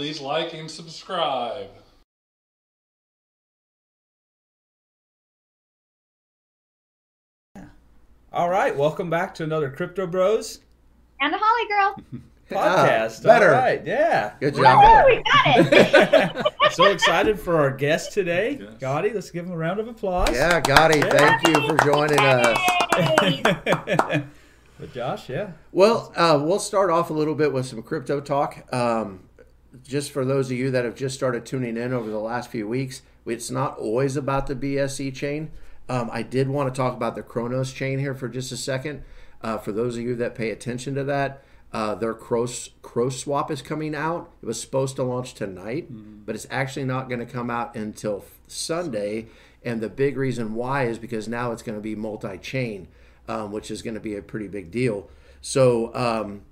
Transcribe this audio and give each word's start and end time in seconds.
I'm 0.00 0.06
Caleb. 0.06 0.16
Please 0.16 0.20
like 0.22 0.54
and 0.54 0.70
subscribe. 0.70 1.68
All 8.32 8.48
right, 8.48 8.74
welcome 8.76 9.10
back 9.10 9.34
to 9.34 9.44
another 9.44 9.70
Crypto 9.70 10.06
Bros 10.06 10.60
And 11.20 11.34
a 11.34 11.38
Holly 11.38 11.68
girl. 11.68 12.20
podcast. 12.50 13.22
better. 13.24 13.54
All 13.54 13.60
right, 13.60 13.84
yeah. 13.84 14.32
Good 14.40 14.54
Woo, 14.54 14.62
job. 14.62 15.04
we 15.06 15.16
got 15.16 15.72
it. 15.72 16.46
so 16.72 16.84
excited 16.92 17.38
for 17.40 17.56
our 17.58 17.70
guest 17.70 18.12
today, 18.12 18.58
Yes. 18.60 18.74
Gotti. 18.80 19.12
Let's 19.14 19.30
give 19.30 19.46
him 19.46 19.52
a 19.52 19.56
round 19.56 19.80
of 19.80 19.88
applause. 19.88 20.30
Yeah, 20.32 20.60
Gotti, 20.60 21.00
thank 21.10 21.46
you 21.46 21.54
for 21.68 21.76
joining 21.84 22.18
us. 22.20 22.58
Yay. 22.96 23.42
but 24.78 24.92
Josh, 24.94 25.28
yeah. 25.28 25.52
Well, 25.72 26.12
uh, 26.16 26.40
we'll 26.42 26.58
start 26.60 26.90
off 26.90 27.10
a 27.10 27.12
little 27.12 27.34
bit 27.34 27.52
with 27.52 27.66
some 27.66 27.82
crypto 27.82 28.20
talk. 28.20 28.64
Um, 28.72 29.20
just 29.82 30.10
for 30.12 30.24
those 30.24 30.50
of 30.50 30.56
you 30.56 30.70
that 30.70 30.84
have 30.84 30.94
just 30.94 31.14
started 31.14 31.46
tuning 31.46 31.76
in 31.76 31.92
over 31.92 32.10
the 32.10 32.18
last 32.18 32.50
few 32.50 32.66
weeks, 32.66 33.02
it's 33.26 33.50
not 33.50 33.78
always 33.78 34.16
about 34.16 34.46
the 34.46 34.56
BSC 34.56 35.14
chain. 35.14 35.50
Um, 35.88 36.08
I 36.12 36.22
did 36.22 36.48
want 36.48 36.72
to 36.72 36.78
talk 36.78 36.94
about 36.94 37.14
the 37.14 37.22
Cronos 37.22 37.72
chain 37.72 37.98
here 37.98 38.14
for 38.14 38.28
just 38.28 38.52
a 38.52 38.56
second. 38.56 39.02
Uh, 39.42 39.58
for 39.58 39.72
those 39.72 39.96
of 39.96 40.02
you 40.02 40.14
that 40.16 40.34
pay 40.34 40.50
attention 40.50 40.94
to 40.94 41.04
that, 41.04 41.42
uh, 41.72 41.94
their 41.94 42.14
Cross, 42.14 42.70
Cross 42.82 43.18
swap 43.18 43.50
is 43.50 43.62
coming 43.62 43.94
out. 43.94 44.30
It 44.42 44.46
was 44.46 44.60
supposed 44.60 44.96
to 44.96 45.02
launch 45.02 45.34
tonight, 45.34 45.86
but 46.26 46.34
it's 46.34 46.46
actually 46.50 46.84
not 46.84 47.08
going 47.08 47.20
to 47.20 47.26
come 47.26 47.50
out 47.50 47.74
until 47.74 48.24
Sunday. 48.46 49.26
And 49.64 49.80
the 49.80 49.88
big 49.88 50.16
reason 50.16 50.54
why 50.54 50.84
is 50.84 50.98
because 50.98 51.28
now 51.28 51.52
it's 51.52 51.62
going 51.62 51.76
to 51.78 51.82
be 51.82 51.94
multi 51.94 52.38
chain, 52.38 52.88
um, 53.28 53.52
which 53.52 53.70
is 53.70 53.82
going 53.82 53.94
to 53.94 54.00
be 54.00 54.16
a 54.16 54.22
pretty 54.22 54.48
big 54.48 54.70
deal. 54.70 55.08
So, 55.40 55.94
um, 55.94 56.42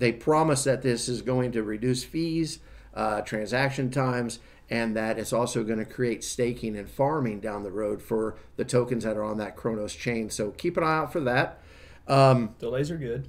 they 0.00 0.12
promise 0.12 0.64
that 0.64 0.82
this 0.82 1.08
is 1.08 1.22
going 1.22 1.52
to 1.52 1.62
reduce 1.62 2.02
fees, 2.02 2.58
uh, 2.94 3.20
transaction 3.20 3.90
times, 3.90 4.38
and 4.68 4.96
that 4.96 5.18
it's 5.18 5.32
also 5.32 5.62
going 5.62 5.78
to 5.78 5.84
create 5.84 6.24
staking 6.24 6.76
and 6.76 6.88
farming 6.88 7.40
down 7.40 7.62
the 7.62 7.70
road 7.70 8.00
for 8.02 8.36
the 8.56 8.64
tokens 8.64 9.04
that 9.04 9.16
are 9.16 9.24
on 9.24 9.36
that 9.38 9.56
Cronos 9.56 9.94
chain. 9.94 10.30
So 10.30 10.50
keep 10.52 10.76
an 10.76 10.84
eye 10.84 10.98
out 10.98 11.12
for 11.12 11.20
that. 11.20 11.60
Um, 12.08 12.54
Delays 12.58 12.90
are 12.90 12.96
good. 12.96 13.28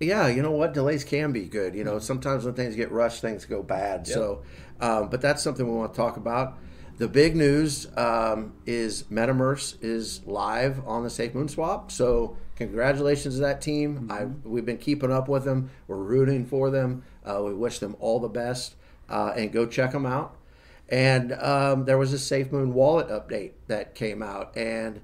yeah, 0.00 0.26
you 0.28 0.42
know 0.42 0.50
what? 0.50 0.74
Delays 0.74 1.04
can 1.04 1.32
be 1.32 1.44
good. 1.44 1.74
You 1.74 1.84
know, 1.84 1.98
sometimes 1.98 2.44
when 2.44 2.54
things 2.54 2.74
get 2.76 2.90
rushed, 2.90 3.20
things 3.22 3.44
go 3.44 3.62
bad. 3.62 4.06
So, 4.06 4.42
um, 4.80 5.08
but 5.08 5.20
that's 5.20 5.42
something 5.42 5.66
we 5.66 5.74
want 5.74 5.94
to 5.94 5.96
talk 5.96 6.16
about. 6.16 6.58
The 6.98 7.08
big 7.08 7.36
news 7.36 7.86
um, 7.98 8.54
is 8.64 9.02
MetaMerse 9.04 9.76
is 9.82 10.24
live 10.24 10.80
on 10.86 11.04
the 11.04 11.10
Safe 11.10 11.34
Moon 11.34 11.46
Swap. 11.46 11.90
So, 11.92 12.38
congratulations 12.56 13.34
to 13.34 13.42
that 13.42 13.60
team. 13.60 14.10
I 14.10 14.24
we've 14.48 14.64
been 14.64 14.78
keeping 14.78 15.12
up 15.12 15.28
with 15.28 15.44
them. 15.44 15.70
We're 15.88 15.96
rooting 15.96 16.46
for 16.46 16.70
them. 16.70 17.02
Uh, 17.22 17.42
we 17.44 17.52
wish 17.52 17.80
them 17.80 17.96
all 18.00 18.18
the 18.18 18.28
best, 18.28 18.76
uh, 19.10 19.34
and 19.36 19.52
go 19.52 19.66
check 19.66 19.92
them 19.92 20.06
out. 20.06 20.36
And 20.88 21.34
um, 21.34 21.84
there 21.84 21.98
was 21.98 22.14
a 22.14 22.18
Safe 22.18 22.50
Moon 22.50 22.72
wallet 22.72 23.08
update 23.08 23.52
that 23.66 23.94
came 23.94 24.22
out, 24.22 24.56
and 24.56 25.02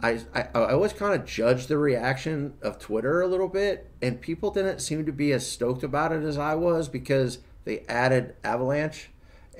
I, 0.00 0.20
I, 0.32 0.48
I 0.54 0.72
always 0.72 0.92
kind 0.92 1.18
of 1.18 1.26
judge 1.26 1.66
the 1.66 1.78
reaction 1.78 2.54
of 2.62 2.78
Twitter 2.78 3.20
a 3.20 3.26
little 3.26 3.48
bit, 3.48 3.90
and 4.00 4.20
people 4.20 4.52
didn't 4.52 4.78
seem 4.78 5.04
to 5.06 5.12
be 5.12 5.32
as 5.32 5.44
stoked 5.44 5.82
about 5.82 6.12
it 6.12 6.22
as 6.22 6.38
I 6.38 6.54
was 6.54 6.88
because 6.88 7.38
they 7.64 7.80
added 7.88 8.36
Avalanche, 8.44 9.10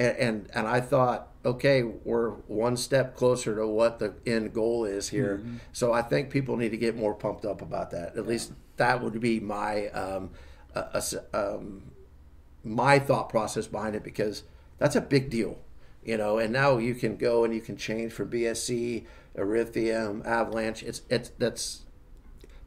and 0.00 0.16
and, 0.16 0.50
and 0.54 0.66
I 0.66 0.80
thought, 0.80 1.28
okay, 1.44 1.82
we're 1.84 2.30
one 2.48 2.76
step 2.76 3.14
closer 3.14 3.54
to 3.56 3.66
what 3.66 3.98
the 4.00 4.14
end 4.26 4.52
goal 4.52 4.84
is 4.84 5.08
here. 5.10 5.42
So 5.72 5.92
I 5.92 6.02
think 6.02 6.30
people 6.30 6.56
need 6.56 6.70
to 6.70 6.76
get 6.76 6.96
more 6.96 7.14
pumped 7.14 7.44
up 7.44 7.62
about 7.62 7.90
that. 7.92 8.16
At 8.16 8.26
least 8.26 8.52
that 8.76 9.00
would 9.02 9.20
be 9.20 9.38
my 9.40 9.88
um, 9.88 10.30
a 10.74 10.96
s- 10.96 11.14
um, 11.34 11.82
my 12.64 12.98
thought 12.98 13.28
process 13.28 13.66
behind 13.66 13.94
it 13.96 14.02
because 14.04 14.42
that's 14.78 14.96
a 14.96 15.00
big 15.00 15.30
deal, 15.30 15.58
you 16.04 16.16
know. 16.16 16.38
And 16.38 16.52
now 16.52 16.78
you 16.78 16.94
can 16.94 17.16
go 17.16 17.44
and 17.44 17.54
you 17.54 17.60
can 17.60 17.76
change 17.76 18.12
from 18.12 18.30
BSC, 18.30 19.04
Ethereum, 19.36 20.24
Avalanche. 20.26 20.82
It's 20.82 21.02
it's 21.08 21.30
that's 21.38 21.82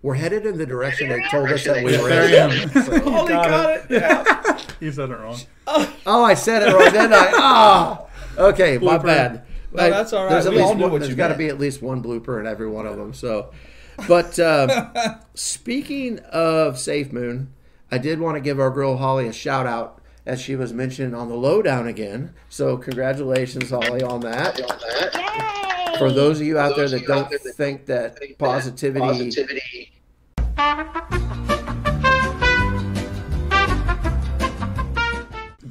we're 0.03 0.13
headed 0.13 0.45
in 0.45 0.57
the 0.59 0.65
direction 0.67 1.09
they 1.09 1.23
told 1.31 1.49
us 1.49 1.63
that 1.63 1.83
we 1.83 1.97
were 1.97 2.09
in. 2.11 2.69
So- 2.83 2.99
Holy 3.11 3.33
got, 3.33 3.69
it. 3.69 3.85
Yeah. 3.89 4.59
You 4.79 4.91
said 4.91 5.09
it 5.11 5.13
wrong. 5.17 5.37
oh, 6.05 6.23
I 6.25 6.33
said 6.33 6.61
it 6.61 6.73
wrong, 6.73 6.91
didn't 6.91 7.13
I? 7.13 7.31
Oh, 7.33 8.09
okay, 8.49 8.77
my 8.77 8.97
Blooper. 8.97 9.03
bad. 9.03 9.45
No, 9.71 9.89
that's 9.89 10.11
all 10.11 10.25
right. 10.25 10.29
There's 10.31 10.45
at 10.45 10.51
We 10.51 10.57
least 10.57 10.67
all 10.67 10.75
knew 10.75 10.81
one, 10.83 10.91
what 10.91 10.99
there's 10.99 11.09
you 11.09 11.15
got 11.15 11.29
to 11.29 11.31
meant. 11.31 11.39
be 11.39 11.47
at 11.47 11.57
least 11.57 11.81
one 11.81 12.03
blooper 12.03 12.39
in 12.39 12.45
every 12.45 12.67
one 12.69 12.85
of 12.85 12.97
them. 12.97 13.13
So, 13.13 13.51
but 14.07 14.37
uh, 14.39 15.15
speaking 15.35 16.19
of 16.31 16.77
Safe 16.77 17.11
Moon, 17.13 17.53
I 17.91 17.97
did 17.97 18.19
want 18.19 18.35
to 18.35 18.41
give 18.41 18.59
our 18.59 18.69
girl 18.71 18.97
Holly 18.97 19.27
a 19.27 19.33
shout 19.33 19.65
out 19.65 20.01
as 20.25 20.41
she 20.41 20.55
was 20.57 20.73
mentioned 20.73 21.15
on 21.15 21.29
the 21.29 21.35
lowdown 21.35 21.87
again. 21.87 22.33
So, 22.49 22.75
congratulations, 22.77 23.69
Holly, 23.69 24.03
on 24.03 24.19
that. 24.21 24.59
Yay. 24.59 25.72
For 25.97 26.11
those 26.11 26.39
of 26.41 26.47
you 26.47 26.57
out 26.57 26.75
there 26.75 26.89
that 26.89 27.05
don't 27.05 27.29
think 27.55 27.85
that 27.85 28.17
positivity 28.37 29.91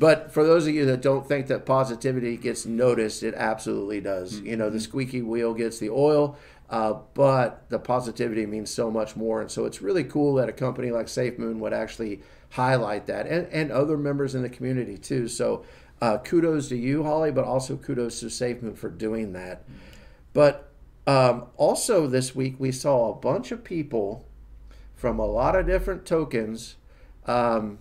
But 0.03 0.33
for 0.33 0.43
those 0.43 0.67
of 0.67 0.75
you 0.75 0.85
that 0.87 1.01
don't 1.01 1.29
think 1.29 1.47
that 1.47 1.65
positivity 1.65 2.37
gets 2.37 2.67
noticed, 2.67 3.23
it 3.23 3.35
absolutely 3.37 4.01
does. 4.01 4.41
You 4.41 4.57
know, 4.57 4.69
the 4.69 4.81
squeaky 4.81 5.23
wheel 5.23 5.55
gets 5.55 5.79
the 5.79 5.91
oil, 5.91 6.37
uh, 6.71 6.95
but 7.15 7.69
the 7.69 7.79
positivity 7.79 8.45
means 8.45 8.75
so 8.75 8.91
much 8.91 9.15
more. 9.15 9.41
And 9.41 9.49
so 9.49 9.65
it's 9.65 9.81
really 9.81 10.03
cool 10.03 10.35
that 10.35 10.49
a 10.49 10.53
company 10.53 10.91
like 10.91 11.07
SafeMoon 11.07 11.59
would 11.59 11.73
actually 11.73 12.21
highlight 12.51 13.07
that 13.07 13.29
and, 13.29 13.47
and 13.53 13.71
other 13.71 13.97
members 13.97 14.35
in 14.35 14.43
the 14.43 14.49
community 14.49 14.99
too. 14.99 15.29
So 15.29 15.65
uh, 16.01 16.19
kudos 16.19 16.69
to 16.71 16.77
you, 16.77 17.05
Holly, 17.05 17.31
but 17.31 17.45
also 17.45 17.77
kudos 17.77 18.19
to 18.21 18.27
SafeMoon 18.27 18.77
for 18.77 18.91
doing 18.91 19.35
that. 19.35 19.63
But 20.33 20.69
um, 21.07 21.45
also 21.57 22.07
this 22.07 22.35
week, 22.35 22.57
we 22.59 22.73
saw 22.73 23.11
a 23.11 23.15
bunch 23.15 23.53
of 23.53 23.65
people 23.65 24.27
from 24.95 25.19
a 25.19 25.27
lot 25.27 25.57
of 25.57 25.67
different 25.67 26.07
tokens. 26.07 26.77
Um, 27.27 27.79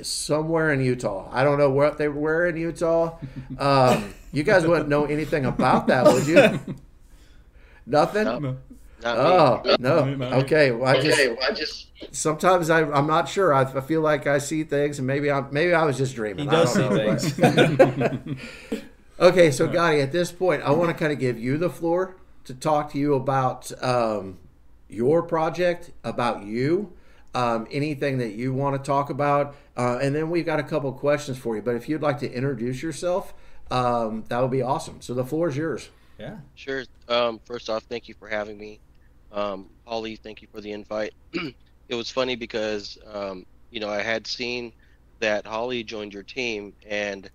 somewhere 0.00 0.72
in 0.72 0.80
Utah. 0.80 1.28
I 1.32 1.42
don't 1.42 1.58
know 1.58 1.70
what 1.70 1.98
they 1.98 2.06
were 2.08 2.46
in 2.46 2.56
Utah. 2.56 3.18
Um, 3.58 4.14
you 4.32 4.44
guys 4.44 4.64
wouldn't 4.66 4.88
know 4.88 5.06
anything 5.06 5.44
about 5.44 5.88
that, 5.88 6.04
would 6.04 6.26
you? 6.26 6.60
Nothing. 7.86 8.24
No. 8.24 8.56
Not 9.02 9.16
Oh 9.18 9.62
me. 9.64 9.76
no. 9.80 10.04
Me, 10.04 10.14
not 10.16 10.30
me. 10.30 10.36
Okay. 10.44 10.70
Well, 10.70 10.88
I 10.88 11.00
just 11.00 11.18
Okay, 11.18 11.28
well, 11.28 11.38
I 11.42 11.52
just 11.52 11.86
sometimes 12.14 12.68
I, 12.70 12.82
I'm 12.82 13.06
not 13.06 13.28
sure. 13.28 13.52
I, 13.54 13.62
I 13.62 13.80
feel 13.80 14.00
like 14.00 14.26
I 14.26 14.38
see 14.38 14.62
things, 14.64 14.98
and 14.98 15.06
maybe 15.06 15.30
I 15.30 15.40
maybe 15.50 15.72
I 15.74 15.84
was 15.84 15.96
just 15.96 16.14
dreaming. 16.14 16.44
He 16.44 16.50
does 16.50 16.76
I 16.76 16.80
see 16.80 16.88
don't 16.88 17.78
know, 17.78 17.88
but- 17.88 18.24
things. 18.24 18.82
Okay, 19.20 19.50
so 19.50 19.66
Gotti, 19.66 20.00
at 20.00 20.12
this 20.12 20.30
point, 20.30 20.62
I 20.62 20.70
want 20.70 20.90
to 20.90 20.94
kind 20.94 21.12
of 21.12 21.18
give 21.18 21.40
you 21.40 21.58
the 21.58 21.70
floor 21.70 22.14
to 22.44 22.54
talk 22.54 22.92
to 22.92 22.98
you 22.98 23.14
about 23.14 23.70
um, 23.82 24.38
your 24.88 25.22
project, 25.22 25.90
about 26.04 26.44
you, 26.44 26.92
um, 27.34 27.66
anything 27.72 28.18
that 28.18 28.34
you 28.34 28.52
want 28.52 28.76
to 28.76 28.86
talk 28.86 29.10
about, 29.10 29.56
uh, 29.76 29.98
and 30.00 30.14
then 30.14 30.30
we've 30.30 30.46
got 30.46 30.60
a 30.60 30.62
couple 30.62 30.92
questions 30.92 31.36
for 31.36 31.56
you. 31.56 31.62
But 31.62 31.74
if 31.74 31.88
you'd 31.88 32.00
like 32.00 32.20
to 32.20 32.32
introduce 32.32 32.80
yourself, 32.80 33.34
um, 33.72 34.24
that 34.28 34.40
would 34.40 34.52
be 34.52 34.62
awesome. 34.62 35.00
So 35.00 35.14
the 35.14 35.24
floor 35.24 35.48
is 35.48 35.56
yours. 35.56 35.88
yeah. 36.18 36.36
sure. 36.54 36.84
Um, 37.08 37.40
first 37.44 37.68
off, 37.68 37.82
thank 37.84 38.08
you 38.08 38.14
for 38.14 38.28
having 38.28 38.56
me. 38.56 38.78
Um, 39.32 39.68
Holly, 39.84 40.14
thank 40.14 40.42
you 40.42 40.48
for 40.52 40.60
the 40.60 40.70
invite. 40.70 41.12
it 41.88 41.94
was 41.94 42.08
funny 42.08 42.36
because 42.36 42.98
um, 43.12 43.46
you 43.70 43.80
know 43.80 43.88
I 43.88 44.00
had 44.00 44.28
seen 44.28 44.72
that 45.18 45.44
Holly 45.44 45.82
joined 45.82 46.14
your 46.14 46.22
team, 46.22 46.72
and 46.88 47.28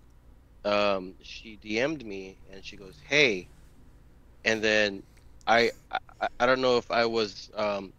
um, 0.66 1.16
she 1.22 1.58
DM'd 1.58 2.06
me, 2.06 2.40
and 2.52 2.64
she 2.64 2.78
goes, 2.78 3.00
"Hey," 3.08 3.50
and 4.44 4.62
then 4.64 5.04
I 5.48 5.72
I, 6.22 6.28
I 6.40 6.46
don't 6.46 6.62
know 6.62 6.78
if 6.78 6.90
I 6.92 7.06
was 7.06 7.50
um, 7.56 7.94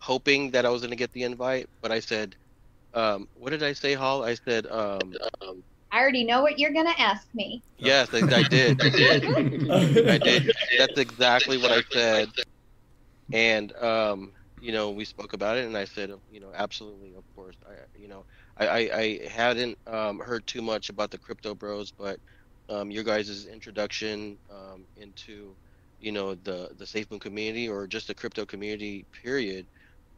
hoping 0.00 0.50
that 0.52 0.64
I 0.66 0.70
was 0.70 0.80
going 0.82 0.90
to 0.90 0.96
get 0.96 1.12
the 1.12 1.22
invite, 1.24 1.66
but 1.82 1.90
I 1.92 2.00
said, 2.00 2.36
um, 2.94 3.26
"What 3.34 3.50
did 3.50 3.62
I 3.62 3.72
say, 3.72 3.94
Hall?" 3.94 4.24
I 4.24 4.34
said, 4.34 4.66
um, 4.66 5.16
um, 5.42 5.64
I 5.92 5.98
already 6.00 6.24
know 6.24 6.42
what 6.42 6.58
you're 6.58 6.72
gonna 6.72 6.94
ask 6.98 7.28
me. 7.34 7.62
"Yes, 7.78 8.12
I, 8.14 8.24
I 8.32 8.42
did. 8.42 8.80
I 8.84 8.90
did." 8.90 9.24
I 10.06 10.18
did. 10.18 10.44
That's 10.76 10.96
exactly 10.96 11.58
what 11.58 11.72
I 11.72 11.82
said. 11.92 12.30
And 13.32 13.72
um, 13.76 14.34
you 14.60 14.72
know, 14.72 14.90
we 14.90 15.04
spoke 15.04 15.32
about 15.32 15.56
it, 15.58 15.66
and 15.66 15.76
I 15.76 15.84
said, 15.84 16.10
you 16.28 16.40
know, 16.40 16.52
absolutely, 16.54 17.14
of 17.14 17.24
course. 17.34 17.56
I, 17.66 17.74
you 17.94 18.08
know, 18.08 18.24
I, 18.58 18.66
I, 18.66 18.78
I 18.98 19.28
hadn't 19.28 19.78
um, 19.86 20.18
heard 20.20 20.46
too 20.46 20.62
much 20.62 20.90
about 20.90 21.10
the 21.10 21.18
crypto 21.18 21.54
bros, 21.54 21.92
but 21.92 22.18
um, 22.68 22.90
your 22.90 23.04
guys' 23.04 23.46
introduction 23.46 24.38
um, 24.50 24.86
into, 24.96 25.56
you 26.00 26.12
know, 26.12 26.34
the 26.34 26.70
the 26.76 26.84
SafeMoon 26.84 27.20
community 27.20 27.68
or 27.68 27.86
just 27.86 28.08
the 28.08 28.14
crypto 28.14 28.46
community, 28.46 29.06
period. 29.22 29.68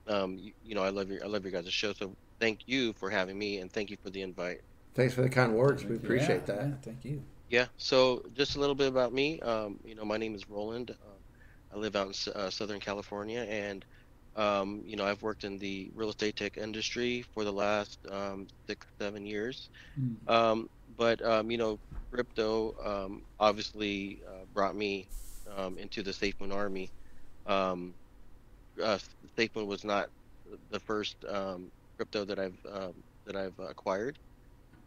Um, 0.06 0.36
you, 0.38 0.52
you 0.62 0.74
know, 0.74 0.82
I 0.82 0.90
love 0.90 1.10
your 1.10 1.24
I 1.24 1.28
love 1.28 1.44
your 1.44 1.52
guys' 1.52 1.72
show. 1.72 1.92
So 1.92 2.14
thank 2.40 2.60
you 2.66 2.92
for 2.94 3.10
having 3.10 3.38
me, 3.38 3.58
and 3.58 3.72
thank 3.72 3.90
you 3.90 3.96
for 4.02 4.10
the 4.10 4.22
invite. 4.22 4.60
Thanks 4.94 5.14
for 5.14 5.22
the 5.22 5.28
kind 5.28 5.54
words. 5.54 5.84
We 5.84 5.96
appreciate 5.96 6.46
Yeah, 6.46 6.46
that. 6.46 6.64
yeah, 6.66 6.74
thank 6.82 7.04
you. 7.04 7.22
Yeah, 7.48 7.68
so 7.76 8.22
just 8.32 8.56
a 8.56 8.60
little 8.60 8.74
bit 8.74 8.88
about 8.88 9.12
me. 9.12 9.40
Um, 9.40 9.78
you 9.84 9.94
know, 9.94 10.04
my 10.04 10.16
name 10.16 10.34
is 10.34 10.48
Roland. 10.48 10.90
Um, 11.04 11.20
I 11.72 11.78
live 11.78 11.96
out 11.96 12.06
in 12.26 12.32
uh, 12.34 12.50
Southern 12.50 12.80
California, 12.80 13.40
and 13.42 13.84
Um, 14.36 14.82
you 14.86 14.96
know, 14.96 15.04
I've 15.04 15.22
worked 15.22 15.44
in 15.44 15.58
the 15.58 15.90
real 15.94 16.10
estate 16.10 16.36
tech 16.36 16.56
industry 16.56 17.22
for 17.22 17.44
the 17.44 17.52
last 17.52 17.98
um, 18.10 18.46
six, 18.68 18.86
seven 19.00 19.26
years. 19.26 19.70
Mm. 19.98 20.30
Um, 20.30 20.68
but 20.96 21.22
um, 21.24 21.50
you 21.50 21.58
know, 21.58 21.80
crypto 22.12 22.74
um, 22.84 23.24
obviously 23.38 24.22
uh, 24.28 24.46
brought 24.52 24.76
me 24.76 25.10
um, 25.46 25.78
into 25.78 26.02
the 26.02 26.12
SafeMoon 26.12 26.54
army. 26.54 26.92
Um, 27.46 27.96
uh, 28.82 28.98
SafeMoon 29.38 29.66
was 29.66 29.84
not 29.84 30.10
the 30.70 30.80
first 30.80 31.24
um, 31.24 31.70
crypto 31.96 32.24
that 32.24 32.38
I've 32.38 32.60
um, 32.68 33.02
that 33.26 33.36
I've 33.36 33.58
acquired, 33.58 34.18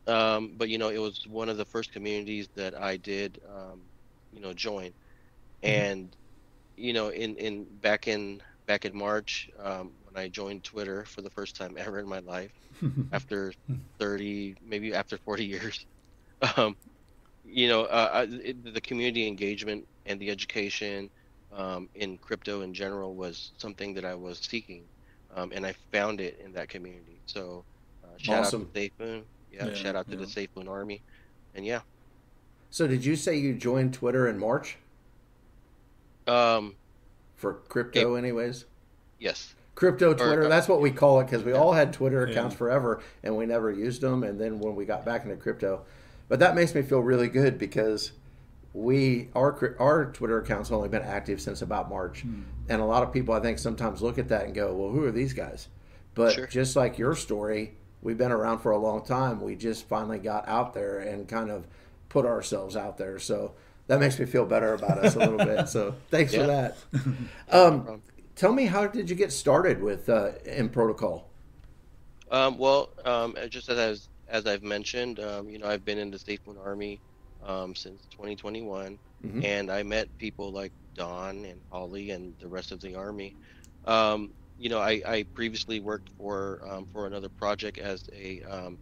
um, 0.08 0.58
but 0.58 0.70
you 0.70 0.78
know, 0.78 0.90
it 0.90 0.98
was 1.00 1.26
one 1.28 1.50
of 1.50 1.58
the 1.58 1.66
first 1.66 1.92
communities 1.92 2.50
that 2.56 2.76
I 2.76 2.98
did, 2.98 3.40
um, 3.48 3.90
you 4.32 4.42
know, 4.42 4.54
join, 4.54 4.94
and 5.64 6.16
you 6.78 6.94
know, 6.94 7.10
in 7.10 7.38
in 7.38 7.80
back 7.80 8.08
in 8.08 8.42
back 8.68 8.86
in 8.86 8.96
March 8.98 9.50
um, 9.60 9.94
when 10.04 10.22
I 10.24 10.30
joined 10.30 10.64
Twitter 10.64 11.06
for 11.06 11.22
the 11.22 11.30
first 11.30 11.56
time 11.56 11.76
ever 11.78 12.00
in 12.00 12.08
my 12.08 12.20
life 12.20 12.52
after 13.12 13.54
30 14.00 14.56
maybe 14.62 14.94
after 14.94 15.18
40 15.18 15.46
years. 15.46 15.86
Um, 16.58 16.76
you 17.46 17.68
know 17.68 17.84
uh, 17.86 18.10
I- 18.14 18.24
it, 18.44 18.74
the 18.74 18.82
community 18.82 19.28
engagement 19.28 19.88
and 20.06 20.20
the 20.20 20.30
education 20.30 21.10
um, 21.52 21.90
in 21.96 22.18
crypto 22.18 22.62
in 22.62 22.74
general 22.74 23.16
was 23.16 23.54
something 23.58 23.94
that 23.96 24.06
I 24.06 24.16
was 24.16 24.40
seeking 24.40 24.90
um, 25.36 25.52
and 25.54 25.66
I 25.66 25.74
found 25.92 26.22
it 26.22 26.40
in 26.44 26.54
that 26.54 26.70
community. 26.70 27.22
So 27.26 27.66
uh, 28.04 28.08
shout 28.18 28.42
Awesome. 28.42 28.64
out 28.64 28.74
to 28.74 28.80
SafeMoon 28.92 29.26
yeah, 29.52 29.68
Yeah, 29.68 29.74
shout 29.74 29.96
out 29.96 30.10
to 30.10 30.18
yeah. 30.18 30.22
the 30.22 30.26
SafeMoon 30.26 30.68
army. 30.70 31.04
And 31.54 31.66
yeah. 31.66 31.82
So 32.70 32.88
did 32.88 33.06
you 33.06 33.16
say 33.16 33.38
you 33.38 33.54
joined 33.54 33.94
Twitter 33.94 34.28
in 34.28 34.40
March? 34.40 34.78
Um, 36.28 36.76
for 37.44 37.56
crypto, 37.68 38.16
anyways? 38.16 38.64
yes 39.20 39.54
Crypto 39.76 40.14
Twitter, 40.14 40.46
uh, 40.46 40.50
that's 40.50 40.68
what 40.68 40.82
we 40.82 40.92
call 40.92 41.20
it 41.20 41.26
because 41.26 41.44
we 41.44 41.52
all 41.52 41.74
had 41.74 41.92
Twitter 41.94 42.26
Yeah. 42.26 42.32
accounts 42.32 42.56
forever 42.56 43.02
and 43.24 43.36
we 43.36 43.46
never 43.48 43.70
used 43.72 44.02
them. 44.02 44.24
And 44.24 44.40
then 44.40 44.60
when 44.60 44.76
we 44.76 44.86
got 44.86 45.04
back 45.04 45.24
into 45.24 45.36
crypto, 45.36 45.82
but 46.30 46.40
that 46.40 46.54
makes 46.56 46.74
me 46.76 46.84
feel 46.84 47.00
really 47.00 47.28
good 47.28 47.58
because 47.58 48.12
we 48.74 49.30
our 49.36 49.76
our 49.80 50.06
Twitter 50.12 50.38
accounts 50.40 50.72
only 50.72 50.90
been 50.90 51.02
active 51.02 51.42
since 51.42 51.62
about 51.62 51.90
March, 51.90 52.24
and 52.70 52.82
a 52.82 52.86
lot 52.86 53.04
of 53.04 53.12
people 53.12 53.34
I 53.34 53.40
think 53.40 53.58
sometimes 53.60 54.02
look 54.02 54.18
at 54.20 54.30
that 54.30 54.46
and 54.46 54.54
go, 54.56 54.74
"Well, 54.76 54.90
who 54.92 55.04
are 55.06 55.12
these 55.12 55.34
guys?" 55.34 55.68
But 56.16 56.34
Sure. 56.34 56.48
just 56.48 56.76
like 56.76 56.98
your 57.00 57.14
story, 57.16 57.76
we've 58.02 58.18
been 58.18 58.32
around 58.32 58.60
for 58.60 58.72
a 58.72 58.78
long 58.78 59.04
time. 59.04 59.42
We 59.42 59.56
just 59.56 59.88
finally 59.88 60.20
got 60.20 60.48
out 60.48 60.74
there 60.76 61.00
and 61.00 61.28
kind 61.28 61.50
of 61.52 61.68
put 62.10 62.26
ourselves 62.26 62.76
out 62.78 62.98
there. 62.98 63.18
So 63.20 63.54
that 63.88 64.00
makes 64.00 64.20
me 64.20 64.26
feel 64.26 64.46
better 64.46 64.74
about 64.74 64.98
us 64.98 65.16
a 65.16 65.20
little 65.20 65.40
bit. 65.40 65.68
So 65.68 65.96
thanks 66.10 66.34
for 66.34 66.44
that. 66.44 66.78
Um, 67.52 68.02
tell 68.36 68.52
me, 68.54 68.66
how 68.66 68.88
did 68.88 69.10
you 69.10 69.16
get 69.16 69.32
started 69.32 69.82
with 69.82 70.10
uh, 70.10 70.32
M 70.46 70.70
Protocol? 70.70 71.30
Um, 72.32 72.58
well, 72.58 72.90
um, 73.06 73.36
just 73.50 73.70
as 73.70 73.78
I 73.78 73.90
was, 73.90 74.10
as 74.28 74.46
I've 74.48 74.64
mentioned, 74.64 75.20
um, 75.20 75.50
you 75.50 75.60
know, 75.60 75.68
I've 75.68 75.86
been 75.86 75.98
in 75.98 76.10
the 76.12 76.18
SafeMoon 76.18 76.58
Army 76.64 77.02
um, 77.42 77.76
since 77.76 78.08
2021, 78.12 79.00
Mhm. 79.24 79.46
and 79.46 79.72
I 79.72 79.84
met 79.84 80.10
people 80.18 80.52
like 80.52 80.74
Don 80.96 81.46
and 81.46 81.62
Holly 81.72 82.12
and 82.12 82.36
the 82.40 82.48
rest 82.48 82.72
of 82.72 82.80
the 82.82 82.96
Army. 82.96 83.36
Um, 83.86 84.34
you 84.58 84.70
know, 84.70 84.80
I, 84.80 85.02
I 85.06 85.26
previously 85.36 85.80
worked 85.80 86.10
for 86.18 86.62
um, 86.68 86.88
for 86.92 87.08
another 87.08 87.30
project 87.30 87.78
as 87.78 88.04
a 88.14 88.42
um, 88.44 88.80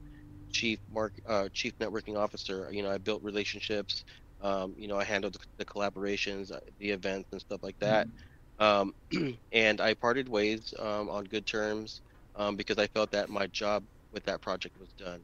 chief 0.51 0.79
mark 0.89 1.13
uh, 1.27 1.49
chief 1.53 1.73
networking 1.79 2.17
officer. 2.17 2.69
You 2.71 2.83
know, 2.83 2.91
I 2.91 2.97
built 2.97 3.23
relationships. 3.23 4.03
Um, 4.41 4.73
you 4.77 4.87
know, 4.87 4.97
I 4.99 5.03
handled 5.03 5.37
the, 5.57 5.65
collaborations, 5.65 6.51
uh, 6.51 6.59
the 6.79 6.89
events, 6.91 7.29
and 7.31 7.41
stuff 7.41 7.61
like 7.63 7.77
that. 7.79 8.07
Um, 8.59 8.93
and 9.51 9.81
I 9.81 9.93
parted 9.95 10.27
ways 10.29 10.73
um, 10.79 11.09
on 11.09 11.25
good 11.25 11.45
terms 11.45 12.01
um, 12.35 12.55
because 12.55 12.77
I 12.77 12.87
felt 12.87 13.11
that 13.11 13.29
my 13.29 13.47
job 13.47 13.83
with 14.11 14.23
that 14.25 14.41
project 14.41 14.77
was 14.79 14.93
done. 14.97 15.23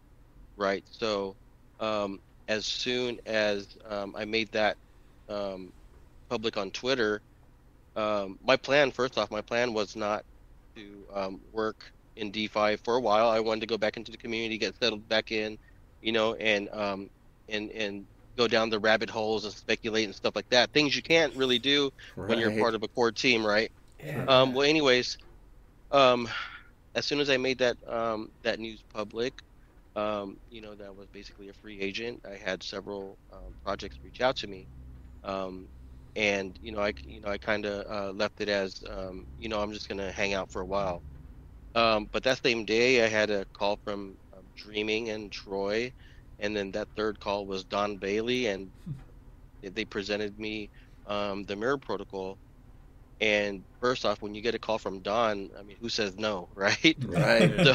Right. 0.55 0.83
So, 0.89 1.35
um, 1.79 2.19
as 2.47 2.65
soon 2.65 3.19
as 3.25 3.67
um, 3.85 4.15
I 4.17 4.25
made 4.25 4.51
that 4.53 4.77
um, 5.29 5.71
public 6.29 6.57
on 6.57 6.71
Twitter, 6.71 7.21
um, 7.95 8.37
my 8.43 8.57
plan, 8.57 8.91
first 8.91 9.17
off, 9.17 9.31
my 9.31 9.41
plan 9.41 9.73
was 9.73 9.95
not 9.95 10.23
to 10.75 11.05
um, 11.13 11.41
work 11.51 11.91
in 12.15 12.31
DeFi 12.31 12.77
for 12.77 12.95
a 12.95 13.01
while. 13.01 13.29
I 13.29 13.39
wanted 13.39 13.61
to 13.61 13.67
go 13.67 13.77
back 13.77 13.97
into 13.97 14.11
the 14.11 14.17
community, 14.17 14.57
get 14.57 14.75
settled 14.81 15.07
back 15.07 15.31
in, 15.31 15.57
you 16.01 16.11
know, 16.11 16.35
and 16.35 16.69
um, 16.71 17.09
and 17.49 17.71
and 17.71 18.05
go 18.37 18.47
down 18.47 18.69
the 18.69 18.79
rabbit 18.79 19.09
holes 19.09 19.45
and 19.45 19.53
speculate 19.53 20.05
and 20.05 20.15
stuff 20.15 20.35
like 20.35 20.49
that. 20.51 20.71
Things 20.73 20.95
you 20.95 21.03
can't 21.03 21.35
really 21.35 21.59
do 21.59 21.91
when 22.25 22.39
you're 22.39 22.51
part 22.51 22.75
of 22.75 22.83
a 22.83 22.89
core 22.89 23.11
team, 23.11 23.45
right? 23.45 23.71
Um, 24.27 24.53
well, 24.53 24.67
anyways, 24.67 25.17
um, 25.91 26.27
as 26.95 27.05
soon 27.05 27.19
as 27.19 27.29
I 27.29 27.37
made 27.37 27.59
that 27.59 27.77
um, 27.87 28.29
that 28.43 28.59
news 28.59 28.83
public, 28.93 29.33
um, 29.95 30.37
you 30.49 30.61
know, 30.61 30.75
that 30.75 30.87
I 30.87 30.91
was 30.91 31.07
basically 31.09 31.49
a 31.49 31.53
free 31.53 31.79
agent. 31.79 32.21
I 32.25 32.35
had 32.35 32.63
several 32.63 33.19
um, 33.31 33.55
projects 33.63 33.97
reach 34.03 34.21
out 34.21 34.37
to 34.37 34.47
me, 34.47 34.67
um, 35.23 35.69
and 36.15 36.57
you 36.61 36.71
know, 36.71 36.81
I 36.81 36.93
you 37.03 37.21
know 37.21 37.29
I 37.29 37.37
kind 37.37 37.65
of 37.65 37.85
uh, 37.91 38.11
left 38.11 38.41
it 38.41 38.49
as 38.49 38.81
um, 38.89 39.25
you 39.37 39.49
know 39.49 39.61
I'm 39.61 39.73
just 39.73 39.87
gonna 39.89 40.11
hang 40.11 40.33
out 40.33 40.51
for 40.51 40.61
a 40.61 40.65
while. 40.67 41.03
Um, 41.75 42.07
but 42.11 42.23
that 42.23 42.41
same 42.43 42.65
day, 42.65 43.03
I 43.03 43.07
had 43.07 43.29
a 43.29 43.45
call 43.53 43.77
from 43.83 44.17
um, 44.33 44.47
Dreaming 44.55 45.09
and 45.09 45.31
Troy, 45.31 45.93
and 46.39 46.55
then 46.55 46.71
that 46.71 46.89
third 46.95 47.19
call 47.19 47.45
was 47.47 47.65
Don 47.65 47.97
Bailey, 47.97 48.47
and 48.47 48.71
they 49.63 49.85
presented 49.85 50.37
me 50.39 50.69
um, 51.05 51.43
the 51.43 51.55
Mirror 51.55 51.79
Protocol. 51.79 52.39
And 53.19 53.65
first 53.81 54.05
off, 54.05 54.21
when 54.21 54.33
you 54.35 54.41
get 54.41 54.55
a 54.55 54.59
call 54.59 54.77
from 54.79 55.01
Don, 55.01 55.49
I 55.57 55.63
mean, 55.63 55.77
who 55.79 55.89
says 55.89 56.15
no, 56.17 56.49
right? 56.55 56.97
Right. 57.01 57.51
So, 57.63 57.73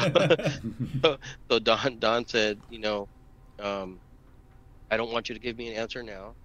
so 1.51 1.59
Don 1.59 1.99
Don 1.99 2.25
said, 2.27 2.61
you 2.67 2.79
know, 2.79 3.09
um, 3.59 4.01
I 4.89 4.97
don't 4.97 5.11
want 5.11 5.29
you 5.29 5.35
to 5.35 5.41
give 5.41 5.57
me 5.57 5.69
an 5.69 5.75
answer 5.75 6.03
now. 6.03 6.35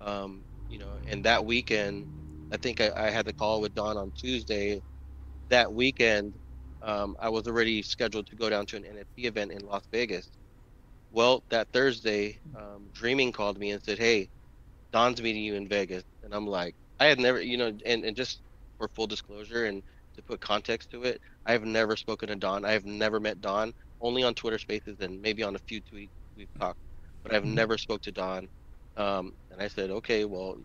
Um, 0.00 0.44
you 0.68 0.78
know, 0.78 0.98
and 1.06 1.24
that 1.24 1.44
weekend, 1.44 2.08
I 2.52 2.56
think 2.58 2.80
I, 2.80 2.90
I 2.96 3.10
had 3.10 3.26
the 3.26 3.32
call 3.34 3.60
with 3.60 3.74
Don 3.74 3.96
on 3.96 4.12
Tuesday. 4.16 4.82
That 5.50 5.72
weekend, 5.72 6.34
um, 6.82 7.16
I 7.20 7.28
was 7.28 7.46
already 7.46 7.82
scheduled 7.82 8.26
to 8.28 8.36
go 8.36 8.48
down 8.50 8.66
to 8.66 8.76
an 8.76 8.84
NFT 8.84 9.24
event 9.26 9.52
in 9.52 9.60
Las 9.64 9.84
Vegas. 9.92 10.30
Well, 11.16 11.44
that 11.50 11.68
Thursday, 11.72 12.42
um, 12.54 12.90
Dreaming 12.92 13.32
called 13.32 13.58
me 13.58 13.72
and 13.72 13.82
said, 13.84 13.98
"Hey, 13.98 14.30
Don's 14.92 15.22
meeting 15.22 15.44
you 15.44 15.54
in 15.54 15.68
Vegas," 15.68 16.04
and 16.22 16.34
I'm 16.34 16.46
like, 16.46 16.76
I 17.00 17.06
had 17.06 17.18
never, 17.20 17.40
you 17.42 17.56
know, 17.58 17.76
and, 17.86 18.04
and 18.04 18.16
just 18.16 18.42
for 18.78 18.88
full 18.90 19.06
disclosure 19.08 19.66
and 19.66 19.82
to 20.14 20.22
put 20.24 20.40
context 20.40 20.90
to 20.92 21.04
it, 21.04 21.20
I 21.46 21.52
have 21.52 21.64
never 21.64 21.96
spoken 21.96 22.28
to 22.30 22.36
Don. 22.36 22.64
I 22.66 22.72
have 22.72 22.84
never 22.86 23.20
met 23.20 23.40
Don, 23.42 23.74
only 24.00 24.24
on 24.24 24.34
Twitter 24.34 24.58
Spaces 24.58 25.00
and 25.00 25.20
maybe 25.22 25.42
on 25.44 25.56
a 25.56 25.60
few 25.68 25.82
tweets 25.82 26.12
we've 26.36 26.52
talked, 26.60 26.80
but 27.24 27.34
I've 27.34 27.44
never 27.46 27.78
spoke 27.78 28.02
to 28.02 28.12
Don. 28.12 28.48
Um, 28.96 29.34
and 29.50 29.62
I 29.62 29.68
said, 29.68 29.90
okay, 29.90 30.24
well, 30.26 30.58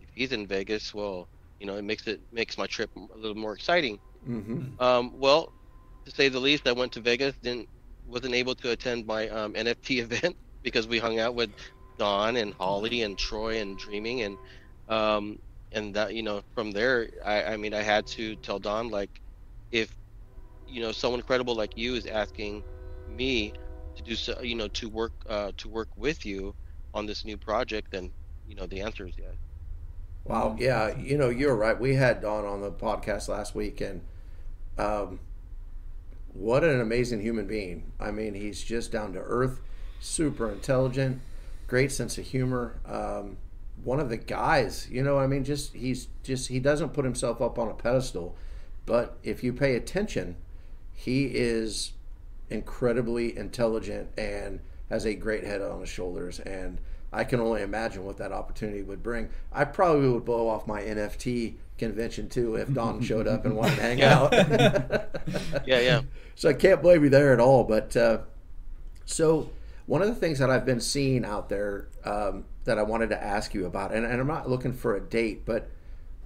if 0.00 0.10
he's 0.14 0.32
in 0.32 0.46
Vegas, 0.48 0.94
well, 0.94 1.28
you 1.60 1.66
know, 1.66 1.76
it 1.78 1.84
makes 1.84 2.06
it 2.08 2.22
makes 2.32 2.58
my 2.58 2.66
trip 2.68 2.90
a 2.96 3.18
little 3.18 3.36
more 3.36 3.54
exciting. 3.54 4.00
hmm 4.24 4.76
Um, 4.78 5.18
well, 5.18 5.54
to 6.06 6.12
say 6.12 6.28
the 6.28 6.40
least, 6.40 6.66
I 6.68 6.72
went 6.72 6.92
to 6.94 7.00
Vegas, 7.02 7.38
didn't 7.42 7.68
wasn't 8.06 8.34
able 8.34 8.54
to 8.56 8.70
attend 8.70 9.06
my 9.06 9.28
um, 9.28 9.54
NFT 9.54 9.98
event 10.02 10.36
because 10.62 10.86
we 10.86 10.98
hung 10.98 11.18
out 11.18 11.34
with 11.34 11.50
Don 11.98 12.36
and 12.36 12.54
Holly 12.54 13.02
and 13.02 13.16
Troy 13.18 13.60
and 13.60 13.78
Dreaming 13.78 14.22
and 14.22 14.38
um, 14.88 15.38
and 15.72 15.94
that 15.94 16.14
you 16.14 16.22
know 16.22 16.42
from 16.54 16.70
there, 16.70 17.08
I, 17.24 17.42
I 17.44 17.56
mean, 17.56 17.74
I 17.74 17.82
had 17.82 18.06
to 18.08 18.36
tell 18.36 18.58
Don 18.58 18.88
like, 18.88 19.20
if 19.70 19.94
you 20.68 20.80
know 20.80 20.92
someone 20.92 21.22
credible 21.22 21.54
like 21.54 21.76
you 21.76 21.94
is 21.94 22.06
asking 22.06 22.62
me 23.08 23.52
to 23.96 24.02
do 24.02 24.14
so, 24.14 24.40
you 24.42 24.54
know, 24.54 24.68
to 24.68 24.88
work 24.88 25.12
uh, 25.28 25.52
to 25.56 25.68
work 25.68 25.88
with 25.96 26.24
you 26.24 26.54
on 26.94 27.06
this 27.06 27.24
new 27.24 27.36
project, 27.36 27.90
then 27.92 28.10
you 28.46 28.54
know 28.54 28.66
the 28.66 28.80
answer 28.80 29.06
is 29.06 29.14
yes. 29.18 29.34
Wow. 30.24 30.56
Yeah. 30.58 30.96
You 30.98 31.16
know, 31.18 31.28
you're 31.28 31.54
right. 31.54 31.78
We 31.78 31.94
had 31.94 32.20
Don 32.20 32.44
on 32.44 32.60
the 32.60 32.70
podcast 32.70 33.28
last 33.28 33.54
week, 33.54 33.80
and 33.80 34.00
um, 34.76 35.20
what 36.38 36.64
an 36.64 36.80
amazing 36.80 37.20
human 37.20 37.46
being. 37.46 37.92
I 37.98 38.10
mean, 38.10 38.34
he's 38.34 38.62
just 38.62 38.92
down 38.92 39.12
to 39.14 39.20
earth, 39.20 39.60
super 40.00 40.50
intelligent, 40.50 41.20
great 41.66 41.92
sense 41.92 42.18
of 42.18 42.26
humor. 42.26 42.78
Um, 42.86 43.38
one 43.82 44.00
of 44.00 44.08
the 44.08 44.16
guys, 44.16 44.88
you 44.90 45.02
know, 45.02 45.18
I 45.18 45.26
mean, 45.26 45.44
just 45.44 45.74
he's 45.74 46.08
just 46.22 46.48
he 46.48 46.60
doesn't 46.60 46.92
put 46.92 47.04
himself 47.04 47.40
up 47.40 47.58
on 47.58 47.68
a 47.68 47.74
pedestal, 47.74 48.36
but 48.84 49.18
if 49.22 49.42
you 49.42 49.52
pay 49.52 49.74
attention, 49.74 50.36
he 50.92 51.26
is 51.26 51.92
incredibly 52.50 53.36
intelligent 53.36 54.08
and 54.16 54.60
has 54.88 55.04
a 55.04 55.14
great 55.14 55.44
head 55.44 55.60
on 55.60 55.80
his 55.80 55.88
shoulders 55.88 56.38
and 56.40 56.78
I 57.12 57.24
can 57.24 57.40
only 57.40 57.62
imagine 57.62 58.04
what 58.04 58.18
that 58.18 58.32
opportunity 58.32 58.82
would 58.82 59.02
bring. 59.02 59.30
I 59.52 59.64
probably 59.64 60.08
would 60.08 60.24
blow 60.24 60.48
off 60.48 60.66
my 60.66 60.82
NFT 60.82 61.54
convention 61.78 62.28
too 62.28 62.56
if 62.56 62.72
Don 62.72 63.00
showed 63.02 63.26
up 63.26 63.44
and 63.44 63.56
wanted 63.56 63.76
to 63.76 63.82
hang 63.82 64.02
out. 64.02 64.32
Yeah, 65.66 65.80
yeah. 65.80 66.02
So 66.38 66.50
I 66.50 66.52
can't 66.52 66.82
blame 66.82 67.02
you 67.02 67.08
there 67.08 67.32
at 67.32 67.40
all. 67.40 67.64
But 67.64 67.96
uh, 67.96 68.18
so 69.06 69.48
one 69.86 70.02
of 70.02 70.08
the 70.08 70.14
things 70.14 70.38
that 70.38 70.50
I've 70.50 70.66
been 70.66 70.80
seeing 70.80 71.24
out 71.24 71.48
there 71.48 71.88
um, 72.04 72.44
that 72.64 72.78
I 72.78 72.82
wanted 72.82 73.08
to 73.08 73.24
ask 73.24 73.54
you 73.54 73.64
about, 73.64 73.94
and, 73.94 74.04
and 74.04 74.20
I'm 74.20 74.26
not 74.26 74.46
looking 74.46 74.74
for 74.74 74.94
a 74.94 75.00
date, 75.00 75.46
but 75.46 75.70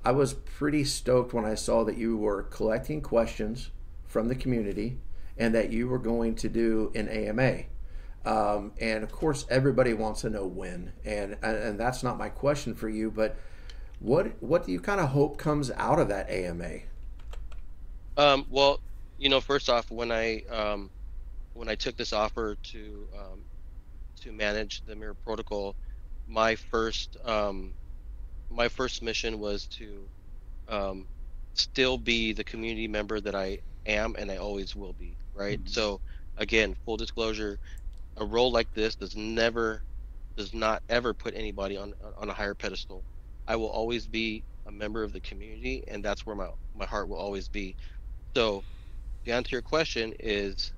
I 0.05 0.11
was 0.11 0.35
pretty 0.35 0.83
stoked 0.83 1.33
when 1.33 1.45
I 1.45 1.55
saw 1.55 1.85
that 1.85 1.97
you 1.97 2.17
were 2.17 2.43
collecting 2.43 3.03
questions 3.03 3.71
from 4.05 4.27
the 4.27 4.35
community 4.35 4.99
and 5.39 5.55
that 5.55 5.71
you 5.71 5.87
were 5.87 5.99
going 5.99 6.35
to 6.37 6.49
do 6.49 6.91
an 6.97 7.09
AMA. 7.09 7.63
Um, 8.25 8.73
and 8.81 9.05
of 9.05 9.13
course, 9.13 9.47
everybody 9.49 9.95
wants 9.95 10.23
to 10.23 10.31
know 10.31 10.47
when, 10.47 10.93
and 11.05 11.37
and 11.43 11.81
that's 11.81 12.03
not 12.03 12.19
my 12.19 12.29
question 12.29 12.75
for 12.75 12.89
you. 12.89 13.11
But 13.11 13.37
what 14.01 14.43
what 14.43 14.67
do 14.67 14.73
you 14.73 14.81
kind 14.81 15.01
of 15.01 15.11
hope 15.11 15.39
comes 15.39 15.71
out 15.73 15.99
of 15.99 16.09
that 16.09 16.29
AMA? 16.29 16.81
Um, 18.17 18.47
well, 18.51 18.81
you 19.19 19.29
know, 19.29 19.41
first 19.41 19.69
off, 19.69 19.91
when 19.91 20.11
I 20.11 20.43
um, 20.51 20.91
when 21.53 21.69
I 21.69 21.75
took 21.75 21.97
this 21.97 22.13
offer 22.13 22.57
to 22.73 23.07
um, 23.17 23.41
to 24.23 24.33
manage 24.33 24.83
the 24.87 24.97
Mirror 24.97 25.17
Protocol, 25.25 25.77
my 26.27 26.57
first 26.57 27.17
um, 27.25 27.75
my 28.51 28.69
first 28.69 29.03
mission 29.03 29.39
was 29.39 29.67
to 29.67 30.09
um, 30.69 31.07
still 31.55 31.99
be 31.99 32.33
the 32.33 32.45
community 32.45 32.89
member 32.89 33.21
that 33.21 33.35
I 33.35 33.59
am 33.87 34.17
and 34.19 34.31
I 34.31 34.39
always 34.39 34.75
will 34.75 34.95
be. 34.95 35.15
Right. 35.35 35.61
Mm-hmm. 35.61 35.73
So 35.73 36.01
again, 36.39 36.75
full 36.85 36.97
disclosure, 36.97 37.59
a 38.17 38.25
role 38.25 38.51
like 38.51 38.73
this 38.75 38.95
does 38.95 39.15
never 39.15 39.83
does 40.37 40.55
not 40.55 40.83
ever 40.89 41.13
put 41.13 41.35
anybody 41.35 41.77
on 41.77 41.93
on 42.17 42.31
a 42.31 42.33
higher 42.33 42.55
pedestal. 42.55 43.05
I 43.51 43.57
will 43.57 43.69
always 43.71 44.07
be 44.07 44.45
a 44.67 44.73
member 44.73 45.03
of 45.03 45.13
the 45.13 45.21
community, 45.21 45.83
and 45.89 46.05
that's 46.05 46.27
where 46.27 46.37
my 46.37 46.49
my 46.75 46.87
heart 46.87 47.09
will 47.09 47.19
always 47.19 47.49
be. 47.49 47.77
So, 48.37 48.63
the 49.25 49.33
answer 49.33 49.51
to 49.51 49.57
your 49.57 49.63
question, 49.63 50.15
is 50.21 50.73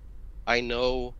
I 0.46 0.60
know 0.60 1.14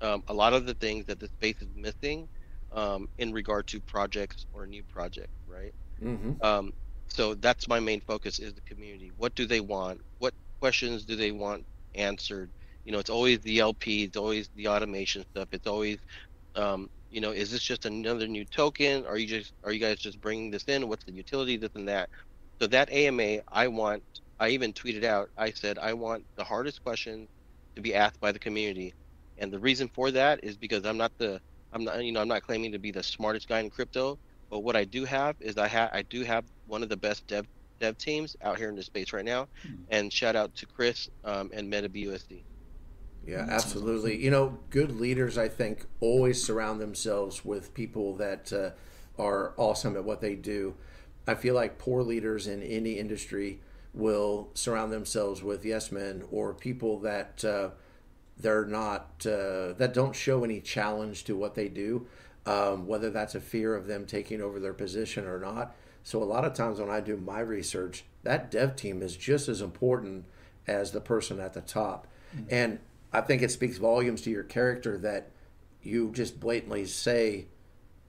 um, 0.00 0.22
a 0.28 0.34
lot 0.34 0.54
of 0.54 0.66
the 0.66 0.74
things 0.74 1.06
that 1.06 1.20
the 1.20 1.28
space 1.28 1.62
is 1.62 1.68
missing 1.74 2.28
um, 2.72 3.06
in 3.18 3.32
regard 3.32 3.66
to 3.68 3.80
projects 3.82 4.46
or 4.52 4.66
new 4.66 4.82
projects, 4.88 5.36
right? 5.46 5.72
Mm-hmm. 6.02 6.32
Um, 6.46 6.72
so 7.08 7.34
that's 7.34 7.68
my 7.68 7.80
main 7.80 8.00
focus 8.00 8.38
is 8.40 8.54
the 8.54 8.62
community. 8.62 9.12
What 9.16 9.34
do 9.36 9.46
they 9.46 9.60
want? 9.60 10.00
What 10.18 10.34
questions 10.60 11.04
do 11.04 11.16
they 11.16 11.30
want 11.30 11.64
answered? 11.94 12.52
you 12.88 12.92
know, 12.92 12.98
it's 13.00 13.10
always 13.10 13.40
the 13.40 13.58
LP, 13.58 14.04
it's 14.04 14.16
always 14.16 14.48
the 14.54 14.68
automation 14.68 15.22
stuff. 15.30 15.48
It's 15.52 15.66
always, 15.66 15.98
um, 16.54 16.88
you 17.10 17.20
know, 17.20 17.30
is 17.30 17.50
this 17.50 17.62
just 17.62 17.86
another 17.86 18.26
new 18.26 18.44
token? 18.44 19.06
Are 19.06 19.16
you 19.16 19.26
just, 19.26 19.52
are 19.64 19.72
you 19.72 19.80
guys 19.80 19.98
just 19.98 20.20
bringing 20.20 20.50
this 20.50 20.64
in? 20.64 20.88
What's 20.88 21.04
the 21.04 21.12
utility, 21.12 21.56
this 21.56 21.70
and 21.74 21.88
that? 21.88 22.10
So 22.60 22.66
that 22.68 22.90
AMA, 22.90 23.38
I 23.48 23.68
want, 23.68 24.02
I 24.40 24.50
even 24.50 24.72
tweeted 24.72 25.04
out, 25.04 25.30
I 25.36 25.50
said, 25.50 25.78
I 25.78 25.92
want 25.94 26.24
the 26.36 26.44
hardest 26.44 26.82
question 26.84 27.28
to 27.76 27.82
be 27.82 27.94
asked 27.94 28.20
by 28.20 28.32
the 28.32 28.38
community. 28.38 28.94
And 29.38 29.52
the 29.52 29.58
reason 29.58 29.88
for 29.88 30.10
that 30.10 30.40
is 30.42 30.56
because 30.56 30.84
I'm 30.84 30.96
not 30.96 31.16
the, 31.18 31.40
I'm 31.72 31.84
not, 31.84 32.04
you 32.04 32.12
know, 32.12 32.20
I'm 32.20 32.28
not 32.28 32.42
claiming 32.42 32.72
to 32.72 32.78
be 32.78 32.90
the 32.90 33.02
smartest 33.02 33.48
guy 33.48 33.60
in 33.60 33.70
crypto, 33.70 34.18
but 34.50 34.60
what 34.60 34.76
I 34.76 34.84
do 34.84 35.04
have 35.04 35.36
is 35.40 35.56
I 35.56 35.68
have, 35.68 35.90
I 35.92 36.02
do 36.02 36.24
have 36.24 36.44
one 36.66 36.82
of 36.82 36.88
the 36.88 36.96
best 36.96 37.26
dev 37.26 37.46
dev 37.78 37.96
teams 37.96 38.36
out 38.42 38.58
here 38.58 38.68
in 38.68 38.76
the 38.76 38.82
space 38.82 39.12
right 39.12 39.24
now. 39.24 39.44
Mm-hmm. 39.64 39.82
And 39.90 40.12
shout 40.12 40.36
out 40.36 40.54
to 40.56 40.66
Chris 40.66 41.08
um, 41.24 41.50
and 41.54 41.72
MetaBUSD. 41.72 42.42
Yeah, 43.28 43.46
absolutely. 43.50 44.16
You 44.16 44.30
know, 44.30 44.58
good 44.70 44.98
leaders, 44.98 45.36
I 45.36 45.48
think, 45.48 45.84
always 46.00 46.42
surround 46.42 46.80
themselves 46.80 47.44
with 47.44 47.74
people 47.74 48.16
that 48.16 48.50
uh, 48.52 48.70
are 49.20 49.52
awesome 49.58 49.96
at 49.96 50.04
what 50.04 50.22
they 50.22 50.34
do. 50.34 50.74
I 51.26 51.34
feel 51.34 51.54
like 51.54 51.78
poor 51.78 52.02
leaders 52.02 52.46
in 52.46 52.62
any 52.62 52.92
industry 52.92 53.60
will 53.92 54.48
surround 54.54 54.92
themselves 54.92 55.42
with 55.42 55.62
yes 55.62 55.92
men 55.92 56.24
or 56.30 56.54
people 56.54 57.00
that 57.00 57.44
uh, 57.44 57.70
they're 58.38 58.64
not 58.64 59.26
uh, 59.26 59.74
that 59.74 59.92
don't 59.92 60.16
show 60.16 60.42
any 60.42 60.60
challenge 60.60 61.24
to 61.24 61.36
what 61.36 61.54
they 61.54 61.68
do, 61.68 62.06
um, 62.46 62.86
whether 62.86 63.10
that's 63.10 63.34
a 63.34 63.40
fear 63.40 63.74
of 63.74 63.86
them 63.86 64.06
taking 64.06 64.40
over 64.40 64.58
their 64.58 64.72
position 64.72 65.26
or 65.26 65.38
not. 65.38 65.76
So 66.02 66.22
a 66.22 66.24
lot 66.24 66.46
of 66.46 66.54
times 66.54 66.80
when 66.80 66.88
I 66.88 67.00
do 67.00 67.18
my 67.18 67.40
research, 67.40 68.04
that 68.22 68.50
dev 68.50 68.74
team 68.74 69.02
is 69.02 69.16
just 69.16 69.50
as 69.50 69.60
important 69.60 70.24
as 70.66 70.92
the 70.92 71.00
person 71.02 71.40
at 71.40 71.52
the 71.52 71.60
top. 71.60 72.06
Mm-hmm. 72.34 72.46
And 72.50 72.78
I 73.12 73.20
think 73.20 73.42
it 73.42 73.50
speaks 73.50 73.78
volumes 73.78 74.22
to 74.22 74.30
your 74.30 74.44
character 74.44 74.98
that 74.98 75.30
you 75.82 76.10
just 76.12 76.38
blatantly 76.38 76.84
say, 76.86 77.46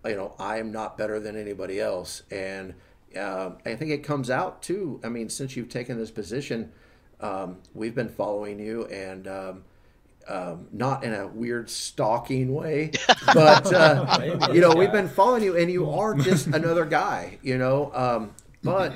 you 0.06 0.16
know, 0.16 0.36
I 0.40 0.58
am 0.58 0.72
not 0.72 0.98
better 0.98 1.20
than 1.20 1.38
anybody 1.38 1.80
else. 1.80 2.24
And 2.32 2.74
uh, 3.18 3.52
I 3.66 3.76
think 3.76 3.92
it 3.92 4.04
comes 4.04 4.30
out 4.30 4.62
too. 4.62 5.00
I 5.04 5.10
mean, 5.10 5.30
since 5.30 5.56
you've 5.56 5.70
taken 5.70 5.98
this 5.98 6.12
position, 6.12 6.72
um, 7.22 7.58
we've 7.74 7.96
been 7.96 8.10
following 8.10 8.60
you 8.60 8.86
and 8.88 9.28
um, 9.28 9.64
um, 10.28 10.68
not 10.72 11.04
in 11.04 11.14
a 11.14 11.28
weird 11.28 11.70
stalking 11.70 12.54
way, 12.54 12.92
but 13.34 13.74
uh, 13.74 14.50
you 14.54 14.62
know, 14.62 14.74
we've 14.74 14.92
been 14.92 15.10
following 15.10 15.44
you, 15.44 15.58
and 15.58 15.72
you 15.72 15.90
are 15.90 16.14
just 16.14 16.48
another 16.48 16.86
guy, 16.86 17.40
you 17.42 17.58
know. 17.58 17.92
Um, 17.94 18.36
but 18.64 18.94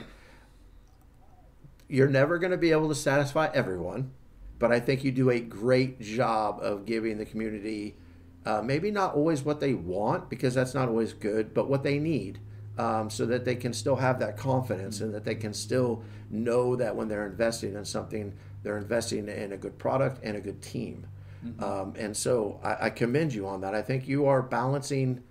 you're 1.88 2.08
never 2.08 2.38
going 2.38 2.52
to 2.52 2.58
be 2.58 2.72
able 2.72 2.90
to 2.90 2.96
satisfy 2.96 3.50
everyone 3.54 4.12
but 4.64 4.72
I 4.72 4.80
think 4.80 5.04
you 5.04 5.12
do 5.12 5.30
a 5.30 5.42
great 5.42 6.00
job 6.00 6.60
of 6.62 6.86
giving 6.86 7.18
the 7.18 7.26
community 7.26 7.98
uh, 8.46 8.62
maybe 8.62 8.92
not 8.92 9.14
always 9.14 9.44
what 9.44 9.60
they 9.60 9.74
want 9.74 10.30
because 10.30 10.54
that's 10.54 10.74
not 10.74 10.88
always 10.88 11.12
good, 11.12 11.54
but 11.54 11.68
what 11.68 11.84
they 11.84 12.00
need. 12.00 12.40
Um, 12.78 13.10
so 13.10 13.26
that 13.26 13.44
they 13.44 13.58
can 13.58 13.74
still 13.74 13.98
have 13.98 14.20
that 14.20 14.38
confidence 14.38 15.02
and 15.02 15.14
that 15.14 15.26
they 15.26 15.36
can 15.36 15.54
still 15.54 16.02
know 16.30 16.78
that 16.78 16.96
when 16.96 17.10
they're 17.10 17.28
investing 17.28 17.76
in 17.76 17.84
something, 17.84 18.32
they're 18.64 18.78
investing 18.78 19.28
in 19.28 19.52
a 19.52 19.58
good 19.58 19.78
product 19.78 20.22
and 20.24 20.38
a 20.38 20.40
good 20.40 20.62
team. 20.62 21.08
Mm-hmm. 21.46 21.62
Um, 21.62 21.94
and 21.98 22.16
so 22.16 22.62
I, 22.64 22.86
I, 22.86 22.90
commend 22.90 23.34
you 23.34 23.46
on 23.46 23.60
that. 23.62 23.76
I 23.76 23.82
think 23.82 24.08
you 24.08 24.28
are 24.28 24.42
balancing 24.42 25.24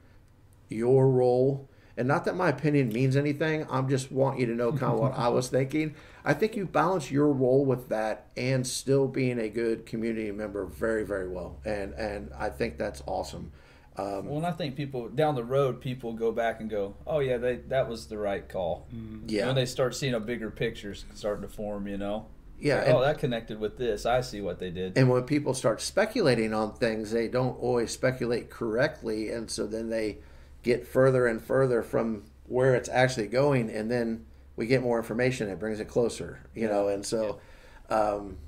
your 0.68 1.08
role. 1.08 1.70
And 1.96 2.08
not 2.08 2.24
that 2.24 2.36
my 2.36 2.48
opinion 2.48 2.88
means 2.88 3.16
anything. 3.16 3.66
I'm 3.70 3.88
just 3.88 4.10
want 4.10 4.38
you 4.38 4.46
to 4.46 4.54
know 4.54 4.72
kind 4.72 4.94
of 4.94 4.98
what 4.98 5.12
I 5.16 5.28
was 5.28 5.48
thinking. 5.50 5.94
I 6.24 6.34
think 6.34 6.56
you 6.56 6.66
balance 6.66 7.10
your 7.10 7.28
role 7.28 7.64
with 7.64 7.88
that 7.88 8.28
and 8.36 8.66
still 8.66 9.08
being 9.08 9.38
a 9.38 9.48
good 9.48 9.86
community 9.86 10.30
member 10.30 10.64
very, 10.64 11.04
very 11.04 11.28
well. 11.28 11.60
And 11.64 11.92
and 11.94 12.30
I 12.38 12.48
think 12.48 12.78
that's 12.78 13.02
awesome. 13.06 13.52
Um, 13.96 14.26
well, 14.26 14.36
and 14.38 14.46
I 14.46 14.52
think 14.52 14.74
people 14.74 15.08
down 15.08 15.34
the 15.34 15.44
road, 15.44 15.80
people 15.80 16.14
go 16.14 16.32
back 16.32 16.60
and 16.60 16.70
go, 16.70 16.94
"Oh 17.06 17.18
yeah, 17.18 17.36
they, 17.36 17.56
that 17.68 17.88
was 17.88 18.06
the 18.06 18.16
right 18.16 18.48
call." 18.48 18.86
Mm-hmm. 18.94 19.26
Yeah. 19.28 19.46
When 19.46 19.54
they 19.54 19.66
start 19.66 19.94
seeing 19.94 20.14
a 20.14 20.20
bigger 20.20 20.50
picture 20.50 20.94
starting 21.14 21.42
to 21.42 21.48
form, 21.48 21.86
you 21.86 21.98
know. 21.98 22.26
Yeah. 22.58 22.76
Like, 22.76 22.86
and, 22.86 22.96
oh, 22.96 23.00
that 23.02 23.18
connected 23.18 23.60
with 23.60 23.76
this. 23.76 24.06
I 24.06 24.22
see 24.22 24.40
what 24.40 24.60
they 24.60 24.70
did. 24.70 24.96
And 24.96 25.10
when 25.10 25.24
people 25.24 25.52
start 25.52 25.82
speculating 25.82 26.54
on 26.54 26.74
things, 26.74 27.10
they 27.10 27.28
don't 27.28 27.58
always 27.60 27.90
speculate 27.90 28.48
correctly, 28.48 29.28
and 29.30 29.50
so 29.50 29.66
then 29.66 29.90
they 29.90 30.18
get 30.62 30.86
further 30.86 31.26
and 31.26 31.42
further 31.42 31.82
from 31.82 32.24
where 32.46 32.74
it's 32.74 32.88
actually 32.88 33.28
going, 33.28 33.70
and 33.70 33.90
then 33.90 34.26
we 34.56 34.66
get 34.66 34.82
more 34.82 34.98
information. 34.98 35.48
It 35.48 35.58
brings 35.58 35.80
it 35.80 35.88
closer, 35.88 36.40
you 36.54 36.68
know. 36.68 36.88
And 36.88 37.04
so, 37.04 37.40
um, 37.90 38.38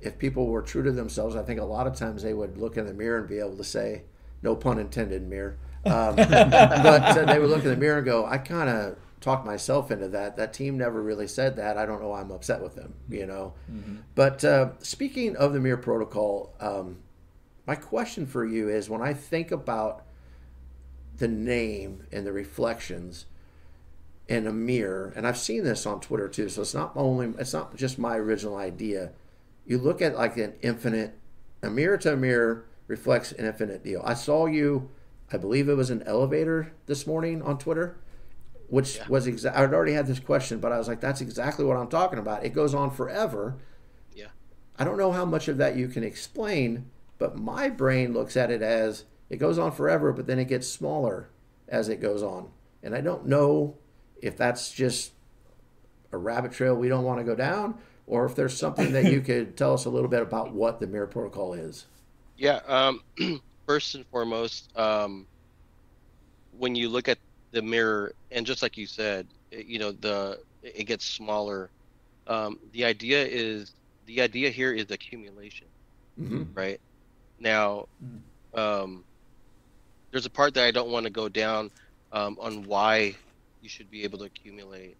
if 0.00 0.18
people 0.18 0.46
were 0.46 0.62
true 0.62 0.82
to 0.82 0.92
themselves, 0.92 1.36
I 1.36 1.42
think 1.42 1.60
a 1.60 1.64
lot 1.64 1.86
of 1.86 1.94
times 1.94 2.22
they 2.22 2.34
would 2.34 2.58
look 2.58 2.76
in 2.76 2.86
the 2.86 2.94
mirror 2.94 3.18
and 3.18 3.28
be 3.28 3.38
able 3.38 3.56
to 3.56 3.64
say, 3.64 4.02
"No 4.42 4.56
pun 4.56 4.78
intended, 4.78 5.26
mirror." 5.26 5.56
Um, 5.84 6.16
but 6.16 6.28
uh, 6.28 7.24
they 7.24 7.38
would 7.38 7.50
look 7.50 7.64
in 7.64 7.70
the 7.70 7.76
mirror 7.76 7.98
and 7.98 8.06
go, 8.06 8.26
"I 8.26 8.38
kind 8.38 8.68
of 8.68 8.96
talked 9.20 9.46
myself 9.46 9.90
into 9.90 10.08
that. 10.08 10.36
That 10.36 10.52
team 10.52 10.76
never 10.76 11.00
really 11.00 11.28
said 11.28 11.56
that. 11.56 11.78
I 11.78 11.86
don't 11.86 12.02
know 12.02 12.08
why 12.08 12.20
I'm 12.20 12.32
upset 12.32 12.60
with 12.60 12.74
them, 12.74 12.94
you 13.08 13.26
know." 13.26 13.54
Mm-hmm. 13.70 13.96
But 14.14 14.44
uh, 14.44 14.70
speaking 14.80 15.36
of 15.36 15.52
the 15.52 15.60
mirror 15.60 15.76
protocol, 15.76 16.54
um, 16.60 16.98
my 17.66 17.76
question 17.76 18.26
for 18.26 18.44
you 18.44 18.68
is: 18.68 18.90
when 18.90 19.02
I 19.02 19.14
think 19.14 19.52
about 19.52 20.04
the 21.18 21.28
name 21.28 22.06
and 22.12 22.26
the 22.26 22.32
reflections 22.32 23.26
in 24.28 24.46
a 24.46 24.52
mirror, 24.52 25.12
and 25.16 25.26
I've 25.26 25.38
seen 25.38 25.64
this 25.64 25.84
on 25.84 26.00
Twitter 26.00 26.28
too. 26.28 26.48
So 26.48 26.62
it's 26.62 26.74
not 26.74 26.92
only 26.94 27.34
it's 27.38 27.52
not 27.52 27.76
just 27.76 27.98
my 27.98 28.16
original 28.16 28.56
idea. 28.56 29.12
You 29.66 29.78
look 29.78 30.00
at 30.00 30.16
like 30.16 30.36
an 30.36 30.54
infinite, 30.62 31.18
a 31.62 31.70
mirror 31.70 31.98
to 31.98 32.14
a 32.14 32.16
mirror 32.16 32.64
reflects 32.86 33.32
an 33.32 33.44
infinite 33.44 33.84
deal. 33.84 34.02
I 34.04 34.14
saw 34.14 34.46
you, 34.46 34.90
I 35.32 35.36
believe 35.36 35.68
it 35.68 35.74
was 35.74 35.90
an 35.90 36.02
elevator 36.04 36.72
this 36.86 37.06
morning 37.06 37.42
on 37.42 37.58
Twitter, 37.58 37.96
which 38.68 38.96
yeah. 38.96 39.08
was 39.08 39.26
exact. 39.26 39.56
I'd 39.56 39.74
already 39.74 39.92
had 39.92 40.06
this 40.06 40.20
question, 40.20 40.58
but 40.60 40.72
I 40.72 40.78
was 40.78 40.88
like, 40.88 41.00
that's 41.00 41.20
exactly 41.20 41.64
what 41.64 41.76
I'm 41.76 41.88
talking 41.88 42.18
about. 42.18 42.44
It 42.44 42.50
goes 42.50 42.74
on 42.74 42.90
forever. 42.90 43.56
Yeah. 44.14 44.28
I 44.78 44.84
don't 44.84 44.98
know 44.98 45.12
how 45.12 45.24
much 45.24 45.48
of 45.48 45.58
that 45.58 45.76
you 45.76 45.88
can 45.88 46.04
explain, 46.04 46.90
but 47.18 47.36
my 47.36 47.68
brain 47.68 48.14
looks 48.14 48.36
at 48.36 48.50
it 48.50 48.62
as 48.62 49.04
it 49.32 49.38
goes 49.38 49.58
on 49.58 49.72
forever, 49.72 50.12
but 50.12 50.26
then 50.26 50.38
it 50.38 50.44
gets 50.44 50.68
smaller 50.68 51.30
as 51.66 51.88
it 51.88 52.02
goes 52.02 52.22
on, 52.22 52.50
and 52.82 52.94
I 52.94 53.00
don't 53.00 53.26
know 53.26 53.76
if 54.20 54.36
that's 54.36 54.70
just 54.70 55.12
a 56.12 56.18
rabbit 56.18 56.52
trail 56.52 56.74
we 56.76 56.90
don't 56.90 57.02
want 57.04 57.18
to 57.18 57.24
go 57.24 57.34
down, 57.34 57.78
or 58.06 58.26
if 58.26 58.36
there's 58.36 58.54
something 58.54 58.92
that 58.92 59.10
you 59.10 59.20
could 59.30 59.56
tell 59.56 59.72
us 59.72 59.86
a 59.86 59.90
little 59.90 60.10
bit 60.10 60.20
about 60.20 60.52
what 60.52 60.80
the 60.80 60.86
mirror 60.86 61.06
protocol 61.06 61.54
is. 61.54 61.86
Yeah. 62.36 62.60
Um, 62.66 63.00
first 63.66 63.94
and 63.94 64.04
foremost, 64.08 64.76
um, 64.76 65.26
when 66.58 66.74
you 66.74 66.90
look 66.90 67.08
at 67.08 67.18
the 67.52 67.62
mirror, 67.62 68.12
and 68.30 68.44
just 68.44 68.60
like 68.60 68.76
you 68.76 68.86
said, 68.86 69.26
it, 69.50 69.64
you 69.64 69.78
know 69.78 69.92
the 69.92 70.40
it 70.62 70.84
gets 70.84 71.06
smaller. 71.06 71.70
Um, 72.26 72.58
the 72.72 72.84
idea 72.84 73.24
is 73.24 73.72
the 74.04 74.20
idea 74.20 74.50
here 74.50 74.72
is 74.74 74.90
accumulation, 74.90 75.68
mm-hmm. 76.20 76.44
right? 76.52 76.80
Now, 77.40 77.86
mm-hmm. 78.04 78.58
um, 78.58 79.04
there's 80.12 80.26
a 80.26 80.30
part 80.30 80.54
that 80.54 80.64
I 80.66 80.72
don't 80.72 80.90
want 80.92 81.06
to 81.06 81.10
go 81.12 81.28
down 81.28 81.70
um, 82.12 82.36
on 82.40 82.64
why 82.64 83.16
you 83.60 83.68
should 83.68 83.90
be 83.90 84.04
able 84.04 84.18
to 84.20 84.24
accumulate. 84.26 84.98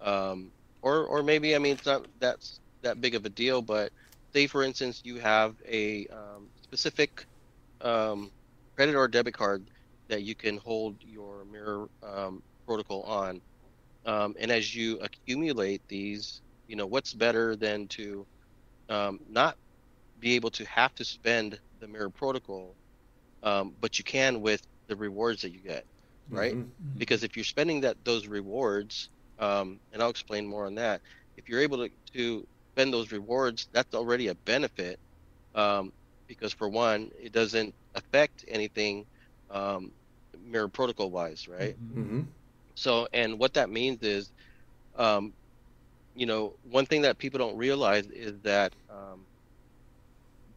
um, 0.00 0.52
or 0.82 1.06
or 1.06 1.22
maybe 1.22 1.54
I 1.54 1.58
mean 1.58 1.74
it's 1.74 1.86
not 1.86 2.06
that's 2.20 2.60
that 2.82 3.00
big 3.00 3.14
of 3.14 3.26
a 3.26 3.30
deal, 3.30 3.62
but 3.62 3.92
say 4.34 4.46
for 4.46 4.62
instance 4.62 5.02
you 5.04 5.18
have 5.18 5.56
a 5.68 6.06
um, 6.08 6.50
specific 6.62 7.26
um, 7.80 8.32
credit 8.76 8.94
or 8.96 9.08
debit 9.08 9.34
card 9.34 9.68
that 10.08 10.22
you 10.22 10.34
can 10.36 10.58
hold 10.58 10.96
your 11.02 11.44
mirror 11.44 11.88
um, 12.02 12.42
protocol 12.66 13.02
on, 13.04 13.42
um, 14.06 14.34
and 14.38 14.50
as 14.50 14.74
you 14.74 14.98
accumulate 15.00 15.82
these, 15.88 16.42
you 16.66 16.76
know 16.76 16.86
what's 16.86 17.14
better 17.14 17.56
than 17.56 17.88
to 17.88 18.26
not 19.28 19.56
be 20.18 20.34
able 20.34 20.50
to 20.50 20.64
have 20.66 20.94
to 20.94 21.04
spend 21.04 21.60
the 21.78 21.88
mirror 21.88 22.10
protocol, 22.10 22.76
um, 23.44 23.76
but 23.80 23.98
you 23.98 24.04
can 24.04 24.42
with 24.42 24.62
the 24.88 24.96
rewards 24.96 25.42
that 25.42 25.52
you 25.52 25.62
get, 25.62 25.84
right? 26.32 26.58
Mhm. 26.58 26.98
Because 26.98 27.24
if 27.24 27.36
you're 27.36 27.44
spending 27.44 27.82
that 27.82 28.04
those 28.04 28.28
rewards, 28.28 29.10
um, 29.38 29.80
and 29.92 30.02
I'll 30.02 30.10
explain 30.10 30.46
more 30.46 30.66
on 30.66 30.76
that. 30.76 31.02
If 31.36 31.48
you're 31.48 31.60
able 31.62 31.78
to, 31.88 31.90
to 32.14 32.44
spend 32.74 32.94
those 32.94 33.12
rewards, 33.12 33.68
that's 33.72 33.94
already 33.94 34.28
a 34.28 34.36
benefit. 34.36 35.00
Um, 35.54 35.92
because 36.28 36.52
for 36.54 36.68
one, 36.68 37.10
it 37.18 37.32
doesn't 37.32 37.74
affect 37.94 38.44
anything 38.48 39.06
um, 39.50 39.92
mirror 40.38 40.68
protocol 40.68 41.10
wise, 41.10 41.46
right? 41.48 41.76
Mm-hmm. 41.80 42.22
So, 42.76 43.08
and 43.12 43.38
what 43.38 43.54
that 43.54 43.70
means 43.70 44.02
is, 44.02 44.32
um, 44.96 45.34
you 46.14 46.26
know, 46.26 46.54
one 46.62 46.86
thing 46.86 47.02
that 47.02 47.18
people 47.18 47.38
don't 47.38 47.56
realize 47.56 48.06
is 48.10 48.40
that 48.42 48.74
um, 48.88 49.26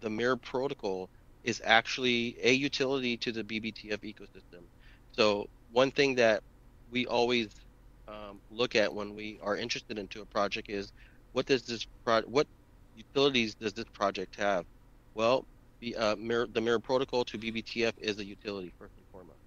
the 0.01 0.10
mirror 0.10 0.38
protocol 0.38 1.10
is 1.48 1.62
actually 1.66 2.38
a 2.44 2.54
utility 2.54 3.18
to 3.20 3.34
the 3.34 3.44
BBTF 3.46 4.01
ecosystem. 4.01 4.68
So, 5.12 5.48
one 5.72 5.92
thing 5.92 6.16
that 6.18 6.44
we 6.89 7.08
always 7.08 7.50
um, 8.08 8.42
look 8.50 8.75
at 8.75 8.94
when 8.94 9.16
we 9.16 9.39
are 9.42 9.58
interested 9.58 10.00
into 10.00 10.22
a 10.22 10.27
project 10.27 10.70
is 10.70 10.92
what 11.34 11.48
does 11.48 11.63
this 11.66 11.88
pro- 12.06 12.24
what 12.24 12.48
utilities 12.94 13.56
does 13.56 13.74
this 13.74 13.86
project 13.94 14.36
have? 14.38 14.66
Well, 15.16 15.48
the 15.82 15.96
uh, 15.98 16.16
mirror 16.18 16.48
the 16.51 16.62
mirror 16.62 16.80
protocol 16.82 17.25
to 17.25 17.39
BBTF 17.39 17.94
is 17.98 18.20
a 18.20 18.25
utility 18.25 18.72
first 18.80 18.96
and 18.98 19.08
foremost. 19.12 19.42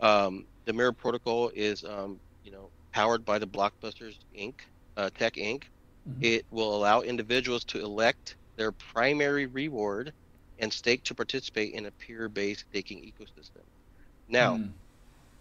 Um, 0.00 0.46
the 0.66 0.74
mirror 0.74 0.92
protocol 0.92 1.50
is 1.54 1.84
um, 1.84 2.20
you 2.42 2.52
know 2.52 2.70
powered 2.92 3.24
by 3.24 3.38
the 3.38 3.46
Blockbusters 3.48 4.16
Inc. 4.36 4.60
Uh, 4.96 5.10
Tech 5.16 5.34
Inc. 5.34 5.64
Mhm. 6.06 6.32
It 6.32 6.46
will 6.50 6.74
allow 6.76 7.02
individuals 7.02 7.64
to 7.66 7.80
elect 7.80 8.36
their 8.56 8.72
primary 8.72 9.46
reward 9.46 10.12
and 10.60 10.72
stake 10.72 11.02
to 11.04 11.14
participate 11.14 11.74
in 11.74 11.86
a 11.86 11.90
peer-based 11.92 12.64
staking 12.70 13.00
ecosystem. 13.00 13.64
Now, 14.28 14.56
Mm. 14.58 14.72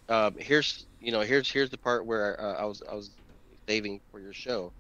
um, 0.10 0.36
here's 0.40 0.88
you 1.00 1.12
know 1.12 1.22
here's 1.22 1.50
here's 1.52 1.70
the 1.70 1.78
part 1.78 2.06
where 2.06 2.40
uh, 2.42 2.56
I 2.56 2.66
was 2.66 2.82
I 2.92 2.96
was 2.96 3.12
saving 3.68 4.02
for 4.12 4.20
your 4.20 4.34
show 4.34 4.74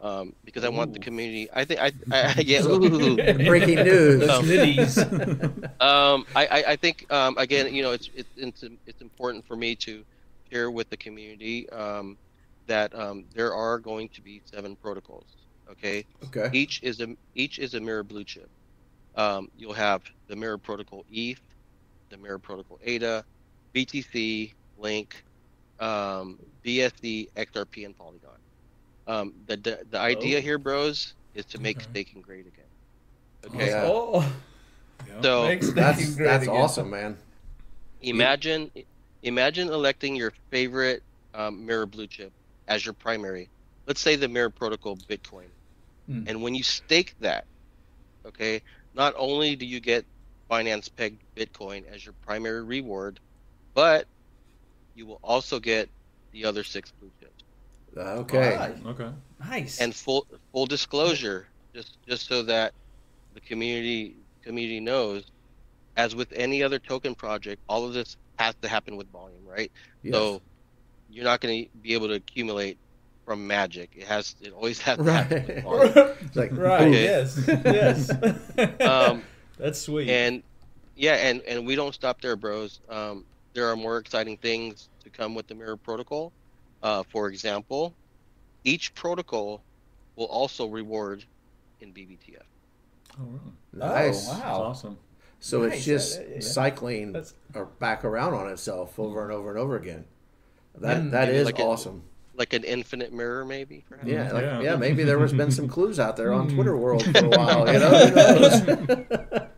um, 0.00 0.34
because 0.44 0.64
I 0.64 0.68
want 0.68 0.92
the 0.92 0.98
community. 0.98 1.48
I 1.52 1.64
think 1.64 1.80
I, 1.80 1.92
I 2.10 2.40
yeah. 2.44 2.62
Breaking 3.46 3.84
news. 3.84 4.28
Um. 4.28 5.64
Um, 5.80 6.26
I, 6.34 6.46
I, 6.46 6.64
I 6.72 6.76
think 6.76 7.06
um, 7.12 7.36
again, 7.38 7.72
you 7.74 7.82
know, 7.82 7.92
it's 7.92 8.08
it's 8.14 8.30
it's 8.36 8.64
it's 8.86 9.00
important 9.00 9.46
for 9.46 9.56
me 9.56 9.76
to 9.76 10.04
share 10.50 10.70
with 10.70 10.88
the 10.90 10.96
community 10.96 11.68
um, 11.70 12.18
that 12.66 12.94
um, 12.94 13.26
there 13.34 13.54
are 13.54 13.78
going 13.78 14.08
to 14.14 14.22
be 14.22 14.42
seven 14.44 14.76
protocols. 14.76 15.28
Okay, 15.70 16.04
okay. 16.24 16.50
each 16.52 16.80
is 16.82 17.00
a 17.00 17.14
each 17.34 17.58
is 17.58 17.74
a 17.74 17.80
mirror 17.80 18.02
blue 18.02 18.24
chip. 18.24 18.50
Um, 19.14 19.48
you'll 19.54 19.72
have 19.74 20.02
the 20.28 20.36
mirror 20.36 20.58
protocol 20.58 21.04
ETH, 21.08 21.40
the 22.10 22.16
mirror 22.18 22.38
protocol 22.38 22.78
ADA, 22.82 23.24
BTC, 23.72 24.52
Link, 24.76 25.24
um, 25.78 26.38
BSD, 26.62 27.28
XRP, 27.36 27.84
and 27.84 27.96
Polygon. 27.96 28.38
Um, 29.06 29.34
the, 29.46 29.56
the 29.56 29.84
the 29.90 29.98
idea 29.98 30.38
Oh. 30.38 30.42
here, 30.42 30.58
bros, 30.58 31.14
is 31.34 31.46
to 31.46 31.58
make 31.58 31.80
Okay. 31.80 31.82
staking 31.82 32.22
great 32.22 32.46
again. 32.46 32.70
Okay, 33.44 33.68
Oh, 33.82 34.24
Yeah. 35.06 35.22
so 35.22 35.42
makes 35.42 35.70
That's 35.74 36.16
great 36.16 36.24
that's 36.24 36.44
again. 36.44 36.54
awesome, 36.54 36.90
man. 36.90 37.16
imagine 38.00 38.70
imagine 39.22 39.68
electing 39.68 40.16
your 40.16 40.32
favorite 40.50 41.02
um, 41.34 41.64
mirror 41.66 41.86
blue 41.86 42.06
chip 42.06 42.32
as 42.68 42.84
your 42.84 42.94
primary 42.94 43.50
let's 43.86 44.00
say 44.00 44.16
the 44.16 44.28
mirror 44.28 44.50
protocol 44.50 44.96
bitcoin 45.08 45.50
Hmm. 46.06 46.24
and 46.26 46.42
when 46.42 46.54
you 46.54 46.62
stake 46.62 47.14
that 47.20 47.46
okay 48.26 48.62
not 48.94 49.14
only 49.16 49.56
do 49.56 49.66
you 49.66 49.80
get 49.80 50.04
binance 50.50 50.90
peg 50.94 51.18
bitcoin 51.36 51.84
as 51.92 52.04
your 52.04 52.14
primary 52.26 52.62
reward 52.62 53.18
but 53.74 54.06
you 54.94 55.06
will 55.06 55.20
also 55.22 55.58
get 55.58 55.88
the 56.32 56.44
other 56.44 56.62
six 56.64 56.92
blue 57.00 57.10
chips 57.20 57.44
okay. 57.96 58.52
Alright. 58.52 58.86
Okay. 58.86 59.08
Nice. 59.40 59.80
and 59.80 59.94
full 59.94 60.26
full 60.52 60.66
disclosure 60.66 61.46
just 61.74 61.96
just 62.06 62.26
so 62.26 62.42
that 62.42 62.72
the 63.34 63.40
community 63.40 64.16
community 64.42 64.80
knows 64.80 65.24
as 65.96 66.14
with 66.14 66.32
any 66.32 66.62
other 66.62 66.78
token 66.78 67.14
project 67.14 67.60
all 67.68 67.84
of 67.86 67.92
this 67.94 68.16
has 68.38 68.54
to 68.62 68.68
happen 68.68 68.96
with 68.96 69.10
volume 69.10 69.44
right 69.46 69.70
Yes. 70.02 70.14
so 70.14 70.40
you're 71.10 71.24
not 71.24 71.40
going 71.40 71.64
to 71.64 71.70
be 71.78 71.92
able 71.94 72.08
to 72.08 72.14
accumulate 72.14 72.78
from 73.24 73.46
magic 73.46 73.90
it 73.94 74.04
has 74.06 74.34
it 74.40 74.52
always 74.52 74.80
has 74.80 74.98
to 74.98 75.04
happen 75.12 75.44
with 75.46 75.64
Right. 75.64 75.64
volume. 75.64 76.16
It's 76.22 76.36
like 76.36 76.50
right. 76.56 76.82
Okay. 76.88 77.02
Yes. 77.04 77.40
Yes. 77.64 78.10
um 78.82 79.22
That's 79.58 79.78
sweet. 79.80 80.08
and 80.10 80.42
yeah 80.96 81.14
and 81.14 81.40
and 81.42 81.66
we 81.66 81.74
don't 81.76 81.94
stop 81.94 82.20
there 82.20 82.36
bros 82.36 82.80
um 82.88 83.24
there 83.54 83.66
are 83.68 83.76
more 83.76 83.98
exciting 83.98 84.36
things 84.38 84.88
to 85.04 85.10
come 85.10 85.34
with 85.34 85.46
the 85.46 85.54
mirror 85.54 85.76
protocol 85.76 86.32
uh 86.82 87.02
for 87.12 87.28
example 87.28 87.94
each 88.64 88.94
protocol 88.94 89.62
will 90.16 90.26
also 90.26 90.66
reward 90.66 91.24
in 91.80 91.92
bbtf 91.92 92.36
Oh, 93.20 93.24
really? 93.24 93.52
nice. 93.74 94.26
Oh, 94.26 94.32
That's 94.32 94.42
wow. 94.44 94.62
awesome. 94.62 94.98
So 95.38 95.62
Nice. 95.64 95.74
it's 95.76 95.84
just 95.84 96.18
Uh, 96.18 96.22
yeah. 96.34 96.40
cycling 96.40 97.12
That's 97.12 97.34
or 97.54 97.66
back 97.66 98.06
around 98.06 98.32
on 98.32 98.48
itself 98.50 98.98
over 98.98 99.22
and 99.22 99.30
over 99.30 99.50
and 99.50 99.58
over 99.58 99.76
again. 99.76 100.06
That 100.78 101.02
Mm. 101.02 101.10
that 101.10 101.26
Maybe 101.26 101.36
is 101.36 101.44
like 101.44 101.58
a- 101.58 101.62
awesome. 101.62 102.04
Like 102.34 102.52
an 102.54 102.64
infinite 102.64 103.12
mirror 103.12 103.44
maybe 103.44 103.84
perhaps 103.88 104.08
Yeah, 104.08 104.32
like, 104.32 104.42
Yeah. 104.44 104.60
yeah, 104.60 104.76
Maybe 104.76 105.02
there 105.04 105.18
was 105.18 105.32
been 105.32 105.50
some 105.50 105.68
clues 105.68 106.00
out 106.00 106.16
there 106.16 106.32
on 106.32 106.48
Mm. 106.48 106.54
Twitter 106.54 106.76
world 106.76 107.04
for 107.04 107.24
a 107.24 107.28
while. 107.38 107.70
You 107.72 107.78
know, 107.78 107.90
who 107.90 108.14
knows? 108.14 108.60
but 109.20 109.52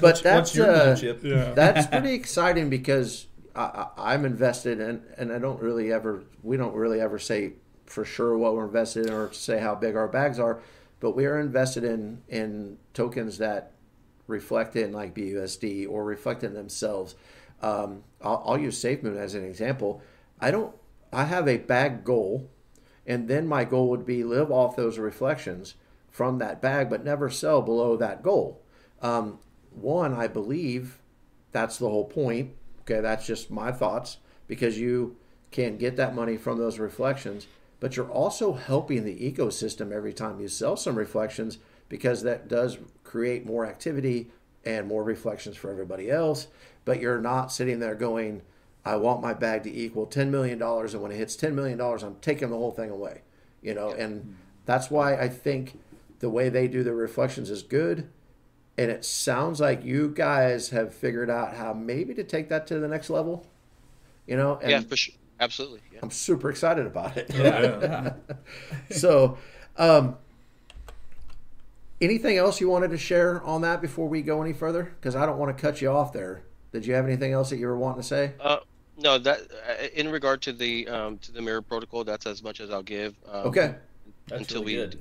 what's, 0.00 0.20
that's 0.20 0.56
what's 0.56 0.56
your 0.56 0.70
uh. 0.70 1.14
Yeah. 1.22 1.52
that's 1.54 1.86
pretty 1.86 2.14
exciting 2.14 2.70
because 2.70 3.26
I, 3.54 3.62
I, 3.96 4.14
I'm 4.14 4.24
invested 4.24 4.80
in, 4.80 5.02
and 5.16 5.32
I 5.32 5.38
don't 5.38 5.60
really 5.60 5.92
ever, 5.92 6.24
we 6.42 6.56
don't 6.56 6.74
really 6.74 7.00
ever 7.00 7.18
say 7.18 7.52
for 7.86 8.04
sure 8.04 8.36
what 8.38 8.54
we're 8.54 8.64
invested 8.64 9.06
in 9.06 9.12
or 9.12 9.32
say 9.32 9.58
how 9.60 9.74
big 9.74 9.94
our 9.96 10.08
bags 10.08 10.38
are, 10.38 10.60
but 11.00 11.14
we 11.14 11.26
are 11.26 11.38
invested 11.38 11.84
in 11.84 12.22
in 12.28 12.78
tokens 12.94 13.38
that 13.38 13.72
reflect 14.26 14.76
in 14.76 14.92
like 14.92 15.14
BUSD 15.14 15.88
or 15.88 16.04
reflect 16.04 16.42
in 16.42 16.54
themselves. 16.54 17.14
Um, 17.60 18.02
I'll, 18.22 18.42
I'll 18.46 18.58
use 18.58 18.82
SafeMoon 18.82 19.16
as 19.16 19.34
an 19.34 19.44
example. 19.44 20.00
I 20.40 20.50
don't, 20.50 20.74
I 21.12 21.24
have 21.24 21.46
a 21.46 21.58
bag 21.58 22.04
goal, 22.04 22.48
and 23.06 23.28
then 23.28 23.46
my 23.46 23.64
goal 23.64 23.88
would 23.90 24.06
be 24.06 24.24
live 24.24 24.50
off 24.50 24.76
those 24.76 24.98
reflections 24.98 25.74
from 26.10 26.38
that 26.38 26.62
bag, 26.62 26.88
but 26.88 27.04
never 27.04 27.28
sell 27.30 27.62
below 27.62 27.96
that 27.96 28.22
goal. 28.22 28.62
Um, 29.00 29.38
one, 29.70 30.14
I 30.14 30.26
believe 30.26 30.98
that's 31.52 31.78
the 31.78 31.88
whole 31.88 32.04
point. 32.04 32.52
Okay, 32.82 33.00
that's 33.00 33.26
just 33.26 33.50
my 33.50 33.72
thoughts 33.72 34.18
because 34.46 34.78
you 34.78 35.16
can 35.50 35.76
get 35.76 35.96
that 35.96 36.14
money 36.14 36.36
from 36.36 36.58
those 36.58 36.78
reflections, 36.78 37.46
but 37.78 37.96
you're 37.96 38.10
also 38.10 38.54
helping 38.54 39.04
the 39.04 39.32
ecosystem 39.32 39.92
every 39.92 40.12
time 40.12 40.40
you 40.40 40.48
sell 40.48 40.76
some 40.76 40.96
reflections 40.96 41.58
because 41.88 42.22
that 42.22 42.48
does 42.48 42.78
create 43.04 43.44
more 43.46 43.66
activity 43.66 44.30
and 44.64 44.86
more 44.86 45.02
reflections 45.04 45.56
for 45.56 45.70
everybody 45.70 46.10
else. 46.10 46.48
But 46.84 47.00
you're 47.00 47.20
not 47.20 47.52
sitting 47.52 47.78
there 47.80 47.94
going, 47.94 48.42
I 48.84 48.96
want 48.96 49.22
my 49.22 49.32
bag 49.32 49.62
to 49.64 49.72
equal 49.72 50.06
$10 50.06 50.28
million, 50.28 50.60
and 50.60 51.02
when 51.02 51.12
it 51.12 51.16
hits 51.16 51.36
$10 51.36 51.54
million, 51.54 51.80
I'm 51.80 52.16
taking 52.20 52.50
the 52.50 52.56
whole 52.56 52.72
thing 52.72 52.90
away. 52.90 53.22
You 53.62 53.74
know, 53.74 53.90
and 53.90 54.36
that's 54.66 54.90
why 54.90 55.16
I 55.16 55.28
think 55.28 55.78
the 56.18 56.28
way 56.28 56.48
they 56.48 56.66
do 56.68 56.82
the 56.82 56.92
reflections 56.92 57.50
is 57.50 57.62
good 57.62 58.08
and 58.78 58.90
it 58.90 59.04
sounds 59.04 59.60
like 59.60 59.84
you 59.84 60.08
guys 60.08 60.70
have 60.70 60.94
figured 60.94 61.28
out 61.28 61.54
how 61.54 61.72
maybe 61.72 62.14
to 62.14 62.24
take 62.24 62.48
that 62.48 62.66
to 62.68 62.78
the 62.78 62.88
next 62.88 63.10
level 63.10 63.46
you 64.26 64.36
know? 64.36 64.58
And 64.62 64.70
yeah 64.70 64.80
for 64.80 64.96
sure. 64.96 65.14
Absolutely 65.40 65.80
yeah. 65.92 65.98
I'm 66.02 66.10
super 66.10 66.50
excited 66.50 66.86
about 66.86 67.16
it. 67.16 67.26
Yeah. 67.34 68.14
so 68.90 69.38
um, 69.76 70.16
anything 72.00 72.36
else 72.36 72.60
you 72.60 72.68
wanted 72.68 72.92
to 72.92 72.98
share 72.98 73.42
on 73.42 73.62
that 73.62 73.80
before 73.80 74.08
we 74.08 74.22
go 74.22 74.40
any 74.40 74.52
further? 74.52 74.84
Because 74.84 75.16
i 75.16 75.26
don't 75.26 75.38
want 75.38 75.56
to 75.56 75.60
cut 75.60 75.80
you 75.80 75.90
off 75.90 76.12
there. 76.12 76.44
Did 76.70 76.86
you 76.86 76.94
have 76.94 77.04
anything 77.04 77.32
else 77.32 77.50
that 77.50 77.56
you 77.56 77.66
were 77.66 77.76
wanting 77.76 78.02
to 78.02 78.06
say? 78.06 78.32
Uh, 78.40 78.58
no, 79.02 79.18
that 79.18 79.40
uh, 79.68 79.86
in 79.94 80.08
regard 80.10 80.42
to 80.42 80.52
the 80.52 80.88
um, 80.88 81.18
to 81.18 81.32
the 81.32 81.42
mirror 81.42 81.62
protocol, 81.62 82.04
that's 82.04 82.26
as 82.26 82.42
much 82.42 82.60
as 82.60 82.70
I'll 82.70 82.82
give. 82.82 83.14
Um, 83.28 83.46
okay 83.48 83.74
That's 84.28 84.40
until 84.42 84.64
really 84.64 84.78
we 84.78 84.86
do, 84.86 84.98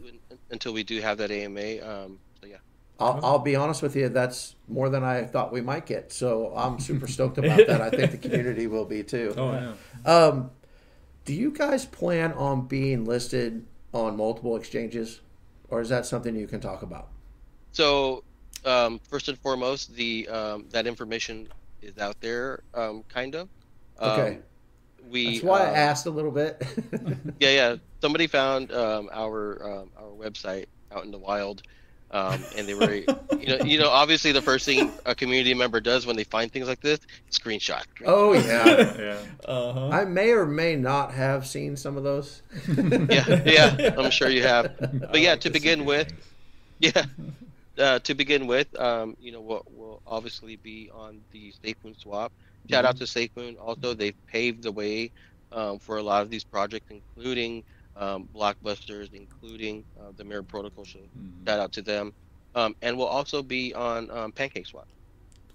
until 0.50 0.74
we 0.74 0.84
do 0.84 1.00
have 1.02 1.18
that 1.20 1.32
AMA. 1.32 1.60
Um, 1.88 2.20
so 2.42 2.48
yeah. 2.48 2.58
I'll, 3.00 3.20
I'll 3.24 3.40
be 3.40 3.56
honest 3.56 3.82
with 3.82 3.96
you 3.96 4.10
that's 4.10 4.56
more 4.68 4.88
than 4.90 5.04
i 5.04 5.24
thought 5.24 5.52
we 5.52 5.62
might 5.62 5.88
get 5.88 6.14
so 6.14 6.54
i'm 6.56 6.80
super 6.80 7.08
stoked 7.08 7.38
about 7.44 7.66
that 7.66 7.82
i 7.82 7.90
think 7.90 8.12
the 8.12 8.18
community 8.18 8.68
will 8.68 8.86
be 8.86 9.02
too 9.04 9.34
Oh, 9.38 9.52
yeah. 9.52 9.74
Um, 10.06 10.52
Do 11.26 11.34
you 11.34 11.52
guys 11.52 11.86
plan 11.86 12.34
on 12.34 12.68
being 12.68 13.06
listed 13.06 13.66
on 13.94 14.18
multiple 14.18 14.56
exchanges, 14.56 15.22
or 15.70 15.82
is 15.82 15.90
that 15.90 16.06
something 16.06 16.36
you 16.36 16.48
can 16.48 16.60
talk 16.60 16.82
about? 16.82 17.10
So, 17.72 18.24
um, 18.66 19.00
first 19.10 19.30
and 19.30 19.38
foremost, 19.38 19.94
the 19.96 20.28
um, 20.30 20.66
that 20.72 20.88
information 20.88 21.48
is 21.82 21.98
out 21.98 22.20
there, 22.22 22.64
um, 22.74 23.04
kind 23.08 23.36
of. 23.36 23.50
Okay. 24.00 24.36
Um, 24.36 24.44
we. 25.12 25.34
That's 25.34 25.44
why 25.44 25.62
I 25.62 25.70
um, 25.70 25.76
asked 25.76 26.06
a 26.06 26.12
little 26.12 26.32
bit. 26.32 26.62
Yeah, 27.40 27.50
yeah. 27.50 27.76
Somebody 28.02 28.28
found 28.28 28.72
um, 28.72 29.10
our 29.12 29.82
um, 29.82 29.90
our 29.98 30.10
website 30.10 30.66
out 30.92 31.06
in 31.06 31.12
the 31.12 31.18
wild, 31.18 31.64
um, 32.12 32.44
and 32.56 32.68
they 32.68 32.74
were, 32.76 32.94
you 32.94 33.48
know, 33.48 33.58
you 33.66 33.80
know, 33.80 33.90
obviously 33.90 34.32
the 34.32 34.42
first 34.42 34.66
thing 34.66 34.92
a 35.06 35.16
community 35.16 35.54
member 35.54 35.80
does 35.80 36.06
when 36.06 36.16
they 36.16 36.24
find 36.24 36.52
things 36.52 36.68
like 36.68 36.82
this, 36.82 37.00
screenshot. 37.32 37.84
oh 38.06 38.34
yeah. 38.34 38.98
yeah. 39.00 39.18
Uh 39.46 39.74
huh. 39.74 39.90
I 39.90 40.06
may 40.06 40.32
or 40.32 40.46
may 40.46 40.76
not 40.76 41.14
have 41.14 41.48
seen 41.48 41.76
some 41.76 41.98
of 41.98 42.04
those. 42.04 42.42
yeah, 42.78 43.42
yeah, 43.46 43.96
I'm 43.98 44.12
sure 44.12 44.30
you 44.30 44.44
have. 44.44 44.76
But 44.80 45.22
yeah, 45.22 45.32
like 45.32 45.42
to 45.42 45.50
to 45.50 45.54
begin 45.54 45.86
with, 45.86 46.10
things. 46.80 46.96
yeah, 46.96 47.06
uh, 47.84 48.00
to 48.00 48.14
begin 48.14 48.46
with, 48.46 48.80
um, 48.80 49.16
you 49.20 49.32
know, 49.32 49.42
we'll, 49.42 49.66
we'll 49.72 50.02
obviously 50.06 50.58
be 50.58 50.92
on 50.94 51.22
the 51.32 51.54
SafeMoon 51.64 52.00
swap. 52.00 52.32
Shout 52.70 52.86
out 52.86 52.98
to 52.98 53.04
SafeMoon. 53.06 53.56
Also, 53.60 53.94
they've 53.94 54.16
paved 54.28 54.64
the 54.64 54.72
way 54.72 55.12
um, 55.52 55.80
for 55.80 55.98
a 55.98 56.04
lot 56.04 56.22
of 56.22 56.30
these 56.30 56.44
projects, 56.44 56.88
including 56.90 57.64
um, 57.96 58.30
blockbusters, 58.34 59.10
including 59.14 59.86
uh, 60.00 60.12
the 60.16 60.24
Mirror 60.24 60.44
Protocol. 60.44 60.86
So 60.86 61.00
Mm-hmm. 61.00 61.46
shout 61.48 61.60
out 61.60 61.72
to 61.74 61.82
them. 61.82 62.14
Um, 62.56 62.76
and 62.82 62.98
we'll 62.98 63.08
also 63.08 63.42
be 63.44 63.74
on 63.74 64.10
um, 64.12 64.32
Pancake 64.32 64.68
Swap. 64.68 64.88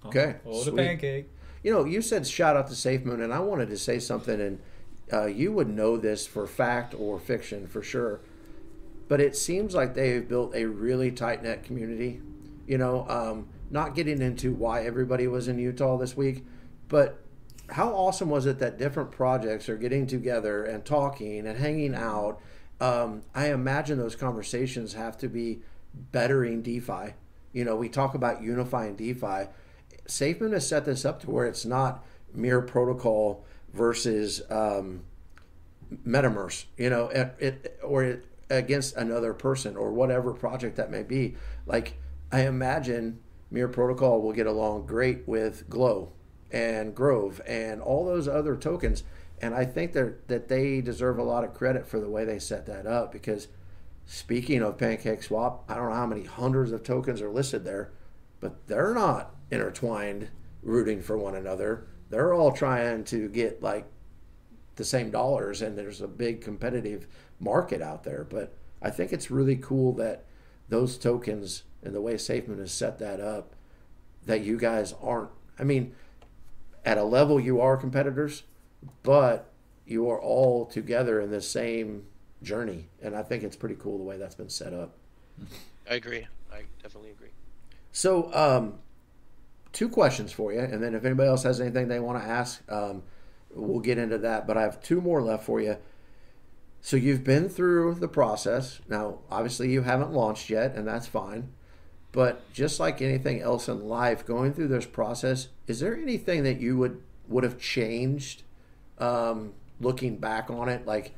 Okay, 0.05 0.35
Oh, 0.45 0.63
the 0.63 0.71
pancake. 0.71 1.27
You 1.63 1.71
know, 1.73 1.85
you 1.85 2.01
said 2.01 2.25
shout 2.27 2.55
out 2.55 2.67
to 2.67 2.73
SafeMoon, 2.73 3.23
and 3.23 3.33
I 3.33 3.39
wanted 3.39 3.69
to 3.69 3.77
say 3.77 3.99
something, 3.99 4.39
and 4.39 4.59
uh, 5.11 5.25
you 5.25 5.51
would 5.51 5.69
know 5.69 5.97
this 5.97 6.25
for 6.27 6.47
fact 6.47 6.93
or 6.97 7.19
fiction 7.19 7.67
for 7.67 7.81
sure. 7.81 8.21
But 9.07 9.21
it 9.21 9.35
seems 9.35 9.73
like 9.73 9.93
they've 9.93 10.27
built 10.27 10.53
a 10.55 10.65
really 10.65 11.11
tight 11.11 11.43
knit 11.43 11.63
community. 11.63 12.21
You 12.67 12.77
know, 12.77 13.05
um, 13.09 13.47
not 13.69 13.95
getting 13.95 14.21
into 14.21 14.53
why 14.53 14.83
everybody 14.85 15.27
was 15.27 15.47
in 15.47 15.57
Utah 15.59 15.97
this 15.97 16.15
week, 16.15 16.45
but 16.87 17.21
how 17.69 17.89
awesome 17.89 18.29
was 18.29 18.45
it 18.45 18.59
that 18.59 18.77
different 18.77 19.11
projects 19.11 19.67
are 19.67 19.77
getting 19.77 20.07
together 20.07 20.63
and 20.63 20.85
talking 20.85 21.45
and 21.45 21.57
hanging 21.57 21.95
out? 21.95 22.39
Um, 22.79 23.23
I 23.35 23.51
imagine 23.51 23.97
those 23.97 24.15
conversations 24.15 24.93
have 24.93 25.17
to 25.19 25.27
be 25.27 25.61
bettering 25.93 26.61
DeFi. 26.61 27.13
You 27.51 27.65
know, 27.65 27.75
we 27.75 27.89
talk 27.89 28.13
about 28.13 28.41
unifying 28.41 28.95
DeFi. 28.95 29.47
SafeMoon 30.07 30.53
has 30.53 30.67
set 30.67 30.85
this 30.85 31.03
up 31.03 31.21
to 31.21 31.31
where 31.31 31.45
it's 31.45 31.65
not 31.65 32.05
mirror 32.33 32.61
protocol 32.61 33.45
versus 33.73 34.41
um, 34.49 35.01
you 35.89 36.89
know, 36.89 37.09
it, 37.09 37.35
it 37.39 37.79
or 37.83 38.03
it, 38.03 38.25
against 38.49 38.95
another 38.95 39.33
person 39.33 39.75
or 39.75 39.91
whatever 39.91 40.33
project 40.33 40.77
that 40.77 40.91
may 40.91 41.03
be. 41.03 41.35
Like 41.65 41.97
I 42.31 42.45
imagine 42.45 43.19
Mirror 43.51 43.69
Protocol 43.69 44.21
will 44.21 44.33
get 44.33 44.47
along 44.47 44.85
great 44.85 45.27
with 45.27 45.69
Glow 45.69 46.11
and 46.51 46.95
Grove 46.95 47.41
and 47.45 47.81
all 47.81 48.05
those 48.05 48.27
other 48.27 48.55
tokens, 48.55 49.03
and 49.41 49.53
I 49.53 49.65
think 49.65 49.93
that 49.93 50.27
that 50.27 50.47
they 50.47 50.81
deserve 50.81 51.17
a 51.17 51.23
lot 51.23 51.43
of 51.43 51.53
credit 51.53 51.87
for 51.87 51.99
the 51.99 52.09
way 52.09 52.25
they 52.25 52.39
set 52.39 52.65
that 52.67 52.85
up. 52.85 53.11
Because 53.11 53.47
speaking 54.05 54.61
of 54.61 54.77
Pancake 54.77 55.23
Swap, 55.23 55.63
I 55.69 55.75
don't 55.75 55.89
know 55.89 55.95
how 55.95 56.05
many 56.05 56.23
hundreds 56.23 56.71
of 56.71 56.83
tokens 56.83 57.21
are 57.21 57.29
listed 57.29 57.63
there, 57.63 57.91
but 58.39 58.67
they're 58.67 58.93
not 58.93 59.35
intertwined, 59.51 60.29
rooting 60.61 61.01
for 61.01 61.17
one 61.17 61.35
another. 61.35 61.87
They're 62.09 62.33
all 62.33 62.51
trying 62.51 63.03
to 63.05 63.27
get 63.27 63.61
like 63.61 63.85
the 64.77 64.85
same 64.85 65.11
dollars 65.11 65.61
and 65.61 65.77
there's 65.77 66.01
a 66.01 66.07
big 66.07 66.39
competitive 66.41 67.07
market 67.39 67.81
out 67.81 68.03
there 68.03 68.25
but 68.29 68.55
i 68.81 68.89
think 68.89 69.11
it's 69.11 69.29
really 69.29 69.57
cool 69.57 69.91
that 69.91 70.23
those 70.69 70.97
tokens 70.97 71.63
and 71.83 71.93
the 71.93 72.01
way 72.01 72.15
SafeMoon 72.15 72.59
has 72.59 72.71
set 72.71 72.99
that 72.99 73.19
up 73.19 73.55
that 74.25 74.41
you 74.41 74.57
guys 74.57 74.93
aren't 75.01 75.31
i 75.59 75.63
mean 75.63 75.93
at 76.87 76.97
a 76.97 77.03
level 77.03 77.39
you 77.39 77.59
are 77.61 77.77
competitors 77.77 78.43
but 79.03 79.51
you 79.85 80.09
are 80.09 80.19
all 80.19 80.65
together 80.65 81.19
in 81.21 81.29
the 81.31 81.41
same 81.41 82.05
journey 82.41 82.87
and 83.01 83.15
i 83.15 83.21
think 83.21 83.43
it's 83.43 83.55
pretty 83.55 83.75
cool 83.79 83.97
the 83.97 84.03
way 84.03 84.17
that's 84.17 84.35
been 84.35 84.49
set 84.49 84.73
up 84.73 84.95
I 85.89 85.93
agree. 85.93 86.27
I 86.51 86.63
definitely 86.81 87.11
agree. 87.11 87.29
so 87.91 88.33
um, 88.33 88.79
two 89.71 89.87
questions 89.87 90.31
for 90.31 90.51
you 90.51 90.59
and 90.59 90.81
then 90.81 90.95
if 90.95 91.05
anybody 91.05 91.29
else 91.29 91.43
has 91.43 91.61
anything 91.61 91.87
they 91.87 91.99
want 91.99 92.21
to 92.21 92.27
ask 92.27 92.61
um, 92.71 93.03
we'll 93.57 93.79
get 93.79 93.97
into 93.97 94.17
that. 94.19 94.47
But 94.47 94.57
I 94.57 94.61
have 94.61 94.81
two 94.81 95.01
more 95.01 95.21
left 95.21 95.45
for 95.45 95.59
you. 95.61 95.77
So 96.81 96.95
you've 96.95 97.23
been 97.23 97.49
through 97.49 97.95
the 97.95 98.07
process. 98.07 98.79
Now, 98.87 99.19
obviously, 99.29 99.71
you 99.71 99.81
haven't 99.81 100.13
launched 100.13 100.49
yet, 100.49 100.75
and 100.75 100.87
that's 100.87 101.07
fine. 101.07 101.49
But 102.17 102.51
just 102.51 102.79
like 102.79 102.99
anything 102.99 103.43
else 103.43 103.69
in 103.69 103.87
life, 103.87 104.25
going 104.25 104.51
through 104.51 104.69
this 104.69 104.87
process, 104.87 105.49
is 105.67 105.81
there 105.81 105.95
anything 105.95 106.41
that 106.45 106.59
you 106.59 106.75
would 106.75 107.03
would 107.27 107.43
have 107.43 107.59
changed, 107.59 108.41
um, 108.97 109.53
looking 109.79 110.17
back 110.17 110.49
on 110.49 110.67
it? 110.67 110.87
Like, 110.87 111.11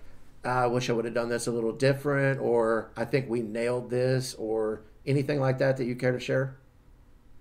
"Ah, 0.44 0.64
I 0.64 0.68
wish 0.68 0.90
I 0.90 0.94
would 0.94 1.06
have 1.06 1.14
done 1.14 1.30
this 1.30 1.48
a 1.48 1.52
little 1.52 1.72
different, 1.72 2.42
or 2.42 2.90
I 2.98 3.06
think 3.06 3.30
we 3.30 3.42
nailed 3.42 3.90
this, 3.90 4.34
or 4.34 4.82
anything 5.06 5.40
like 5.40 5.58
that 5.60 5.78
that 5.78 5.86
you 5.86 5.96
care 5.96 6.12
to 6.12 6.20
share? 6.20 6.58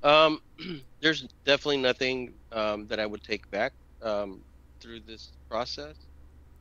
Um, 0.04 0.40
there's 1.00 1.26
definitely 1.44 1.78
nothing 1.78 2.34
um, 2.52 2.86
that 2.86 3.00
I 3.00 3.06
would 3.06 3.24
take 3.24 3.50
back 3.50 3.72
um, 4.02 4.40
through 4.78 5.00
this 5.00 5.32
process. 5.50 5.96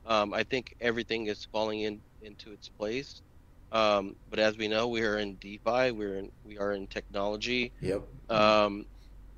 Um, 0.04 0.34
I 0.34 0.42
think 0.42 0.74
everything 0.80 1.26
is 1.26 1.44
falling 1.52 1.82
in 1.82 2.00
into 2.22 2.50
its 2.50 2.68
place. 2.68 3.22
Um, 3.72 4.14
but 4.30 4.38
as 4.38 4.56
we 4.56 4.68
know, 4.68 4.88
we 4.88 5.02
are 5.02 5.18
in 5.18 5.36
DeFi. 5.36 5.92
We're 5.92 6.16
in 6.16 6.30
we 6.44 6.58
are 6.58 6.72
in 6.72 6.86
technology. 6.86 7.72
Yep. 7.80 8.02
Um, 8.30 8.84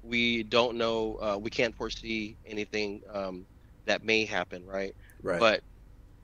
we 0.02 0.44
don't 0.44 0.76
know. 0.76 1.16
Uh, 1.20 1.38
we 1.38 1.50
can't 1.50 1.74
foresee 1.74 2.36
anything 2.46 3.02
um, 3.12 3.46
that 3.86 4.04
may 4.04 4.24
happen, 4.24 4.64
right? 4.64 4.94
Right. 5.22 5.40
But 5.40 5.62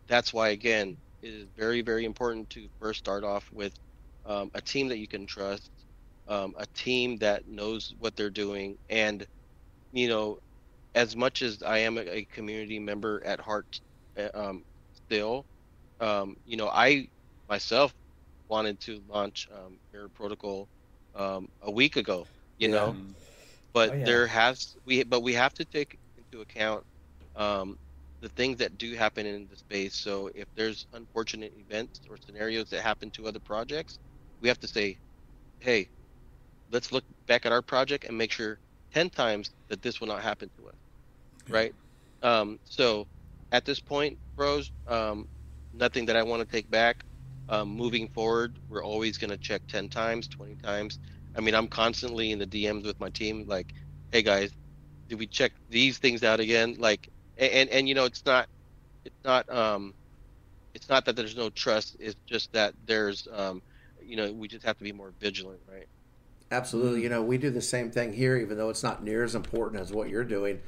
that's 0.09 0.33
why, 0.33 0.51
again, 0.51 0.97
it 1.23 1.29
is 1.29 1.47
very, 1.57 1.83
very 1.83 2.05
important 2.05 2.49
to 2.51 2.69
first 2.81 3.01
start 3.01 3.25
off 3.25 3.49
with 3.53 3.73
um, 4.25 4.51
a 4.55 4.61
team 4.61 4.89
that 4.89 4.99
you 4.99 5.09
can 5.09 5.27
trust, 5.27 5.71
um, 6.29 6.55
a 6.59 6.67
team 6.75 7.19
that 7.19 7.47
knows 7.47 7.93
what 7.99 8.17
they're 8.17 8.31
doing, 8.31 8.77
and 8.89 9.27
you 9.93 10.09
know, 10.09 10.39
as 10.95 11.17
much 11.17 11.43
as 11.43 11.63
I 11.63 11.79
am 11.79 11.99
a, 11.99 12.25
community 12.33 12.79
member 12.79 13.23
at 13.25 13.41
heart, 13.41 13.81
uh, 14.19 14.29
um, 14.35 14.65
still, 14.93 15.47
um, 16.01 16.37
you 16.45 16.57
know, 16.57 16.69
I 16.69 17.09
myself 17.49 17.95
wanted 18.49 18.81
to 18.81 19.03
launch 19.09 19.49
um, 19.53 19.79
Mirror 19.93 20.11
Protocol 20.11 20.69
um, 21.15 21.49
a 21.63 21.71
week 21.71 21.97
ago, 21.97 22.29
you 22.59 22.69
Yeah. 22.69 22.69
know, 22.69 22.97
but 23.75 23.93
Oh, 23.93 23.95
yeah. 23.95 24.17
there 24.17 24.27
has 24.27 24.77
we 24.87 25.05
but 25.05 25.23
we 25.23 25.35
have 25.35 25.55
to 25.55 25.65
take 25.65 25.99
into 26.17 26.41
account 26.43 26.85
um, 27.37 27.77
the 28.21 28.29
things 28.31 28.59
that 28.59 28.79
do 28.79 28.95
happen 28.95 29.27
in 29.27 29.47
the 29.49 29.57
space. 29.57 29.95
So 29.97 30.31
if 30.35 30.49
there's 30.57 30.87
unfortunate 30.93 31.53
events 31.57 32.01
or 32.09 32.17
scenarios 32.17 32.71
that 32.71 32.83
happen 32.83 33.11
to 33.13 33.27
other 33.27 33.41
projects, 33.41 33.99
we 34.41 34.49
have 34.49 34.59
to 34.61 34.69
say, 34.69 34.99
hey, 35.61 35.89
let's 36.71 36.93
look 36.93 37.05
back 37.27 37.47
at 37.47 37.53
our 37.53 37.63
project 37.63 38.05
and 38.05 38.17
make 38.19 38.33
sure 38.33 38.61
10 38.93 39.11
times 39.11 39.51
that 39.69 39.83
this 39.83 40.01
will 40.01 40.09
not 40.09 40.23
happen 40.23 40.51
to 40.57 40.69
us. 40.69 40.77
Right? 41.51 41.75
Um, 42.23 42.59
so 42.65 43.07
at 43.53 43.65
this 43.65 43.81
point, 43.81 44.19
bros, 44.37 44.73
um, 44.87 45.29
nothing 45.73 46.07
that 46.07 46.17
I 46.17 46.23
want 46.23 46.41
to 46.43 46.47
take 46.57 46.71
back. 46.71 47.05
Um, 47.49 47.69
moving 47.69 48.09
forward, 48.09 48.59
we're 48.69 48.85
always 48.85 49.19
going 49.19 49.31
to 49.31 49.37
check 49.37 49.63
10 49.69 49.89
times, 49.89 50.27
20 50.29 50.57
times. 50.57 50.99
I 51.37 51.41
mean, 51.41 51.55
I'm 51.55 51.69
constantly 51.69 52.33
in 52.33 52.39
the 52.39 52.47
DMs 52.47 52.85
with 52.85 52.99
my 52.99 53.11
team, 53.11 53.45
like, 53.47 53.73
hey 54.11 54.23
guys, 54.23 54.51
did 55.09 55.19
we 55.19 55.27
check 55.27 55.53
these 55.71 55.99
things 55.99 56.25
out 56.25 56.41
again? 56.41 56.77
Like, 56.79 57.09
and, 57.39 57.53
and, 57.53 57.71
and 57.71 57.89
you 57.89 57.95
know, 57.95 58.05
it's 58.05 58.25
not, 58.25 58.49
it's 59.05 59.25
not, 59.25 59.49
um, 59.49 59.95
it's 60.75 60.89
not 60.89 61.05
that 61.05 61.15
there's 61.15 61.37
no 61.37 61.51
trust. 61.51 61.97
It's 62.01 62.17
just 62.27 62.53
that 62.53 62.75
there's, 62.87 63.29
um, 63.33 63.63
you 64.03 64.17
know, 64.17 64.33
we 64.33 64.49
just 64.49 64.65
have 64.65 64.77
to 64.79 64.85
be 64.85 64.93
more 64.93 65.13
vigilant, 65.21 65.61
right? 65.71 65.87
Absolutely. 66.51 67.03
You 67.03 67.09
know, 67.09 67.23
we 67.23 67.39
do 67.39 67.51
the 67.51 67.63
same 67.63 67.91
thing 67.91 68.13
here, 68.13 68.37
even 68.37 68.57
though 68.57 68.71
it's 68.71 68.83
not 68.83 69.03
near 69.03 69.25
as 69.25 69.35
important 69.35 69.81
as 69.81 69.93
what 69.93 70.09
you're 70.09 70.25
doing. 70.25 70.61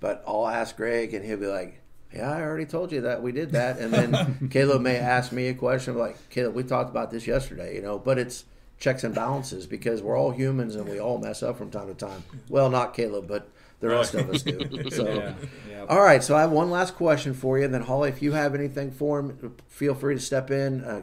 But 0.00 0.22
I'll 0.26 0.46
ask 0.46 0.76
Greg, 0.76 1.14
and 1.14 1.24
he'll 1.24 1.38
be 1.38 1.46
like, 1.46 1.80
"Yeah, 2.14 2.30
I 2.30 2.42
already 2.42 2.66
told 2.66 2.92
you 2.92 3.02
that 3.02 3.22
we 3.22 3.32
did 3.32 3.52
that." 3.52 3.78
And 3.78 3.92
then 3.92 4.48
Caleb 4.50 4.82
may 4.82 4.96
ask 4.96 5.32
me 5.32 5.48
a 5.48 5.54
question 5.54 5.96
like, 5.96 6.30
"Caleb, 6.30 6.54
we 6.54 6.62
talked 6.62 6.90
about 6.90 7.10
this 7.10 7.26
yesterday," 7.26 7.74
you 7.74 7.82
know. 7.82 7.98
But 7.98 8.18
it's 8.18 8.44
checks 8.78 9.04
and 9.04 9.14
balances 9.14 9.66
because 9.66 10.02
we're 10.02 10.18
all 10.18 10.30
humans 10.30 10.74
and 10.74 10.88
we 10.88 10.98
all 10.98 11.18
mess 11.18 11.42
up 11.42 11.56
from 11.56 11.70
time 11.70 11.88
to 11.88 11.94
time. 11.94 12.22
Well, 12.48 12.70
not 12.70 12.94
Caleb, 12.94 13.26
but 13.28 13.48
the 13.80 13.88
rest 13.88 14.14
of 14.14 14.28
us 14.30 14.42
do. 14.42 14.58
So. 14.90 15.12
Yeah. 15.12 15.34
yeah. 15.70 15.84
All 15.88 16.02
right, 16.02 16.22
so 16.22 16.36
I 16.36 16.42
have 16.42 16.50
one 16.50 16.70
last 16.70 16.94
question 16.94 17.34
for 17.34 17.58
you. 17.58 17.64
And 17.64 17.74
then 17.74 17.82
Holly, 17.82 18.08
if 18.08 18.22
you 18.22 18.32
have 18.32 18.54
anything 18.54 18.90
for 18.90 19.20
him, 19.20 19.56
feel 19.68 19.94
free 19.94 20.14
to 20.14 20.20
step 20.20 20.50
in, 20.50 20.84
uh, 20.84 21.02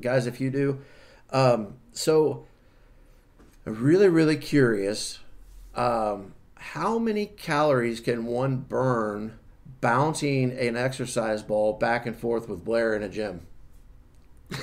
guys. 0.00 0.26
If 0.26 0.40
you 0.40 0.50
do, 0.50 0.80
um, 1.30 1.74
so 1.92 2.46
I'm 3.66 3.82
really, 3.82 4.08
really 4.08 4.36
curious. 4.36 5.18
Um, 5.74 6.34
how 6.54 6.98
many 6.98 7.26
calories 7.26 8.00
can 8.00 8.26
one 8.26 8.58
burn 8.58 9.38
bouncing 9.82 10.56
an 10.56 10.76
exercise 10.76 11.42
ball 11.42 11.74
back 11.74 12.06
and 12.06 12.16
forth 12.16 12.48
with 12.48 12.64
Blair 12.64 12.96
in 12.96 13.02
a 13.02 13.08
gym. 13.10 13.46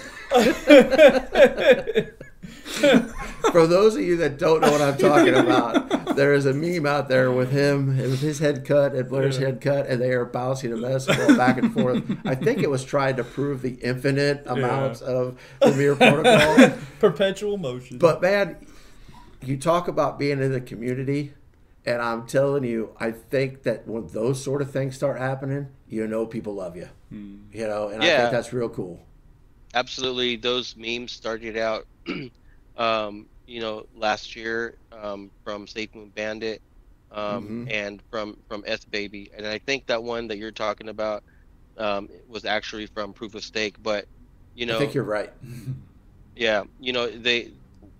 For 3.51 3.67
those 3.67 3.95
of 3.95 4.01
you 4.01 4.17
that 4.17 4.37
don't 4.37 4.61
know 4.61 4.71
what 4.71 4.81
I'm 4.81 4.97
talking 4.97 5.33
about, 5.35 6.15
there 6.15 6.33
is 6.33 6.45
a 6.45 6.53
meme 6.53 6.85
out 6.85 7.09
there 7.09 7.31
with 7.31 7.51
him 7.51 7.97
with 7.97 8.21
his 8.21 8.39
head 8.39 8.65
cut 8.65 8.93
and 8.93 9.09
Blair's 9.09 9.37
head 9.37 9.59
cut, 9.59 9.87
and 9.87 10.01
they 10.01 10.11
are 10.11 10.25
bouncing 10.25 10.71
a 10.71 10.77
medicine 10.77 11.17
ball 11.17 11.35
back 11.35 11.57
and 11.57 11.73
forth. 11.73 12.03
I 12.25 12.35
think 12.35 12.59
it 12.59 12.69
was 12.69 12.85
trying 12.85 13.17
to 13.17 13.23
prove 13.23 13.61
the 13.61 13.73
infinite 13.81 14.43
amounts 14.45 15.01
of 15.01 15.37
the 15.61 15.71
mirror 15.73 15.95
protocol. 15.95 16.77
Perpetual 16.99 17.57
motion. 17.57 17.97
But 17.97 18.21
man, 18.21 18.55
you 19.43 19.57
talk 19.57 19.87
about 19.87 20.19
being 20.19 20.41
in 20.41 20.51
the 20.51 20.61
community, 20.61 21.33
and 21.85 22.01
I'm 22.01 22.25
telling 22.27 22.63
you, 22.63 22.95
I 22.99 23.11
think 23.11 23.63
that 23.63 23.87
when 23.87 24.07
those 24.07 24.43
sort 24.43 24.61
of 24.61 24.71
things 24.71 24.95
start 24.95 25.17
happening, 25.19 25.67
you 25.87 26.07
know 26.07 26.25
people 26.25 26.53
love 26.55 26.75
you. 26.75 26.89
You 27.51 27.67
know, 27.67 27.89
and 27.89 28.03
I 28.03 28.11
think 28.11 28.31
that's 28.31 28.53
real 28.53 28.69
cool. 28.69 28.99
absolutely 29.73 30.35
those 30.35 30.75
memes 30.75 31.11
started 31.11 31.57
out 31.57 31.85
um, 32.77 33.27
you 33.45 33.59
know 33.59 33.83
last 33.93 34.35
year 34.35 34.77
um, 34.91 35.31
from 35.43 35.67
safe 35.67 35.93
moon 35.95 36.09
bandit 36.15 36.61
um, 37.11 37.47
Mhm. 37.65 37.71
and 37.71 38.03
from 38.11 38.35
from 38.47 38.63
s 38.67 38.85
baby 38.85 39.29
and 39.35 39.45
i 39.47 39.57
think 39.59 39.85
that 39.87 40.03
one 40.03 40.27
that 40.27 40.37
you're 40.37 40.51
talking 40.51 40.89
about 40.89 41.23
um, 41.77 42.07
was 42.27 42.45
actually 42.45 42.87
from 42.87 43.13
proof 43.13 43.35
of 43.35 43.43
stake 43.43 43.75
but 43.81 44.05
you 44.53 44.65
know 44.65 44.75
I 44.75 44.79
think 44.79 44.93
you're 44.93 45.03
right. 45.03 45.31
yeah 46.35 46.63
you 46.79 46.93
know 46.93 47.09
they 47.09 47.51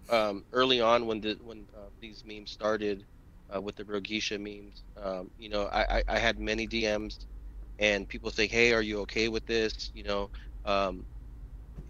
um, 0.09 0.43
early 0.51 0.81
on 0.81 1.05
when 1.05 1.21
the 1.21 1.37
when 1.41 1.67
uh, 1.75 1.89
these 2.01 2.23
memes 2.25 2.51
started 2.51 3.05
uh, 3.53 3.61
with 3.61 3.75
the 3.75 3.85
Rogisha 3.85 4.39
memes 4.39 4.83
um, 4.97 5.29
you 5.37 5.49
know 5.49 5.65
I, 5.71 5.97
I 5.99 6.03
i 6.09 6.19
had 6.19 6.39
many 6.39 6.67
dms 6.67 7.25
and 7.79 8.07
people 8.07 8.31
say 8.31 8.47
hey 8.47 8.73
are 8.73 8.81
you 8.81 9.01
okay 9.01 9.29
with 9.29 9.45
this 9.45 9.89
you 9.93 10.03
know 10.03 10.29
um, 10.65 11.05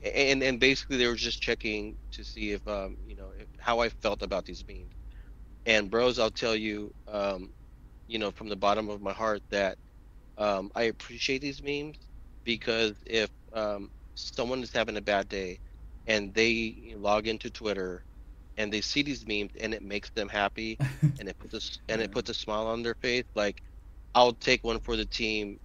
and 0.04 0.42
and 0.44 0.60
basically 0.60 0.98
they 0.98 1.08
were 1.08 1.16
just 1.16 1.42
checking 1.42 1.98
to 2.12 2.24
see 2.24 2.52
if 2.52 2.66
um 2.68 2.98
you 3.06 3.16
know 3.16 3.32
if, 3.38 3.48
how 3.60 3.80
I 3.80 3.90
felt 3.90 4.22
about 4.24 4.46
these 4.46 4.64
memes. 4.68 4.94
And 5.66 5.90
bros, 5.92 6.20
I'll 6.20 6.32
tell 6.32 6.56
you, 6.56 6.92
um, 7.08 7.54
you 8.08 8.18
know, 8.20 8.32
from 8.32 8.50
the 8.50 8.56
bottom 8.56 8.90
of 8.90 9.02
my 9.02 9.14
heart 9.14 9.42
that 9.52 9.78
um, 10.38 10.72
I 10.76 10.84
appreciate 10.84 11.42
these 11.42 11.62
memes 11.64 11.98
because 12.46 12.98
if 13.06 13.30
um, 13.54 13.90
someone 14.16 14.62
is 14.64 14.74
having 14.74 14.98
a 14.98 15.02
bad 15.02 15.28
day 15.30 15.60
and 16.08 16.34
they 16.34 16.94
log 16.98 17.28
into 17.28 17.50
Twitter 17.52 18.04
and 18.60 18.72
they 18.74 18.82
see 18.82 19.04
these 19.04 19.26
memes 19.28 19.52
and 19.62 19.74
it 19.74 19.84
makes 19.84 20.12
them 20.12 20.30
happy 20.30 20.78
and 21.20 21.30
it 21.30 21.38
puts 21.40 21.56
a, 21.56 21.58
s- 21.58 21.80
and 21.90 22.02
it 22.02 22.12
puts 22.12 22.30
a 22.30 22.36
smile 22.36 22.68
on 22.68 22.84
their 22.84 22.96
face, 23.02 23.26
like 23.36 23.62
I'll 24.16 24.34
take 24.34 24.64
one 24.64 24.80
for 24.82 24.98
the 24.98 25.06
team 25.08 25.58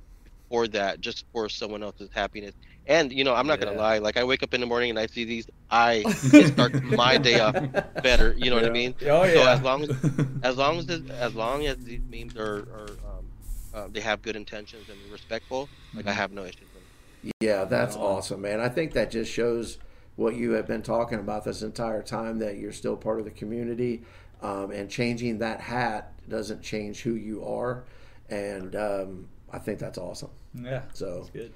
for 0.50 0.68
that, 0.68 1.00
just 1.00 1.24
for 1.33 1.48
someone 1.48 1.83
else's 1.83 2.11
happiness. 2.12 2.54
And 2.87 3.12
you 3.12 3.24
know, 3.24 3.35
I'm 3.35 3.46
not 3.46 3.61
gonna 3.61 3.72
lie. 3.72 3.98
Like 3.98 4.16
I 4.18 4.24
wake 4.24 4.42
up 4.42 4.54
in 4.54 4.61
the 4.61 4.66
morning 4.66 4.90
and 4.90 4.98
I 4.98 5.07
see 5.07 5.24
these, 5.24 5.46
I 5.70 6.04
start 6.44 6.74
my 6.83 7.18
day 7.18 7.40
off 7.40 7.57
better. 8.02 8.35
You 8.37 8.50
know 8.50 8.57
what 8.57 8.66
I 8.66 8.70
mean? 8.70 8.94
Oh 9.07 9.24
yeah. 9.24 9.35
So 9.35 9.46
as 9.46 9.62
long 9.62 9.85
as 9.85 9.90
as 10.42 10.57
long 10.57 10.78
as 10.78 10.88
it- 10.88 11.11
as 11.11 11.35
long 11.35 11.66
as 11.66 11.78
these 11.85 12.02
memes 12.09 12.37
are, 12.37 12.59
are 12.78 12.98
um, 13.18 13.26
uh, 13.74 13.88
they 13.92 14.00
have 14.00 14.22
good 14.22 14.37
intentions 14.37 14.88
and 14.88 15.11
respectful, 15.11 15.70
like 15.94 16.07
I 16.07 16.12
have 16.12 16.33
no 16.33 16.44
issues 16.44 16.68
with. 16.72 16.83
Them. 16.83 17.33
Yeah, 17.40 17.64
that's 17.64 17.96
Right 17.96 18.02
on. 18.02 18.16
awesome, 18.18 18.42
man. 18.42 18.61
I 18.61 18.68
think 18.68 18.92
that 18.94 19.11
just 19.11 19.33
shows 19.33 19.78
what 20.16 20.37
you 20.37 20.53
have 20.53 20.66
been 20.66 20.83
talking 20.83 21.18
about 21.18 21.44
this 21.44 21.62
entire 21.62 22.03
time 22.03 22.38
that 22.38 22.59
you're 22.59 22.72
still 22.72 22.96
part 22.96 23.18
of 23.18 23.24
the 23.24 23.31
community, 23.31 24.03
um, 24.42 24.70
and 24.70 24.88
changing 24.90 25.38
that 25.38 25.61
hat 25.61 26.12
doesn't 26.29 26.62
change 26.62 27.03
who 27.03 27.14
you 27.14 27.44
are, 27.44 27.85
and 28.29 28.77
um, 28.77 29.29
I 29.53 29.59
think 29.59 29.79
that's 29.79 29.98
awesome. 29.98 30.31
yeah. 30.55 30.83
So, 30.92 31.18
That's 31.18 31.31
good. 31.31 31.53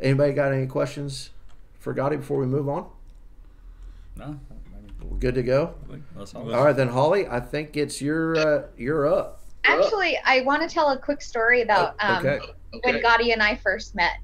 anybody 0.00 0.32
got 0.32 0.52
any 0.52 0.66
questions 0.66 1.30
for 1.78 1.94
Gotti 1.94 2.16
before 2.18 2.38
we 2.38 2.46
move 2.46 2.68
on? 2.68 2.86
No, 4.16 4.38
We're 5.02 5.18
good 5.18 5.34
to 5.34 5.42
go. 5.42 5.74
I 5.88 5.92
think 5.92 6.04
that's 6.16 6.34
all. 6.34 6.54
All 6.54 6.64
right, 6.64 6.76
then, 6.76 6.88
Holly. 6.88 7.26
I 7.26 7.40
think 7.40 7.76
it's 7.76 8.00
your 8.02 8.36
uh, 8.36 8.62
you're 8.76 9.06
up. 9.06 9.40
Actually, 9.64 10.18
I 10.24 10.40
want 10.40 10.68
to 10.68 10.72
tell 10.72 10.90
a 10.90 10.98
quick 10.98 11.22
story 11.22 11.62
about 11.62 11.94
um, 12.00 12.26
okay. 12.26 12.40
when 12.82 13.02
Gotti 13.02 13.32
and 13.32 13.42
I 13.42 13.56
first 13.56 13.94
met. 13.94 14.18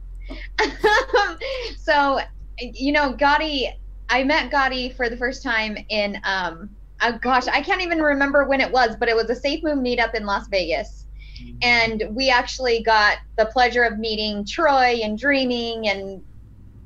so, 1.79 2.21
you 2.61 2.93
know, 2.93 3.13
Gotti, 3.13 3.73
I 4.09 4.25
met 4.25 4.51
Gotti 4.51 4.95
for 4.95 5.09
the 5.09 5.17
first 5.17 5.43
time 5.43 5.79
in, 5.89 6.21
um, 6.25 6.71
oh 7.03 7.19
gosh, 7.21 7.47
I 7.47 7.61
can't 7.61 7.83
even 7.83 8.01
remember 8.01 8.45
when 8.45 8.61
it 8.61 8.71
was, 8.71 8.97
but 8.97 9.09
it 9.09 9.17
was 9.17 9.31
a 9.31 9.35
Safe 9.35 9.63
Moon 9.63 9.83
meetup 9.83 10.15
in 10.15 10.25
Las 10.25 10.49
Vegas. 10.49 11.07
Mm-hmm. 11.41 11.59
And 11.63 12.17
we 12.17 12.31
actually 12.31 12.83
got 12.83 13.19
the 13.37 13.47
pleasure 13.47 13.83
of 13.85 13.99
meeting 13.99 14.45
Troy 14.45 15.01
and 15.03 15.19
Dreaming 15.19 15.89
and 15.89 16.23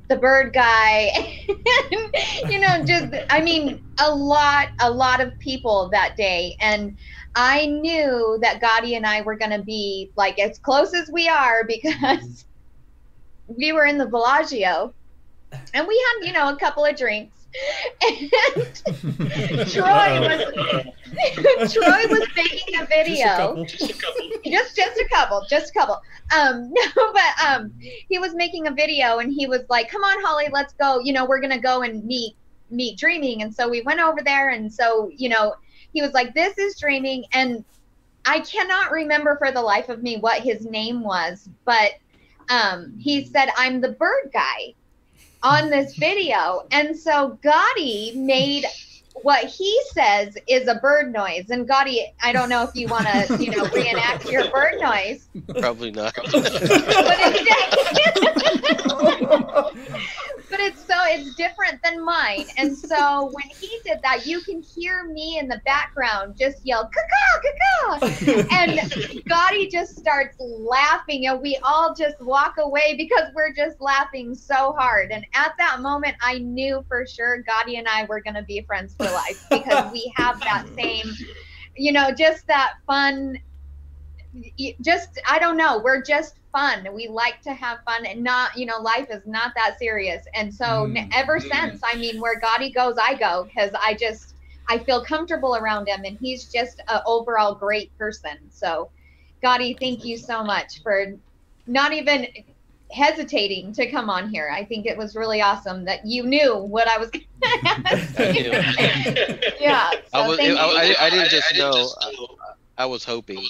the 0.08 0.16
bird 0.16 0.52
guy. 0.52 1.46
you 2.48 2.58
know, 2.58 2.84
just, 2.84 3.14
I 3.30 3.40
mean, 3.40 3.82
a 4.00 4.14
lot, 4.14 4.68
a 4.80 4.90
lot 4.90 5.20
of 5.20 5.38
people 5.38 5.88
that 5.90 6.16
day. 6.16 6.56
And 6.60 6.96
I 7.34 7.66
knew 7.66 8.38
that 8.42 8.60
Gotti 8.60 8.96
and 8.96 9.06
I 9.06 9.22
were 9.22 9.36
going 9.36 9.52
to 9.52 9.62
be 9.62 10.10
like 10.16 10.38
as 10.38 10.58
close 10.58 10.92
as 10.92 11.10
we 11.10 11.28
are 11.28 11.64
because 11.64 11.96
mm-hmm. 11.96 13.54
we 13.56 13.72
were 13.72 13.86
in 13.86 13.96
the 13.96 14.06
Bellagio 14.06 14.92
and 15.74 15.86
we 15.86 16.06
had, 16.06 16.26
you 16.26 16.32
know, 16.32 16.48
a 16.48 16.56
couple 16.56 16.84
of 16.84 16.96
drinks. 16.96 17.36
And 18.08 19.70
Troy 19.70 20.20
was 20.20 20.54
Troy 21.74 22.02
was 22.08 22.26
making 22.34 22.80
a 22.80 22.86
video. 22.86 23.62
Just 23.64 23.90
a 23.90 23.94
couple. 24.02 24.50
just 24.50 24.76
just 24.76 24.98
a 24.98 25.08
couple 25.12 25.44
just 25.50 25.70
a 25.70 25.78
couple. 25.78 26.00
Um 26.34 26.72
no 26.72 27.12
but 27.12 27.46
um 27.46 27.72
he 28.08 28.18
was 28.18 28.34
making 28.34 28.68
a 28.68 28.70
video 28.70 29.18
and 29.18 29.30
he 29.30 29.46
was 29.46 29.60
like 29.68 29.90
come 29.90 30.02
on 30.02 30.24
holly 30.24 30.48
let's 30.50 30.72
go. 30.72 31.00
You 31.00 31.12
know 31.12 31.26
we're 31.26 31.40
gonna 31.40 31.60
go 31.60 31.82
and 31.82 32.02
meet 32.04 32.34
meet 32.70 32.96
dreaming. 32.98 33.42
And 33.42 33.54
so 33.54 33.68
we 33.68 33.82
went 33.82 34.00
over 34.00 34.22
there 34.24 34.48
and 34.50 34.72
so 34.72 35.10
you 35.14 35.28
know 35.28 35.54
he 35.92 36.00
was 36.00 36.12
like 36.12 36.32
this 36.34 36.56
is 36.56 36.78
dreaming. 36.78 37.24
And 37.32 37.64
i 38.24 38.40
cannot 38.40 38.90
remember 38.92 39.36
for 39.36 39.50
the 39.52 39.60
life 39.60 39.88
of 39.88 40.02
me 40.02 40.16
what 40.18 40.40
his 40.40 40.64
name 40.64 41.02
was 41.02 41.48
but 41.64 41.92
um 42.50 42.94
he 42.96 43.24
said 43.24 43.48
i'm 43.56 43.80
the 43.80 43.90
bird 43.90 44.30
guy 44.32 44.72
on 45.42 45.70
this 45.70 45.96
video 45.96 46.66
and 46.70 46.96
so 46.96 47.38
gotti 47.42 48.14
made 48.16 48.64
what 49.22 49.44
he 49.44 49.78
says 49.92 50.36
is 50.46 50.68
a 50.68 50.76
bird 50.76 51.12
noise. 51.12 51.50
And 51.50 51.68
Gotti, 51.68 51.98
I 52.22 52.32
don't 52.32 52.48
know 52.48 52.62
if 52.62 52.74
you 52.74 52.88
want 52.88 53.06
to, 53.06 53.36
you 53.42 53.50
know, 53.50 53.64
reenact 53.74 54.30
your 54.30 54.50
bird 54.50 54.80
noise, 54.80 55.28
Probably 55.58 55.90
not. 55.90 56.14
but 56.14 56.30
it's 56.34 56.62
but 60.52 60.60
it's 60.60 60.86
so 60.86 60.94
it's 61.06 61.34
different 61.34 61.82
than 61.82 62.04
mine. 62.04 62.44
And 62.58 62.76
so 62.76 63.24
when 63.32 63.48
he 63.58 63.80
did 63.84 63.98
that, 64.02 64.26
you 64.26 64.42
can 64.42 64.62
hear 64.62 65.06
me 65.06 65.38
in 65.38 65.48
the 65.48 65.60
background 65.64 66.36
just 66.38 66.64
yell 66.64 66.90
caca 66.90 67.98
caca, 67.98 68.52
and 68.52 68.78
Gotti 69.30 69.70
just 69.70 69.96
starts 69.96 70.36
laughing, 70.38 71.26
and 71.26 71.40
we 71.40 71.58
all 71.64 71.94
just 71.94 72.20
walk 72.20 72.56
away 72.58 72.94
because 72.98 73.32
we're 73.34 73.54
just 73.54 73.80
laughing 73.80 74.34
so 74.34 74.74
hard. 74.78 75.10
And 75.10 75.24
at 75.34 75.54
that 75.58 75.80
moment, 75.80 76.16
I 76.20 76.38
knew 76.38 76.84
for 76.86 77.06
sure 77.06 77.42
Gotti 77.42 77.78
and 77.78 77.88
I 77.88 78.04
were 78.04 78.20
going 78.20 78.34
to 78.34 78.42
be 78.42 78.60
friends 78.66 78.94
for 78.94 79.06
life 79.06 79.46
because 79.50 79.90
we 79.90 80.12
have 80.16 80.38
that 80.40 80.66
same, 80.76 81.10
you 81.76 81.92
know, 81.92 82.12
just 82.12 82.46
that 82.46 82.74
fun. 82.86 83.38
Just 84.82 85.18
I 85.26 85.38
don't 85.38 85.56
know, 85.56 85.80
we're 85.82 86.02
just 86.02 86.34
fun. 86.52 86.86
We 86.94 87.08
like 87.08 87.40
to 87.42 87.52
have 87.54 87.78
fun, 87.84 88.06
and 88.06 88.22
not 88.22 88.56
you 88.56 88.66
know, 88.66 88.78
life 88.78 89.06
is 89.10 89.22
not 89.26 89.52
that 89.56 89.78
serious. 89.78 90.22
And 90.34 90.52
so 90.54 90.88
Mm. 90.88 91.08
ever 91.14 91.40
since, 91.40 91.80
I 91.84 91.96
mean, 91.96 92.20
where 92.20 92.40
Gotti 92.40 92.74
goes, 92.74 92.96
I 93.02 93.14
go 93.14 93.44
because 93.44 93.70
I 93.80 93.94
just 93.94 94.34
I 94.68 94.78
feel 94.78 95.04
comfortable 95.04 95.56
around 95.56 95.88
him, 95.88 96.02
and 96.04 96.16
he's 96.20 96.50
just 96.50 96.82
an 96.88 97.00
overall 97.06 97.54
great 97.54 97.96
person. 97.98 98.36
So, 98.50 98.90
Gotti, 99.44 99.78
thank 99.78 100.04
you 100.04 100.16
so 100.18 100.44
much 100.44 100.80
for 100.82 101.06
not 101.66 101.92
even 101.92 102.26
hesitating 102.92 103.72
to 103.74 103.90
come 103.90 104.10
on 104.10 104.28
here. 104.28 104.50
I 104.52 104.64
think 104.64 104.86
it 104.86 104.96
was 104.96 105.16
really 105.16 105.40
awesome 105.40 105.84
that 105.86 106.00
you 106.04 106.24
knew 106.24 106.56
what 106.58 106.88
I 106.88 106.98
was 106.98 107.10
going 107.10 107.24
to 107.42 107.48
ask 107.92 108.14
Thank 108.14 108.34
you. 108.34 108.44
you. 108.44 108.52
yeah. 109.60 109.90
So 109.92 110.18
I 110.18 110.28
was. 110.28 110.38
thank 110.38 110.58
I, 110.58 110.66
you. 110.88 110.94
I, 110.98 111.06
I 111.06 111.10
didn't 111.10 111.30
just 111.30 111.56
know. 111.56 111.94
I, 112.00 112.12
I 112.78 112.86
was 112.86 113.04
hoping. 113.04 113.42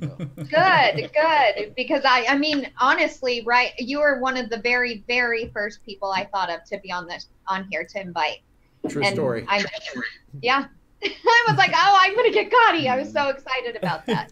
Good, 0.00 1.10
good. 1.12 1.74
Because 1.76 2.02
I, 2.04 2.26
I 2.28 2.38
mean, 2.38 2.68
honestly, 2.80 3.42
right? 3.44 3.72
You 3.78 4.00
were 4.00 4.20
one 4.20 4.36
of 4.36 4.48
the 4.50 4.58
very, 4.58 5.04
very 5.06 5.50
first 5.52 5.84
people 5.84 6.10
I 6.10 6.24
thought 6.24 6.50
of 6.50 6.64
to 6.64 6.78
be 6.78 6.90
on 6.90 7.06
this 7.06 7.28
on 7.46 7.66
here 7.70 7.84
to 7.84 8.00
invite. 8.00 8.38
True 8.88 9.02
and 9.02 9.14
story. 9.14 9.44
I'm, 9.48 9.64
yeah. 10.40 10.66
I 11.04 11.44
was 11.48 11.56
like, 11.56 11.72
oh, 11.74 11.98
I'm 12.00 12.16
gonna 12.16 12.30
get 12.30 12.50
Gotti. 12.50 12.88
I 12.88 12.96
was 12.96 13.12
so 13.12 13.28
excited 13.28 13.76
about 13.76 14.06
that. 14.06 14.28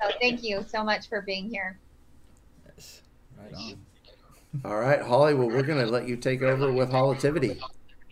So 0.00 0.08
thank 0.20 0.42
you 0.42 0.64
so 0.66 0.82
much 0.82 1.08
for 1.08 1.20
being 1.20 1.50
here. 1.50 1.78
Yes. 2.66 3.02
Right 3.38 3.54
on. 3.54 3.76
All 4.64 4.80
right, 4.80 5.00
Holly. 5.02 5.34
Well, 5.34 5.48
we're 5.48 5.62
gonna 5.62 5.86
let 5.86 6.08
you 6.08 6.16
take 6.16 6.42
over 6.42 6.72
with 6.72 6.90
Hollitivity. 6.90 7.60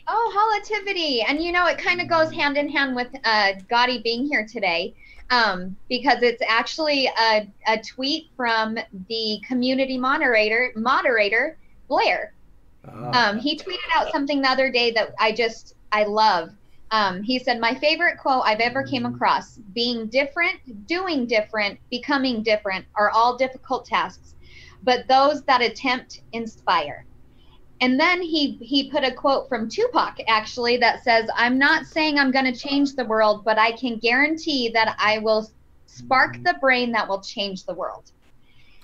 Oh, 0.06 0.62
Hollitivity. 0.66 1.24
And 1.26 1.42
you 1.42 1.50
know, 1.50 1.66
it 1.66 1.78
kind 1.78 2.00
of 2.00 2.08
goes 2.08 2.30
hand 2.32 2.56
in 2.56 2.68
hand 2.68 2.94
with 2.94 3.08
uh, 3.24 3.54
Gotti 3.70 4.02
being 4.02 4.26
here 4.26 4.46
today. 4.46 4.94
Um, 5.30 5.76
because 5.88 6.22
it's 6.22 6.42
actually 6.46 7.06
a, 7.06 7.46
a 7.66 7.78
tweet 7.82 8.30
from 8.36 8.78
the 9.08 9.40
community 9.46 9.98
moderator 9.98 10.72
moderator 10.76 11.58
Blair. 11.88 12.34
Oh. 12.86 13.10
Um, 13.12 13.38
he 13.38 13.58
tweeted 13.58 13.78
out 13.94 14.10
something 14.12 14.40
the 14.40 14.48
other 14.48 14.70
day 14.70 14.90
that 14.92 15.14
I 15.18 15.32
just 15.32 15.74
I 15.92 16.04
love. 16.04 16.50
Um, 16.90 17.22
he 17.22 17.38
said, 17.38 17.60
"My 17.60 17.74
favorite 17.74 18.18
quote 18.18 18.42
I've 18.44 18.60
ever 18.60 18.82
came 18.82 19.04
across: 19.04 19.58
being 19.74 20.06
different, 20.06 20.86
doing 20.86 21.26
different, 21.26 21.78
becoming 21.90 22.42
different 22.42 22.86
are 22.94 23.10
all 23.10 23.36
difficult 23.36 23.84
tasks, 23.84 24.34
but 24.82 25.06
those 25.08 25.42
that 25.42 25.60
attempt 25.60 26.22
inspire." 26.32 27.04
And 27.80 27.98
then 27.98 28.20
he 28.20 28.58
he 28.60 28.90
put 28.90 29.04
a 29.04 29.12
quote 29.12 29.48
from 29.48 29.68
Tupac 29.68 30.18
actually 30.26 30.76
that 30.78 31.04
says, 31.04 31.28
"I'm 31.34 31.58
not 31.58 31.86
saying 31.86 32.18
I'm 32.18 32.30
going 32.30 32.52
to 32.52 32.58
change 32.58 32.94
the 32.94 33.04
world, 33.04 33.44
but 33.44 33.58
I 33.58 33.72
can 33.72 33.98
guarantee 33.98 34.70
that 34.70 34.96
I 34.98 35.18
will 35.18 35.50
spark 35.86 36.34
mm-hmm. 36.34 36.42
the 36.42 36.54
brain 36.60 36.92
that 36.92 37.08
will 37.08 37.20
change 37.20 37.64
the 37.64 37.74
world." 37.74 38.10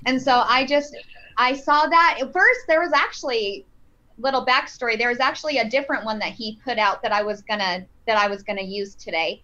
And 0.06 0.20
so 0.20 0.44
I 0.46 0.64
just 0.64 0.96
I 1.38 1.54
saw 1.54 1.86
that 1.86 2.18
at 2.20 2.32
first 2.32 2.60
there 2.68 2.80
was 2.80 2.92
actually 2.92 3.66
little 4.18 4.46
backstory. 4.46 4.96
There 4.96 5.08
was 5.08 5.20
actually 5.20 5.58
a 5.58 5.68
different 5.68 6.04
one 6.04 6.18
that 6.20 6.32
he 6.32 6.60
put 6.64 6.78
out 6.78 7.02
that 7.02 7.12
I 7.12 7.22
was 7.22 7.42
gonna 7.42 7.84
that 8.06 8.16
I 8.18 8.28
was 8.28 8.42
gonna 8.42 8.62
use 8.62 8.94
today, 8.94 9.42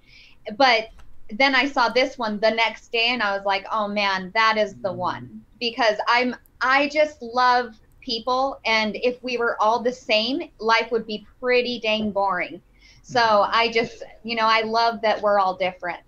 but 0.57 0.91
then 1.33 1.55
I 1.55 1.67
saw 1.67 1.89
this 1.89 2.19
one 2.19 2.41
the 2.41 2.51
next 2.51 2.91
day 2.93 3.09
and 3.09 3.23
I 3.23 3.37
was 3.37 3.45
like, 3.45 3.65
oh 3.71 3.89
man, 3.89 4.31
that 4.35 4.57
is 4.59 4.75
the 4.75 4.89
mm-hmm. 4.91 4.99
one 4.99 5.45
because 5.59 5.97
I'm 6.09 6.37
I 6.61 6.89
just 6.89 7.23
love 7.23 7.75
people 8.01 8.61
and 8.65 8.97
if 8.97 9.23
we 9.23 9.37
were 9.37 9.57
all 9.61 9.81
the 9.83 9.93
same 9.93 10.51
life 10.59 10.91
would 10.91 11.07
be 11.07 11.27
pretty 11.41 11.81
dang 11.81 12.11
boring. 12.11 12.61
So 13.03 13.47
i 13.49 13.71
just 13.71 14.03
you 14.23 14.37
know 14.37 14.47
i 14.47 14.63
love 14.63 15.01
that 15.03 15.21
we're 15.21 15.39
all 15.39 15.57
different. 15.57 16.01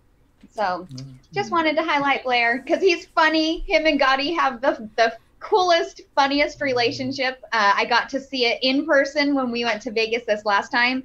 So 0.50 0.86
just 1.32 1.50
wanted 1.50 1.76
to 1.76 1.82
highlight 1.82 2.24
blair 2.24 2.62
because 2.62 2.82
he's 2.82 3.06
funny. 3.06 3.60
Him 3.60 3.86
and 3.86 3.98
gotti 3.98 4.36
have 4.36 4.60
the, 4.60 4.88
the 4.96 5.16
coolest 5.40 6.02
funniest 6.14 6.60
relationship. 6.60 7.42
Uh, 7.52 7.72
i 7.76 7.84
got 7.84 8.08
to 8.10 8.20
see 8.20 8.46
it 8.46 8.58
in 8.62 8.86
person 8.86 9.34
when 9.34 9.50
we 9.50 9.64
went 9.64 9.82
to 9.82 9.90
vegas 9.90 10.24
this 10.26 10.44
last 10.44 10.70
time. 10.70 11.02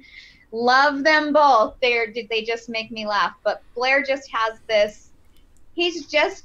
Love 0.52 1.02
them 1.04 1.32
both. 1.32 1.76
They're 1.80 2.10
did 2.12 2.28
they 2.28 2.42
just 2.42 2.68
make 2.68 2.90
me 2.90 3.06
laugh? 3.06 3.34
But 3.42 3.62
blair 3.74 4.02
just 4.02 4.30
has 4.32 4.60
this 4.68 5.08
he's 5.78 6.06
just 6.06 6.44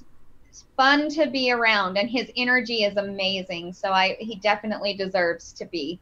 fun 0.77 1.09
to 1.09 1.27
be 1.29 1.51
around 1.51 1.97
and 1.97 2.09
his 2.09 2.31
energy 2.35 2.83
is 2.83 2.97
amazing. 2.97 3.73
So 3.73 3.91
I 3.91 4.15
he 4.19 4.35
definitely 4.35 4.93
deserves 4.93 5.51
to 5.53 5.65
be 5.65 5.99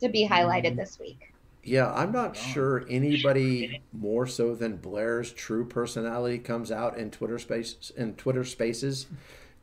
to 0.00 0.08
be 0.08 0.26
highlighted 0.26 0.70
mm-hmm. 0.70 0.76
this 0.76 0.98
week. 0.98 1.32
Yeah, 1.64 1.92
I'm 1.92 2.10
not 2.10 2.36
sure 2.36 2.84
anybody 2.90 3.82
more 3.92 4.26
so 4.26 4.56
than 4.56 4.78
Blair's 4.78 5.32
true 5.32 5.64
personality 5.64 6.38
comes 6.38 6.72
out 6.72 6.98
in 6.98 7.10
Twitter 7.10 7.38
spaces 7.38 7.92
in 7.96 8.14
Twitter 8.14 8.44
spaces 8.44 9.06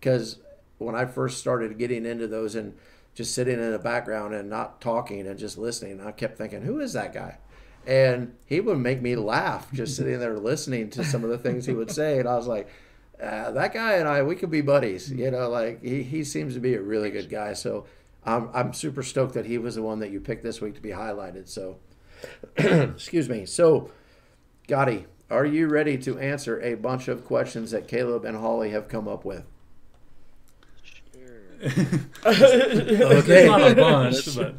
cuz 0.01 0.37
when 0.77 0.95
I 0.95 1.05
first 1.05 1.39
started 1.39 1.77
getting 1.77 2.05
into 2.05 2.25
those 2.25 2.55
and 2.55 2.73
just 3.13 3.35
sitting 3.35 3.59
in 3.59 3.71
the 3.71 3.79
background 3.79 4.33
and 4.33 4.49
not 4.49 4.79
talking 4.79 5.27
and 5.27 5.37
just 5.37 5.57
listening, 5.57 5.99
I 5.99 6.11
kept 6.11 6.37
thinking, 6.37 6.61
who 6.61 6.79
is 6.79 6.93
that 6.93 7.13
guy? 7.13 7.37
And 7.85 8.35
he 8.45 8.61
would 8.61 8.77
make 8.77 9.01
me 9.01 9.15
laugh 9.17 9.71
just 9.73 9.97
sitting 9.97 10.19
there 10.19 10.37
listening 10.37 10.89
to 10.91 11.03
some 11.03 11.23
of 11.25 11.29
the 11.29 11.37
things 11.37 11.65
he 11.65 11.73
would 11.73 11.91
say. 11.91 12.19
And 12.19 12.29
I 12.29 12.35
was 12.37 12.47
like, 12.47 12.69
uh, 13.21 13.51
that 13.51 13.73
guy 13.73 13.93
and 13.93 14.07
I, 14.07 14.23
we 14.23 14.35
could 14.35 14.51
be 14.51 14.61
buddies. 14.61 15.11
You 15.11 15.31
know, 15.31 15.49
like 15.49 15.83
he, 15.83 16.03
he 16.03 16.23
seems 16.23 16.53
to 16.53 16.59
be 16.59 16.73
a 16.73 16.81
really 16.81 17.09
good 17.09 17.29
guy. 17.29 17.53
So 17.53 17.85
I'm, 18.23 18.49
I'm 18.53 18.73
super 18.73 19.03
stoked 19.03 19.33
that 19.33 19.45
he 19.45 19.57
was 19.57 19.75
the 19.75 19.81
one 19.81 19.99
that 19.99 20.11
you 20.11 20.19
picked 20.19 20.43
this 20.43 20.61
week 20.61 20.75
to 20.75 20.81
be 20.81 20.89
highlighted. 20.89 21.47
So, 21.47 21.77
excuse 22.57 23.29
me. 23.29 23.45
So, 23.45 23.91
Gotti, 24.67 25.05
are 25.29 25.45
you 25.45 25.67
ready 25.67 25.97
to 25.99 26.19
answer 26.19 26.59
a 26.61 26.75
bunch 26.75 27.07
of 27.07 27.25
questions 27.25 27.71
that 27.71 27.87
Caleb 27.87 28.25
and 28.25 28.37
Holly 28.37 28.71
have 28.71 28.87
come 28.87 29.07
up 29.07 29.25
with? 29.25 29.43
Sure. 30.83 31.41
okay. 32.25 33.45
not 33.47 33.71
a 33.71 33.75
bunch, 33.75 34.35
but 34.37 34.55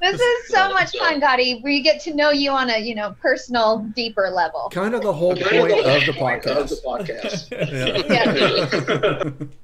this 0.00 0.20
is 0.20 0.48
so 0.48 0.70
much 0.70 0.96
fun, 0.96 1.20
Gotti. 1.20 1.62
We 1.62 1.82
get 1.82 2.00
to 2.02 2.14
know 2.14 2.30
you 2.30 2.50
on 2.50 2.70
a 2.70 2.78
you 2.78 2.94
know 2.94 3.14
personal, 3.20 3.78
deeper 3.94 4.30
level. 4.30 4.70
Kind 4.70 4.94
of 4.94 5.02
the 5.02 5.12
whole 5.12 5.36
point 5.36 5.72
of 5.72 6.06
the 6.06 6.12
podcast. 6.12 6.56
Of 6.56 6.68
the 6.68 6.80
podcast. 6.84 9.48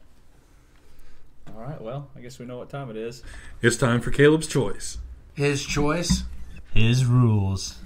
All 1.56 1.62
right. 1.62 1.80
Well, 1.80 2.08
I 2.14 2.20
guess 2.20 2.38
we 2.38 2.46
know 2.46 2.58
what 2.58 2.70
time 2.70 2.90
it 2.90 2.96
is. 2.96 3.22
It's 3.62 3.76
time 3.76 4.00
for 4.00 4.10
Caleb's 4.10 4.46
choice. 4.46 4.98
His 5.34 5.64
choice. 5.64 6.24
His 6.72 7.04
rules. 7.04 7.78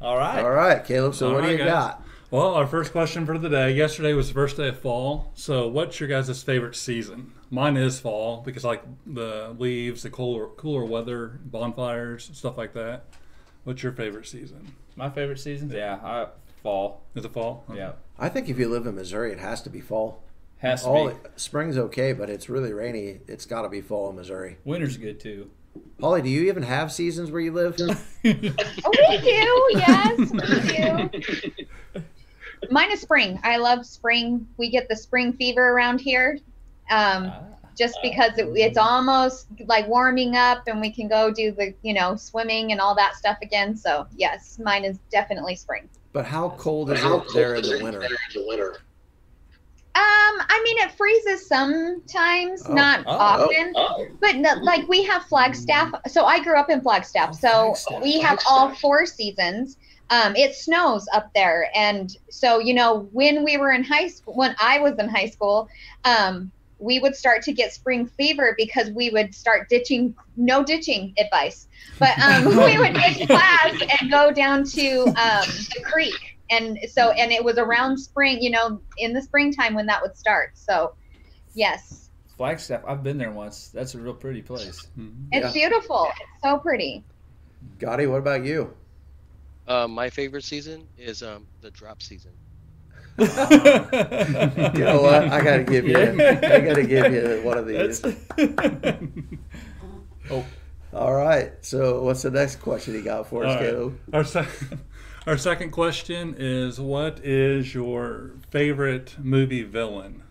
All 0.00 0.16
right. 0.16 0.40
All 0.40 0.50
right, 0.50 0.84
Caleb. 0.84 1.14
So 1.14 1.28
All 1.28 1.34
what 1.34 1.40
right, 1.40 1.46
do 1.46 1.52
you 1.52 1.58
guys. 1.58 1.68
got? 1.68 2.02
Well, 2.30 2.54
our 2.54 2.66
first 2.66 2.92
question 2.92 3.24
for 3.24 3.38
the 3.38 3.48
day. 3.48 3.72
Yesterday 3.72 4.12
was 4.12 4.28
the 4.28 4.34
first 4.34 4.56
day 4.56 4.68
of 4.68 4.80
fall. 4.80 5.30
So, 5.34 5.68
what's 5.68 6.00
your 6.00 6.08
guys' 6.08 6.42
favorite 6.42 6.74
season? 6.74 7.32
Mine 7.50 7.76
is 7.76 8.00
fall 8.00 8.42
because 8.44 8.64
like 8.64 8.82
the 9.06 9.54
leaves, 9.58 10.02
the 10.02 10.10
cooler 10.10 10.48
cooler 10.48 10.84
weather, 10.84 11.40
bonfires, 11.44 12.30
stuff 12.32 12.56
like 12.58 12.74
that. 12.74 13.04
What's 13.64 13.82
your 13.82 13.92
favorite 13.92 14.26
season? 14.26 14.74
My 14.96 15.10
favorite 15.10 15.38
season? 15.38 15.70
Yeah, 15.70 15.98
I, 16.02 16.26
fall. 16.62 17.02
Is 17.14 17.24
it 17.24 17.32
fall? 17.32 17.64
Okay. 17.70 17.78
Yeah. 17.78 17.92
I 18.18 18.28
think 18.28 18.48
if 18.48 18.58
you 18.58 18.68
live 18.68 18.86
in 18.86 18.96
Missouri, 18.96 19.30
it 19.30 19.38
has 19.38 19.62
to 19.62 19.70
be 19.70 19.80
fall. 19.80 20.22
Has 20.58 20.82
to 20.82 20.88
All, 20.88 21.08
be. 21.08 21.14
Spring's 21.36 21.76
okay, 21.78 22.12
but 22.12 22.30
it's 22.30 22.48
really 22.48 22.72
rainy. 22.72 23.20
It's 23.28 23.44
got 23.44 23.62
to 23.62 23.68
be 23.68 23.80
fall 23.80 24.10
in 24.10 24.16
Missouri. 24.16 24.56
Winter's 24.64 24.96
good 24.96 25.20
too. 25.20 25.50
Holly, 26.00 26.22
do 26.22 26.28
you 26.28 26.48
even 26.48 26.62
have 26.62 26.90
seasons 26.90 27.30
where 27.30 27.40
you 27.40 27.52
live? 27.52 27.76
oh, 27.80 27.94
we 28.24 28.32
do. 29.18 29.68
Yes, 29.72 30.18
we 30.18 32.00
do. 32.00 32.02
Mine 32.70 32.90
is 32.90 33.00
spring. 33.00 33.38
I 33.44 33.58
love 33.58 33.84
spring. 33.84 34.48
We 34.56 34.70
get 34.70 34.88
the 34.88 34.96
spring 34.96 35.34
fever 35.34 35.70
around 35.70 36.00
here. 36.00 36.38
Um, 36.90 37.32
ah. 37.32 37.42
just 37.76 37.98
because 38.02 38.38
it, 38.38 38.48
it's 38.54 38.78
almost 38.78 39.48
like 39.66 39.86
warming 39.88 40.36
up 40.36 40.66
and 40.66 40.80
we 40.80 40.90
can 40.90 41.08
go 41.08 41.32
do 41.32 41.52
the, 41.52 41.74
you 41.82 41.94
know, 41.94 42.16
swimming 42.16 42.72
and 42.72 42.80
all 42.80 42.94
that 42.94 43.16
stuff 43.16 43.38
again. 43.42 43.76
So, 43.76 44.06
yes, 44.16 44.58
mine 44.62 44.84
is 44.84 44.98
definitely 45.10 45.56
spring. 45.56 45.88
But 46.12 46.24
how 46.24 46.50
cold 46.58 46.90
is 46.90 47.04
it 47.04 47.22
there 47.34 47.56
in 47.56 47.62
the 47.62 47.80
winter? 47.82 48.76
Um, 49.96 50.42
I 50.50 50.60
mean, 50.62 50.76
it 50.86 50.92
freezes 50.92 51.48
sometimes, 51.48 52.62
oh, 52.68 52.74
not 52.74 53.02
oh, 53.06 53.16
often, 53.16 53.72
oh, 53.76 53.96
oh. 53.98 54.06
but 54.20 54.36
no, 54.36 54.52
like 54.60 54.86
we 54.88 55.02
have 55.04 55.22
Flagstaff. 55.24 55.94
So 56.06 56.26
I 56.26 56.44
grew 56.44 56.58
up 56.58 56.68
in 56.68 56.82
Flagstaff, 56.82 57.30
oh, 57.32 57.36
so 57.36 57.48
Flagstaff, 57.48 58.02
we 58.02 58.20
have 58.20 58.40
Flagstaff. 58.40 58.52
all 58.52 58.74
four 58.74 59.06
seasons. 59.06 59.78
Um, 60.10 60.36
it 60.36 60.54
snows 60.54 61.06
up 61.14 61.32
there, 61.34 61.70
and 61.74 62.14
so 62.28 62.58
you 62.58 62.74
know 62.74 63.08
when 63.12 63.42
we 63.42 63.56
were 63.56 63.72
in 63.72 63.82
high 63.82 64.08
school, 64.08 64.34
when 64.34 64.54
I 64.60 64.80
was 64.80 64.98
in 64.98 65.08
high 65.08 65.30
school, 65.30 65.66
um, 66.04 66.52
we 66.78 66.98
would 66.98 67.16
start 67.16 67.42
to 67.42 67.52
get 67.52 67.72
spring 67.72 68.06
fever 68.06 68.54
because 68.56 68.90
we 68.90 69.10
would 69.10 69.34
start 69.34 69.68
ditching, 69.68 70.14
no 70.36 70.62
ditching 70.62 71.14
advice, 71.18 71.68
but 71.98 72.18
um, 72.18 72.44
we 72.64 72.78
would 72.78 72.94
ditch 72.94 73.26
class 73.26 73.82
and 74.00 74.10
go 74.10 74.30
down 74.30 74.64
to 74.64 75.04
um, 75.06 75.46
the 75.74 75.82
creek. 75.82 76.38
And 76.50 76.78
so 76.88 77.10
and 77.10 77.32
it 77.32 77.42
was 77.42 77.58
around 77.58 77.98
spring 77.98 78.40
you 78.40 78.50
know 78.50 78.80
in 78.98 79.12
the 79.12 79.20
springtime 79.20 79.74
when 79.74 79.86
that 79.86 80.00
would 80.00 80.16
start. 80.16 80.52
So 80.54 80.94
yes. 81.54 82.10
Flagstaff 82.36 82.82
i've 82.86 83.02
been 83.02 83.18
there 83.18 83.32
once. 83.32 83.68
That's 83.68 83.94
a 83.94 83.98
real 83.98 84.14
pretty 84.14 84.42
place. 84.42 84.86
Mm-hmm. 84.98 85.28
it's 85.32 85.46
yeah. 85.46 85.68
beautiful. 85.68 86.06
It's 86.08 86.42
so 86.44 86.58
pretty. 86.58 87.02
Gotti 87.78 88.08
what 88.08 88.18
about 88.18 88.44
you? 88.44 88.74
Uh, 89.66 89.88
my 89.88 90.08
favorite 90.08 90.44
season 90.44 90.86
is 90.96 91.24
um, 91.24 91.48
the 91.62 91.72
drop 91.72 92.00
season 92.00 92.30
you 93.18 94.84
know 94.84 95.00
what 95.00 95.28
i 95.28 95.42
gotta 95.42 95.64
give 95.64 95.86
you 95.86 95.96
i 95.96 96.60
gotta 96.60 96.84
give 96.84 97.12
you 97.12 97.40
one 97.42 97.58
of 97.58 97.66
these 97.66 98.04
oh 100.30 100.44
all 100.92 101.14
right 101.14 101.52
so 101.62 102.02
what's 102.02 102.22
the 102.22 102.30
next 102.30 102.56
question 102.56 102.94
you 102.94 103.02
got 103.02 103.26
for 103.26 103.44
us 103.44 103.58
caleb 103.58 103.98
our 104.12 104.24
second 104.24 104.78
our 105.26 105.36
second 105.36 105.70
question 105.72 106.34
is 106.38 106.80
What 106.80 107.20
is 107.24 107.74
your 107.74 108.30
favorite 108.50 109.16
movie 109.18 109.64
villain? 109.64 110.22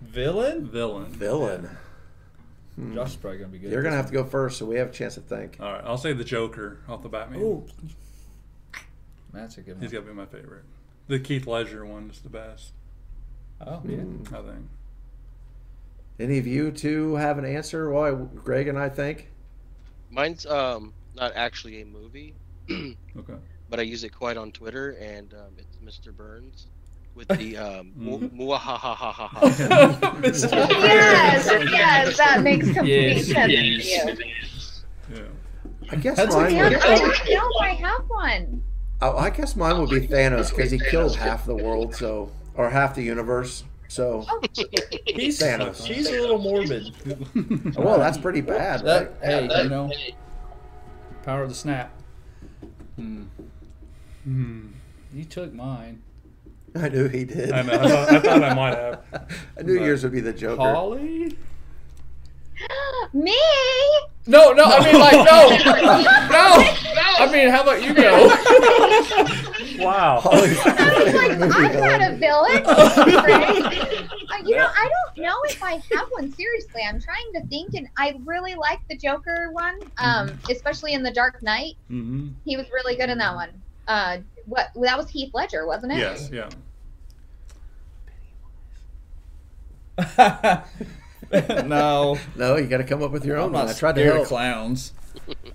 Villain? 0.00 0.66
Villain. 0.66 1.12
Villain. 1.12 1.68
Hmm. 2.76 2.94
Josh 2.94 3.10
is 3.10 3.16
probably 3.16 3.38
going 3.38 3.50
to 3.50 3.52
be 3.52 3.58
good. 3.58 3.70
You're 3.70 3.82
going 3.82 3.92
to 3.92 3.96
have 3.96 4.06
to 4.06 4.12
go 4.12 4.24
first, 4.24 4.58
so 4.58 4.66
we 4.66 4.76
have 4.76 4.88
a 4.88 4.92
chance 4.92 5.14
to 5.14 5.20
think. 5.20 5.58
All 5.60 5.72
right, 5.72 5.82
I'll 5.84 5.98
say 5.98 6.12
the 6.12 6.24
Joker 6.24 6.80
off 6.88 7.02
the 7.02 7.08
Batman. 7.08 7.40
Ooh. 7.40 7.64
That's 9.32 9.58
a 9.58 9.62
good 9.62 9.74
one. 9.74 9.82
He's 9.82 9.92
got 9.92 10.00
to 10.00 10.06
be 10.06 10.12
my 10.12 10.26
favorite. 10.26 10.64
The 11.06 11.18
Heath 11.18 11.46
Ledger 11.46 11.84
one 11.84 12.10
is 12.10 12.20
the 12.20 12.30
best. 12.30 12.72
Oh, 13.60 13.82
yeah. 13.84 13.98
I 14.32 14.42
think. 14.42 14.68
Any 16.18 16.38
of 16.38 16.46
you 16.46 16.70
two 16.70 17.14
have 17.16 17.38
an 17.38 17.44
answer 17.44 17.90
why 17.90 18.12
Greg 18.12 18.68
and 18.68 18.78
I 18.78 18.88
think? 18.88 19.30
Mine's 20.10 20.46
um 20.46 20.92
not 21.14 21.32
actually 21.34 21.82
a 21.82 21.84
movie. 21.84 22.34
okay 22.70 23.34
but 23.74 23.80
I 23.80 23.82
use 23.82 24.04
it 24.04 24.10
quite 24.10 24.36
on 24.36 24.52
Twitter, 24.52 24.90
and 25.00 25.34
um, 25.34 25.56
it's 25.58 25.76
Mr. 25.78 26.14
Burns 26.14 26.68
with 27.16 27.26
the 27.26 27.56
um, 27.56 27.92
muahahahaha. 27.98 29.42
yes, 30.22 31.50
yes, 31.50 32.16
that 32.16 32.42
makes 32.42 32.70
complete 32.70 33.16
yes, 33.16 33.26
sense 33.26 33.52
yes. 33.52 34.04
to 34.16 35.14
you. 35.14 35.16
Yeah. 35.16 35.22
I 35.90 35.96
guess 35.96 36.16
That's 36.16 36.36
mine. 36.36 36.54
I, 36.56 36.66
I 36.66 36.70
don't 37.26 37.62
I 37.62 37.74
have 37.74 38.04
one. 38.06 38.62
Oh, 39.02 39.16
I 39.16 39.30
guess 39.30 39.54
mine 39.56 39.78
would 39.80 39.90
be 39.90 40.06
Thanos 40.06 40.50
because 40.50 40.70
he 40.70 40.78
killed 40.78 41.16
half 41.16 41.44
the 41.46 41.54
world, 41.54 41.94
so 41.94 42.30
or 42.54 42.70
half 42.70 42.94
the 42.94 43.02
universe. 43.02 43.64
So, 43.88 44.24
Oh, 44.30 44.40
He's 45.06 45.40
Thanos. 45.40 45.84
he's 45.84 46.08
a 46.08 46.12
little 46.20 46.38
morbid. 46.38 46.92
well, 47.76 47.98
that's 47.98 48.18
pretty 48.18 48.40
bad, 48.40 48.82
right? 48.84 49.20
That 49.20 49.48
hey, 49.50 49.62
you 49.62 49.68
know, 49.68 49.90
power 51.22 51.42
of 51.42 51.48
the 51.50 51.54
snap. 51.54 51.92
Hmm. 52.96 53.24
You 54.24 55.24
took 55.28 55.52
mine. 55.52 56.00
I 56.74 56.88
knew 56.88 57.08
he 57.08 57.24
did. 57.24 57.52
I 57.52 57.62
know. 57.62 57.72
I 57.74 57.88
thought 57.88 58.08
I, 58.14 58.20
thought 58.20 58.42
I 58.42 58.54
might 58.54 58.76
have. 58.76 59.00
I 59.58 59.62
knew 59.62 59.78
But- 59.78 59.84
yours 59.84 60.02
would 60.02 60.12
be 60.12 60.20
the 60.20 60.32
Joker. 60.32 60.60
Holly? 60.62 61.36
Me? 63.12 63.36
No, 64.26 64.52
no, 64.52 64.64
I 64.64 64.82
mean 64.84 64.98
like 65.00 65.12
no, 65.12 65.48
no. 66.30 66.93
I 67.18 67.32
mean, 67.32 67.48
how 67.48 67.62
about 67.62 67.82
you 67.82 67.94
go? 67.94 68.30
Wow. 69.78 70.20
Holly's 70.22 70.58
I 70.64 71.04
was 71.04 71.14
like, 71.14 71.32
I'm 71.32 71.80
not 71.80 72.00
a 72.12 72.16
villain. 72.16 72.62
Right? 72.64 74.08
Uh, 74.34 74.38
you 74.44 74.56
know, 74.56 74.66
I 74.66 74.88
don't 74.88 75.24
know 75.24 75.34
if 75.44 75.62
I 75.62 75.72
have 75.74 76.08
one. 76.10 76.32
Seriously, 76.32 76.80
I'm 76.82 77.00
trying 77.00 77.32
to 77.34 77.46
think, 77.48 77.74
and 77.74 77.86
I 77.96 78.18
really 78.24 78.54
like 78.54 78.80
the 78.88 78.96
Joker 78.96 79.50
one, 79.52 79.78
um, 79.98 80.38
especially 80.50 80.92
in 80.94 81.02
The 81.02 81.10
Dark 81.12 81.40
Knight. 81.42 81.74
hmm 81.88 82.28
He 82.44 82.56
was 82.56 82.66
really 82.72 82.96
good 82.96 83.10
in 83.10 83.18
that 83.18 83.34
one. 83.34 83.50
Uh, 83.86 84.18
what 84.46 84.70
that 84.80 84.96
was 84.96 85.08
Heath 85.10 85.30
Ledger, 85.34 85.66
wasn't 85.66 85.92
it? 85.92 85.98
Yes. 85.98 86.30
Yeah. 86.32 86.48
no, 91.64 92.18
No, 92.36 92.56
you 92.56 92.66
got 92.66 92.78
to 92.78 92.84
come 92.84 93.02
up 93.02 93.10
with 93.10 93.24
your 93.24 93.36
own 93.36 93.46
I'm 93.48 93.52
one. 93.52 93.68
I 93.68 93.72
tried 93.72 93.94
to 93.96 94.00
scared 94.00 94.10
of 94.10 94.16
help. 94.16 94.28
clowns. 94.28 94.92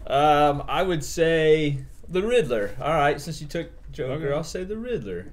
Um, 0.07 0.64
I 0.68 0.84
would 0.84 1.03
say 1.03 1.86
the 2.07 2.22
Riddler. 2.24 2.76
All 2.82 2.93
right, 2.93 3.20
since 3.20 3.41
you 3.41 3.47
took 3.47 3.70
Joker, 3.91 4.14
Okay. 4.28 4.34
I'll 4.34 4.43
say 4.43 4.64
the 4.64 4.78
Riddler. 4.78 5.32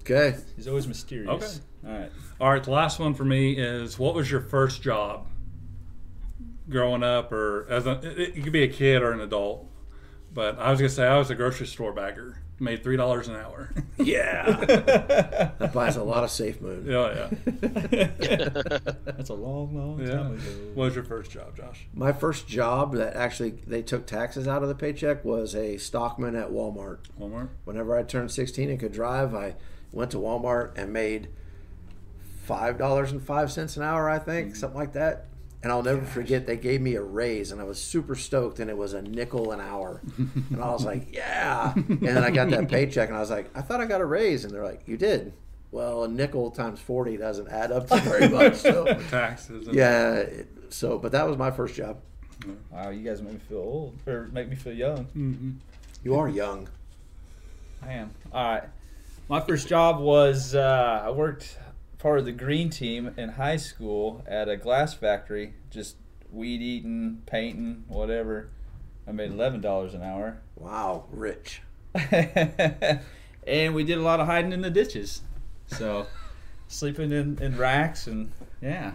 Okay. 0.00 0.36
He's 0.56 0.68
always 0.68 0.86
mysterious. 0.86 1.30
Okay. 1.30 1.90
All 1.92 1.98
right. 2.00 2.12
All 2.40 2.50
right. 2.52 2.62
The 2.62 2.70
last 2.70 2.98
one 2.98 3.14
for 3.14 3.24
me 3.24 3.52
is: 3.58 3.98
What 3.98 4.14
was 4.14 4.30
your 4.30 4.40
first 4.40 4.82
job? 4.82 5.26
Growing 6.68 7.02
up, 7.02 7.32
or 7.32 7.66
as 7.70 7.86
a, 7.86 8.00
it, 8.02 8.36
it 8.38 8.42
could 8.44 8.52
be 8.52 8.62
a 8.62 8.68
kid 8.68 9.02
or 9.02 9.12
an 9.12 9.20
adult. 9.20 9.66
But 10.32 10.58
I 10.58 10.70
was 10.70 10.80
gonna 10.80 10.88
say 10.90 11.06
I 11.06 11.18
was 11.18 11.30
a 11.30 11.34
grocery 11.34 11.66
store 11.66 11.92
bagger. 11.92 12.40
Made 12.60 12.82
three 12.84 12.96
dollars 12.96 13.28
an 13.28 13.36
hour. 13.36 13.70
Yeah. 13.96 14.44
That 15.58 15.72
buys 15.72 15.96
a 15.96 16.02
lot 16.04 16.24
of 16.24 16.30
SafeMoon. 16.30 16.84
yeah, 16.86 17.30
yeah. 18.28 18.92
That's 19.04 19.30
a 19.30 19.34
long, 19.34 19.74
long 19.74 20.00
Yeah. 20.00 20.14
time 20.14 20.32
ago. 20.34 20.40
What 20.74 20.84
was 20.86 20.94
your 20.94 21.04
first 21.04 21.30
job, 21.30 21.56
Josh? 21.56 21.86
My 21.94 22.12
first 22.12 22.46
job 22.48 22.94
that 22.96 23.14
actually 23.16 23.50
they 23.66 23.82
took 23.82 24.06
taxes 24.06 24.46
out 24.46 24.62
of 24.62 24.68
the 24.68 24.74
paycheck 24.74 25.24
was 25.24 25.54
a 25.54 25.78
stockman 25.78 26.34
at 26.36 26.50
Walmart. 26.50 26.98
Walmart. 27.18 27.48
Whenever 27.64 27.96
I 27.96 28.02
turned 28.02 28.30
16 28.30 28.68
and 28.68 28.78
could 28.80 28.92
drive, 28.92 29.34
I 29.34 29.54
went 29.92 30.10
to 30.10 30.18
Walmart 30.18 30.72
and 30.76 30.92
made 30.92 31.28
five 32.44 32.76
dollars 32.76 33.10
and 33.12 33.22
five 33.22 33.50
cents 33.52 33.76
an 33.76 33.82
hour, 33.84 34.10
I 34.10 34.18
think, 34.18 34.48
mm-hmm. 34.48 34.56
something 34.56 34.78
like 34.78 34.92
that. 34.94 35.26
And 35.64 35.72
I'll 35.72 35.82
never 35.82 36.04
forget 36.04 36.46
they 36.46 36.58
gave 36.58 36.80
me 36.82 36.94
a 36.94 37.02
raise, 37.02 37.50
and 37.50 37.58
I 37.58 37.64
was 37.64 37.80
super 37.80 38.14
stoked, 38.14 38.60
and 38.60 38.68
it 38.68 38.76
was 38.76 38.92
a 38.92 39.00
nickel 39.00 39.50
an 39.50 39.60
hour, 39.62 40.02
and 40.18 40.62
I 40.62 40.70
was 40.70 40.84
like, 40.84 41.08
"Yeah!" 41.12 41.72
And 41.74 41.98
then 42.00 42.22
I 42.22 42.30
got 42.30 42.50
that 42.50 42.68
paycheck, 42.68 43.08
and 43.08 43.16
I 43.16 43.20
was 43.20 43.30
like, 43.30 43.50
"I 43.56 43.62
thought 43.62 43.80
I 43.80 43.86
got 43.86 44.02
a 44.02 44.04
raise," 44.04 44.44
and 44.44 44.52
they're 44.52 44.62
like, 44.62 44.82
"You 44.86 44.98
did." 44.98 45.32
Well, 45.72 46.04
a 46.04 46.08
nickel 46.08 46.50
times 46.50 46.80
forty 46.80 47.16
doesn't 47.16 47.48
add 47.48 47.72
up 47.72 47.88
to 47.88 47.96
very 48.00 48.28
much. 48.38 48.56
So, 48.56 48.84
Taxes. 49.10 49.66
and- 49.66 49.74
yeah. 49.74 50.12
it- 50.16 50.48
So, 50.68 50.98
but 50.98 51.12
that 51.12 51.26
was 51.26 51.38
my 51.38 51.50
first 51.50 51.74
job. 51.74 51.96
Wow, 52.70 52.90
you 52.90 53.02
guys 53.02 53.22
make 53.22 53.32
me 53.32 53.40
feel 53.48 53.58
old, 53.58 53.94
or 54.06 54.28
make 54.32 54.50
me 54.50 54.56
feel 54.56 54.74
young. 54.74 55.06
Mhm. 55.16 55.54
You 56.04 56.14
are 56.16 56.28
young. 56.28 56.68
I 57.82 57.92
am. 57.92 58.10
All 58.32 58.44
right. 58.52 58.64
My 59.30 59.40
first 59.40 59.66
job 59.68 59.98
was 60.00 60.54
uh, 60.54 61.02
I 61.06 61.10
worked 61.10 61.56
part 62.04 62.18
of 62.18 62.26
the 62.26 62.32
green 62.32 62.68
team 62.68 63.14
in 63.16 63.30
high 63.30 63.56
school 63.56 64.22
at 64.28 64.46
a 64.46 64.58
glass 64.58 64.92
factory, 64.92 65.54
just 65.70 65.96
weed 66.30 66.60
eating, 66.60 67.22
painting, 67.24 67.82
whatever. 67.88 68.50
I 69.08 69.12
made 69.12 69.32
eleven 69.32 69.62
dollars 69.62 69.94
an 69.94 70.02
hour, 70.02 70.42
Wow, 70.54 71.06
rich. 71.10 71.62
and 72.10 73.74
we 73.74 73.84
did 73.84 73.96
a 73.96 74.02
lot 74.02 74.20
of 74.20 74.26
hiding 74.26 74.52
in 74.52 74.60
the 74.60 74.68
ditches. 74.68 75.22
So, 75.66 76.06
sleeping 76.68 77.10
in, 77.10 77.38
in 77.40 77.56
racks 77.56 78.06
and 78.06 78.30
yeah, 78.60 78.92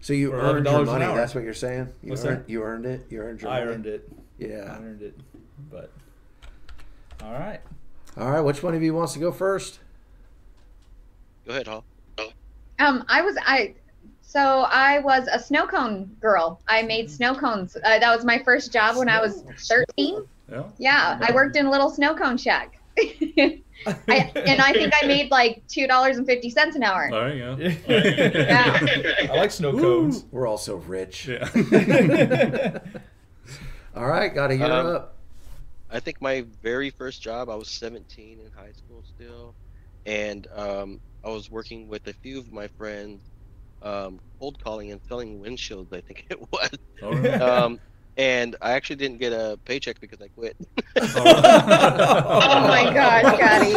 So 0.00 0.12
you 0.12 0.30
For 0.30 0.40
earned 0.40 0.66
your 0.66 0.84
money. 0.84 1.04
That's 1.06 1.36
what 1.36 1.44
you're 1.44 1.54
saying. 1.54 1.92
You 2.02 2.10
What's 2.10 2.24
earned, 2.24 2.46
that? 2.46 2.50
You 2.50 2.64
earned 2.64 2.84
it. 2.84 3.06
You 3.10 3.20
earned 3.20 3.42
your 3.42 3.50
I 3.52 3.60
money. 3.60 3.72
earned 3.72 3.86
it. 3.86 4.08
Yeah, 4.38 4.76
I 4.76 4.82
earned 4.82 5.02
it. 5.02 5.16
But 5.70 5.92
all 7.22 7.32
right. 7.32 7.60
All 8.16 8.28
right. 8.28 8.40
Which 8.40 8.60
one 8.60 8.74
of 8.74 8.82
you 8.82 8.92
wants 8.92 9.12
to 9.12 9.20
go 9.20 9.30
first? 9.30 9.78
Go 11.46 11.52
ahead, 11.52 11.68
Hall. 11.68 11.84
Um, 12.80 13.04
I 13.08 13.22
was 13.22 13.36
I. 13.44 13.74
So 14.22 14.40
I 14.68 15.00
was 15.00 15.26
a 15.32 15.38
snow 15.40 15.66
cone 15.66 16.16
girl. 16.20 16.60
I 16.68 16.82
made 16.82 17.10
snow 17.10 17.34
cones. 17.34 17.76
Uh, 17.76 17.98
that 17.98 18.14
was 18.14 18.24
my 18.24 18.38
first 18.38 18.72
job 18.72 18.96
when 18.96 19.08
I 19.08 19.20
was 19.20 19.42
13. 19.68 20.24
Yeah. 20.50 20.62
Yeah, 20.78 21.18
I 21.20 21.32
worked 21.32 21.56
in 21.56 21.66
a 21.66 21.70
little 21.70 21.90
snow 21.90 22.14
cone 22.14 22.36
shack. 22.38 22.78
I, 22.98 24.30
and 24.36 24.60
I 24.60 24.72
think 24.72 24.92
I 25.02 25.06
made 25.06 25.30
like 25.30 25.62
two 25.68 25.86
dollars 25.86 26.18
and 26.18 26.26
fifty 26.26 26.50
cents 26.50 26.76
an 26.76 26.82
hour. 26.82 27.08
There 27.10 27.34
you 27.34 27.74
go. 27.88 29.32
I 29.32 29.36
like 29.36 29.50
snow 29.50 29.72
cones. 29.72 30.24
We're 30.30 30.46
all 30.46 30.58
so 30.58 30.76
rich. 30.76 31.26
Yeah. 31.28 31.48
All 33.96 34.06
right. 34.06 34.32
Got 34.32 34.48
to 34.48 34.56
hear 34.56 34.66
Um, 34.66 34.86
up. 34.86 35.16
I 35.90 35.98
think 35.98 36.20
my 36.22 36.44
very 36.62 36.90
first 36.90 37.20
job, 37.22 37.48
I 37.50 37.56
was 37.56 37.68
17 37.68 38.38
in 38.38 38.52
high 38.52 38.70
school 38.72 39.02
still, 39.16 39.54
and 40.06 40.46
um, 40.54 41.00
I 41.24 41.28
was 41.30 41.50
working 41.50 41.88
with 41.88 42.06
a 42.06 42.12
few 42.12 42.38
of 42.38 42.52
my 42.52 42.68
friends, 42.68 43.20
um, 43.82 44.20
cold 44.38 44.62
calling 44.62 44.90
and 44.92 45.00
selling 45.08 45.40
windshields. 45.40 45.92
I 45.92 46.00
think 46.00 46.26
it 46.30 46.40
was. 46.52 46.70
All 47.02 47.14
right. 47.14 47.40
Um, 47.40 47.78
and 48.16 48.56
I 48.60 48.72
actually 48.72 48.96
didn't 48.96 49.18
get 49.18 49.32
a 49.32 49.58
paycheck 49.64 50.00
because 50.00 50.20
I 50.20 50.28
quit. 50.28 50.56
Oh 50.96 51.14
my 52.68 52.90
gosh, 52.92 53.24
Gotti. 53.40 53.74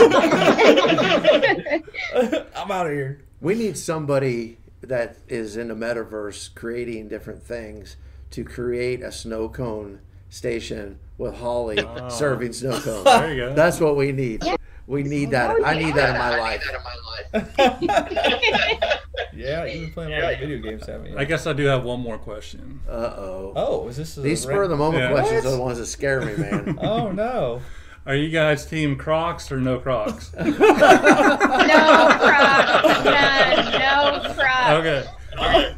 I'm 2.55 2.71
out 2.71 2.87
of 2.87 2.91
here. 2.91 3.21
We 3.41 3.55
need 3.55 3.77
somebody 3.77 4.57
that 4.81 5.17
is 5.29 5.55
in 5.55 5.69
the 5.69 5.75
metaverse 5.75 6.53
creating 6.55 7.07
different 7.07 7.43
things 7.43 7.95
to 8.31 8.43
create 8.43 9.01
a 9.01 9.11
snow 9.11 9.47
cone 9.47 9.99
station 10.29 10.99
with 11.17 11.35
Holly 11.35 11.79
Oh. 11.79 12.09
serving 12.09 12.53
snow 12.53 12.79
cones. 12.79 13.03
There 13.05 13.29
you 13.33 13.35
go. 13.37 13.53
That's 13.53 13.79
what 13.79 13.95
we 13.95 14.11
need. 14.11 14.43
We 14.87 15.03
need 15.03 15.31
that. 15.31 15.55
I 15.65 15.77
need 15.77 15.95
that 15.95 16.09
in 16.11 16.17
my 16.17 16.37
life. 16.37 16.61
Yeah, 19.35 19.65
you've 19.65 19.81
been 19.85 19.93
playing 19.93 20.13
a 20.13 20.19
lot 20.23 20.33
of 20.33 20.39
video 20.39 20.57
games, 20.59 20.85
haven't 20.85 21.07
you? 21.11 21.17
I 21.17 21.25
guess 21.25 21.47
I 21.47 21.53
do 21.53 21.65
have 21.65 21.83
one 21.83 21.99
more 21.99 22.17
question. 22.19 22.81
Uh 22.87 22.91
oh. 23.17 23.53
oh, 23.55 23.87
is 23.87 23.97
this 23.97 24.15
a 24.17 24.21
These 24.21 24.45
reg- 24.45 24.53
spur 24.55 24.63
of 24.63 24.69
the 24.69 24.75
moment 24.77 25.03
Yeah. 25.03 25.09
questions 25.11 25.43
What? 25.43 25.53
are 25.53 25.55
the 25.55 25.61
ones 25.61 25.77
that 25.79 25.85
scare 25.87 26.21
me, 26.21 26.35
man. 26.37 26.77
Oh 26.81 27.11
no. 27.11 27.61
Are 28.05 28.15
you 28.15 28.29
guys 28.29 28.65
team 28.65 28.95
Crocs 28.95 29.51
or 29.51 29.59
no 29.59 29.79
Crocs? 29.79 30.33
no 30.33 30.53
Crocs. 30.53 30.63
None. 33.05 33.71
No 33.71 34.33
Crocs. 34.35 34.69
Okay. 34.69 35.75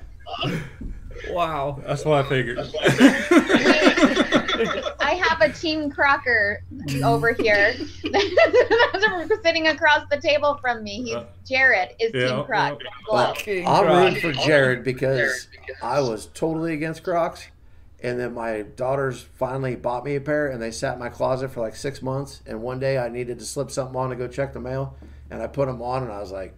Wow. 1.30 1.82
That's 1.86 2.04
what 2.04 2.26
I 2.26 2.30
figured. 2.30 2.58
I 5.00 5.16
have 5.22 5.42
a 5.42 5.52
Team 5.54 5.90
Crocker 5.90 6.62
over 7.04 7.34
here. 7.34 7.76
sitting 9.44 9.68
across 9.68 10.08
the 10.10 10.20
table 10.22 10.58
from 10.62 10.84
me. 10.84 11.04
He's 11.04 11.14
Uh, 11.16 11.26
Jared 11.46 11.90
is 12.00 12.12
yeah, 12.14 12.28
Team 12.36 12.46
Croc. 12.46 12.80
yeah. 12.84 12.90
Well, 13.12 13.36
I'm 13.38 13.64
Croc. 13.64 13.88
rooting 13.88 14.22
for 14.22 14.32
Jared 14.46 14.84
because 14.84 15.48
I 15.82 16.02
was 16.02 16.28
totally 16.34 16.74
against 16.74 17.04
Crocs. 17.04 17.48
And 18.04 18.20
then 18.20 18.34
my 18.34 18.62
daughters 18.62 19.22
finally 19.22 19.76
bought 19.76 20.04
me 20.06 20.16
a 20.16 20.22
pair 20.22 20.48
and 20.50 20.62
they 20.62 20.70
sat 20.72 20.94
in 20.94 21.00
my 21.00 21.10
closet 21.10 21.50
for 21.50 21.62
like 21.62 21.76
six 21.76 22.02
months. 22.02 22.42
And 22.46 22.62
one 22.62 22.80
day 22.80 22.98
I 22.98 23.10
needed 23.10 23.40
to 23.40 23.46
slip 23.46 23.72
something 23.72 23.96
on 23.96 24.10
to 24.12 24.16
go 24.16 24.28
check 24.28 24.54
the 24.54 24.60
mail. 24.60 24.96
And 25.32 25.42
I 25.42 25.48
put 25.48 25.66
them 25.68 25.82
on 25.82 26.04
and 26.04 26.12
I 26.12 26.20
was 26.20 26.32
like, 26.32 26.54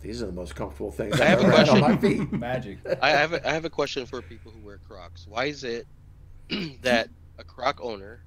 these 0.00 0.22
are 0.22 0.26
the 0.26 0.32
most 0.32 0.56
comfortable 0.56 0.90
things 0.90 1.20
I 1.20 1.24
I've 1.24 1.28
have 1.28 1.40
a 1.40 1.44
ever 1.44 1.56
had 1.56 1.68
on 1.68 1.80
my 1.80 1.96
question. 1.96 2.26
feet. 2.30 2.32
Magic. 2.38 2.78
I 3.00 3.10
have 3.10 3.32
a, 3.32 3.48
I 3.48 3.52
have 3.52 3.64
a 3.64 3.70
question 3.70 4.06
for 4.06 4.20
people 4.22 4.50
who 4.50 4.58
wear 4.66 4.78
Crocs. 4.88 5.26
Why 5.28 5.44
is 5.44 5.62
it 5.62 5.86
that 6.82 7.08
a 7.38 7.44
Croc 7.44 7.78
owner 7.82 8.20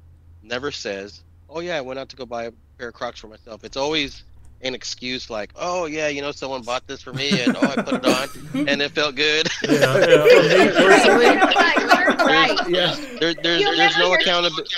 never 0.44 0.72
says, 0.72 1.24
"Oh 1.50 1.60
yeah, 1.60 1.78
I 1.78 1.82
went 1.82 2.00
out 2.00 2.10
to 2.10 2.16
go 2.16 2.26
buy 2.26 2.46
a 2.46 2.52
pair 2.78 2.90
of 2.90 2.94
Crocs 2.94 3.20
for 3.20 3.28
myself"? 3.28 3.64
It's 3.64 3.78
always 3.78 4.24
an 4.62 4.74
excuse 4.76 5.30
like, 5.30 5.52
"Oh 5.56 5.86
yeah, 5.86 6.08
you 6.08 6.22
know, 6.22 6.32
someone 6.32 6.62
bought 6.64 6.88
this 6.88 7.02
for 7.02 7.14
me, 7.14 7.42
and 7.42 7.56
oh, 7.56 7.62
I 7.62 7.76
put 7.82 7.94
it 7.96 8.06
on, 8.06 8.68
and 8.70 8.82
it 8.82 8.92
felt 8.92 9.16
good." 9.16 9.48
Yeah, 9.64 9.72
yeah. 9.72 10.26
you 10.26 10.74
know 10.74 12.26
what? 12.26 12.70
Yeah. 12.70 12.96
there, 13.20 13.34
there's 13.36 13.64
there's 13.64 13.98
no 13.98 14.14
accountability. 14.14 14.70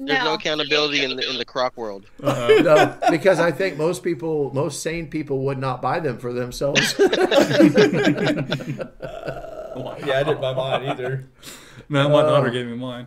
There's 0.00 0.20
no 0.20 0.24
No. 0.26 0.34
accountability 0.34 1.02
in 1.02 1.16
the 1.16 1.28
in 1.28 1.38
the 1.38 1.44
Croc 1.44 1.76
world. 1.76 2.06
Uh-huh. 2.22 2.62
No, 2.62 2.96
because 3.10 3.40
I 3.40 3.50
think 3.50 3.76
most 3.76 4.04
people, 4.04 4.52
most 4.54 4.80
sane 4.80 5.08
people 5.10 5.40
would 5.46 5.58
not 5.58 5.82
buy 5.82 5.98
them 5.98 6.18
for 6.18 6.32
themselves. 6.32 6.94
Yeah, 10.04 10.18
I 10.20 10.22
didn't 10.24 10.40
buy 10.40 10.54
mine 10.54 10.86
either. 10.88 11.24
No, 11.88 12.08
my 12.08 12.22
Oh. 12.22 12.26
daughter 12.28 12.50
gave 12.50 12.66
me 12.66 12.76
mine. 12.76 13.06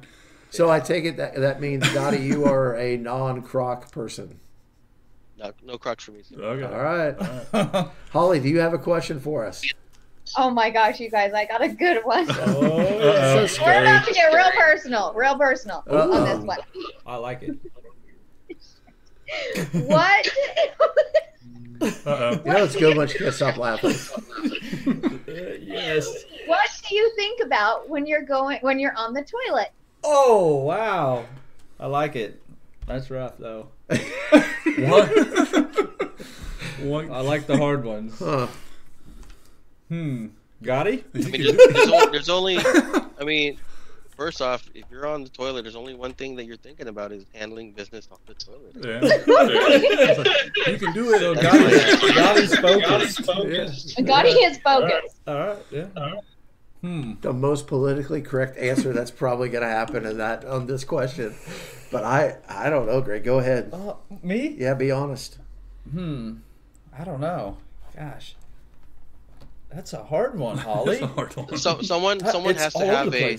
So 0.51 0.69
I 0.69 0.79
take 0.81 1.05
it 1.05 1.17
that 1.17 1.35
that 1.35 1.61
means 1.61 1.83
Gotti, 1.85 2.21
you 2.23 2.45
are 2.51 2.75
a 2.77 2.97
non-croc 2.97 3.91
person. 3.91 4.37
No, 5.39 5.51
no 5.63 5.77
Crocs 5.77 6.03
for 6.03 6.11
me. 6.11 6.21
sir. 6.23 6.35
Okay. 6.35 6.65
All 6.65 6.83
right, 6.83 7.87
Holly, 8.11 8.39
do 8.39 8.47
you 8.49 8.59
have 8.59 8.73
a 8.73 8.77
question 8.77 9.19
for 9.19 9.43
us? 9.45 9.63
Oh 10.37 10.49
my 10.51 10.69
gosh, 10.69 10.99
you 10.99 11.09
guys, 11.09 11.33
I 11.33 11.45
got 11.45 11.63
a 11.63 11.69
good 11.69 12.05
one. 12.05 12.27
oh, 12.29 12.33
Uh-oh. 12.71 13.45
So 13.47 13.63
We're 13.65 13.81
about 13.81 14.05
to 14.07 14.13
get 14.13 14.31
real 14.33 14.51
personal, 14.55 15.13
real 15.13 15.35
personal 15.37 15.83
on 15.89 15.95
Uh-oh. 15.97 16.25
this 16.25 16.45
one. 16.45 16.59
I 17.07 17.15
like 17.15 17.41
it. 17.43 17.57
What? 19.87 20.29
Uh-oh. 21.81 22.31
You 22.45 22.51
know 22.53 22.63
it's 22.63 22.75
good 22.75 22.95
once 22.97 23.13
you 23.13 23.19
can't 23.21 23.33
stop 23.33 23.57
laughing. 23.57 23.95
yes. 25.65 26.25
what 26.45 26.69
do 26.87 26.95
you 26.95 27.11
think 27.15 27.41
about 27.43 27.89
when 27.89 28.05
you're 28.05 28.21
going 28.21 28.59
when 28.61 28.77
you're 28.79 28.95
on 28.95 29.13
the 29.13 29.23
toilet? 29.23 29.71
Oh 30.03 30.55
wow, 30.63 31.25
I 31.79 31.87
like 31.87 32.15
it. 32.15 32.41
That's 32.87 33.09
rough 33.09 33.37
though. 33.37 33.67
What? 33.89 35.09
what? 36.79 37.11
I 37.11 37.21
like 37.21 37.47
the 37.47 37.57
hard 37.57 37.83
ones. 37.83 38.17
Huh. 38.19 38.47
Hmm. 39.89 40.27
Gotti? 40.63 41.03
I 41.13 41.17
mean, 41.17 41.31
there's, 41.55 41.73
there's, 41.73 41.89
only, 41.89 42.11
there's 42.11 42.29
only, 42.29 42.57
I 43.19 43.23
mean, 43.23 43.57
first 44.15 44.41
off, 44.41 44.69
if 44.73 44.85
you're 44.91 45.07
on 45.07 45.23
the 45.23 45.29
toilet, 45.29 45.63
there's 45.63 45.75
only 45.75 45.95
one 45.95 46.13
thing 46.13 46.35
that 46.35 46.45
you're 46.45 46.57
thinking 46.57 46.87
about 46.87 47.11
is 47.11 47.25
handling 47.33 47.71
business 47.71 48.07
off 48.11 48.19
the 48.25 48.35
toilet. 48.35 48.75
Yeah. 48.75 49.01
you 50.71 50.77
can 50.77 50.93
do 50.93 51.13
it. 51.13 51.19
So 51.19 51.35
Gotti's, 51.35 52.55
Gotti's 52.55 53.17
focused. 53.25 53.97
Yeah. 53.97 54.05
Gotti 54.05 54.49
is 54.49 54.57
focused. 54.59 55.19
All 55.27 55.35
right. 55.35 55.57
Yeah. 55.71 55.87
Hmm. 56.81 57.13
The 57.21 57.31
most 57.31 57.67
politically 57.67 58.21
correct 58.21 58.57
answer 58.57 58.91
that's 58.91 59.11
probably 59.11 59.49
going 59.49 59.63
to 59.63 59.69
happen 59.69 60.05
in 60.05 60.17
that 60.17 60.43
on 60.45 60.65
this 60.65 60.83
question. 60.83 61.35
But 61.91 62.03
I 62.03 62.37
I 62.49 62.69
don't 62.69 62.87
know, 62.87 63.01
Greg. 63.01 63.23
Go 63.23 63.39
ahead. 63.39 63.69
Uh, 63.71 63.95
me? 64.23 64.55
Yeah, 64.57 64.73
be 64.73 64.89
honest. 64.89 65.37
Hmm. 65.91 66.37
I 66.97 67.03
don't 67.03 67.21
know. 67.21 67.57
Gosh. 67.95 68.35
That's 69.69 69.93
a 69.93 70.03
hard 70.03 70.37
one, 70.37 70.57
Holly. 70.57 70.97
That's 70.97 71.03
a 71.03 71.07
hard 71.07 71.35
one. 71.35 71.57
So 71.57 71.81
someone, 71.81 72.19
someone 72.19 72.51
It's 72.55 72.63
has 72.63 72.73
to 72.73 72.85
have 72.85 73.13
a, 73.13 73.37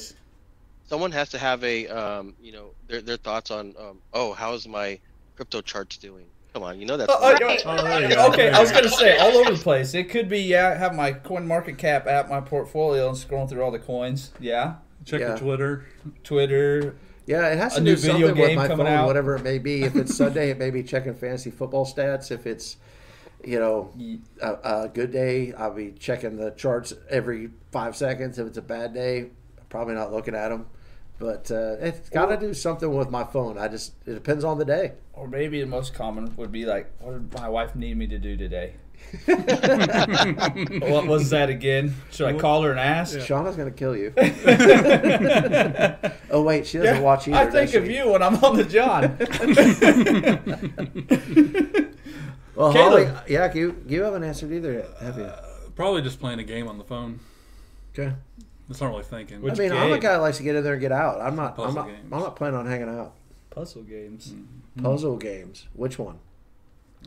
someone 0.84 1.12
has 1.12 1.30
to 1.30 1.38
have 1.38 1.62
a, 1.64 1.88
um, 1.88 2.34
you 2.40 2.53
know, 2.53 2.70
their 2.86 3.01
their 3.03 3.16
thoughts 3.16 3.51
on, 3.51 3.74
um, 3.78 3.99
oh, 4.12 4.32
how's 4.32 4.66
my 4.68 4.99
crypto 5.36 5.61
charts 5.61 5.97
doing? 5.97 6.26
Come 6.55 6.65
on, 6.65 6.79
you 6.79 6.87
know 6.87 6.97
that's. 6.99 7.11
Oh, 7.13 7.19
oh 7.21 7.33
Right. 7.33 7.63
Oh, 7.65 7.77
oh, 7.79 7.83
there 7.85 8.03
you 8.09 8.15
go. 8.15 8.27
Okay, 8.29 8.51
I 8.51 8.61
was 8.61 8.71
gonna 8.71 8.89
say 8.89 9.17
all 9.19 9.37
over 9.39 9.53
the 9.53 9.59
place. 9.59 9.95
It 9.95 10.11
could 10.11 10.29
be 10.29 10.41
yeah, 10.41 10.69
I 10.69 10.75
have 10.75 10.95
my 10.95 11.13
CoinMarketCap 11.13 12.07
app, 12.07 12.29
my 12.29 12.41
portfolio, 12.41 13.09
and 13.09 13.17
scrolling 13.17 13.49
through 13.49 13.63
all 13.63 13.71
the 13.71 13.79
coins. 13.79 14.33
Yeah, 14.39 14.75
Check 15.05 15.21
Yeah. 15.21 15.33
the 15.33 15.39
Twitter. 15.39 15.87
Twitter. 16.25 16.97
Yeah, 17.25 17.49
it 17.49 17.59
has 17.59 17.75
A 17.75 17.77
to 17.79 17.83
new 17.85 17.95
do 17.97 18.03
video 18.03 18.27
something 18.29 18.43
with 18.43 18.57
my 18.57 18.69
phone, 18.69 18.87
out. 18.87 19.07
whatever 19.07 19.37
it 19.37 19.43
may 19.43 19.59
be. 19.59 19.83
If 19.85 19.97
it's 19.97 20.15
Sunday, 20.17 20.51
it 20.51 20.59
may 20.59 20.71
be 20.71 20.83
checking 20.83 21.15
fantasy 21.15 21.51
football 21.51 21.87
stats. 21.87 22.31
If 22.31 22.47
it's, 22.47 22.77
you 23.45 23.59
know, 23.59 23.93
a, 24.43 24.83
a 24.85 24.89
good 24.93 25.13
day, 25.13 25.53
I'll 25.53 25.73
be 25.73 25.93
checking 25.93 26.37
the 26.37 26.51
charts 26.51 26.93
every 27.09 27.51
five 27.71 27.97
seconds. 27.97 28.39
If 28.39 28.49
it's 28.49 28.59
a 28.59 28.63
bad 28.63 28.93
day, 28.93 29.31
probably 29.69 29.95
not 29.95 30.13
looking 30.13 30.35
at 30.35 30.49
them. 30.49 30.67
But 31.23 31.51
uh, 31.53 31.77
it's 31.79 32.09
got 32.09 32.27
to 32.27 32.37
do 32.37 32.53
something 32.53 32.93
with 32.93 33.09
my 33.09 33.23
phone. 33.23 33.57
I 33.57 33.68
just 33.68 33.93
it 34.07 34.14
depends 34.14 34.43
on 34.43 34.59
the 34.59 34.64
day. 34.64 34.95
Or 35.12 35.29
maybe 35.29 35.61
the 35.61 35.68
most 35.68 35.95
common 35.95 36.35
would 36.35 36.51
be 36.51 36.66
like, 36.66 36.91
what 36.99 37.12
did 37.12 37.33
my 37.41 37.49
wife 37.49 37.77
need 37.77 37.97
me 37.97 38.09
to 38.09 38.18
do 38.18 38.37
today? 38.37 38.75
What 39.29 41.07
was 41.07 41.31
that 41.31 41.49
again? 41.49 41.95
Should 42.11 42.27
I 42.27 42.33
call 42.39 42.62
her 42.62 42.73
and 42.73 42.81
ask? 42.81 43.16
Shauna's 43.18 43.55
gonna 43.55 43.70
kill 43.70 43.97
you. 43.97 44.12
oh 46.33 46.43
wait, 46.43 46.66
she 46.66 46.79
doesn't 46.79 46.97
Yeah, 46.97 47.01
watch 47.01 47.29
either. 47.29 47.37
I 47.37 47.45
think 47.47 47.70
does 47.70 47.75
of 47.77 47.89
you 47.89 48.11
when 48.11 48.23
I'm 48.23 48.43
on 48.43 48.57
the 48.57 48.64
John. 48.64 49.16
Well, 52.55 52.70
Caleb. 52.70 53.09
Holly, 53.09 53.25
yeah, 53.29 53.53
you 53.55 53.83
you 53.87 54.03
haven't 54.03 54.25
answered 54.25 54.53
either, 54.53 54.73
yet, 54.73 54.91
have 55.01 55.16
you? 55.16 55.31
Probably 55.75 56.03
just 56.03 56.20
playing 56.20 56.39
a 56.39 56.45
game 56.45 56.68
on 56.68 56.77
the 56.79 56.85
phone. 56.85 57.18
Okay. 57.93 58.12
It's 58.73 58.81
not 58.81 58.89
really 58.91 59.03
thinking. 59.05 59.41
Which- 59.43 59.55
I 59.55 59.62
mean, 59.62 59.73
I'm 59.73 59.93
a 59.93 59.99
guy 59.99 60.12
that 60.12 60.20
likes 60.20 60.39
to 60.39 60.43
get 60.43 60.57
in 60.57 60.64
there 60.64 60.73
and 60.73 60.81
get 60.83 60.93
out. 60.93 61.20
I'm 61.20 61.37
not. 61.37 61.59
I'm 61.59 61.75
not. 61.75 61.87
games. 61.87 62.09
I'm 62.12 62.20
not 62.20 62.37
planning 62.37 62.59
on 62.59 62.66
hanging 62.66 62.89
out. 62.89 63.14
Puzzle 63.51 63.83
games. 63.83 64.29
Mm-hmm. 64.33 64.83
Puzzle 64.85 65.16
games. 65.16 65.66
Which 65.75 65.99
one? 65.99 66.18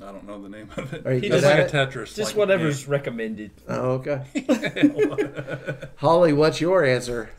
I 0.02 0.12
don't 0.12 0.26
know 0.28 0.42
the 0.42 0.50
name 0.50 0.70
of 0.76 0.94
it. 0.94 1.06
Are 1.06 1.14
you 1.14 1.22
He 1.22 1.30
just- 1.30 1.44
like 1.46 1.60
a 1.60 1.66
Tetris. 1.70 2.16
Just 2.16 2.20
like 2.32 2.36
whatever's 2.36 2.88
recommended. 2.88 3.52
Oh, 3.68 4.02
okay. 4.04 4.22
Holly, 5.98 6.34
what's 6.34 6.60
your 6.62 6.84
answer? 6.86 7.30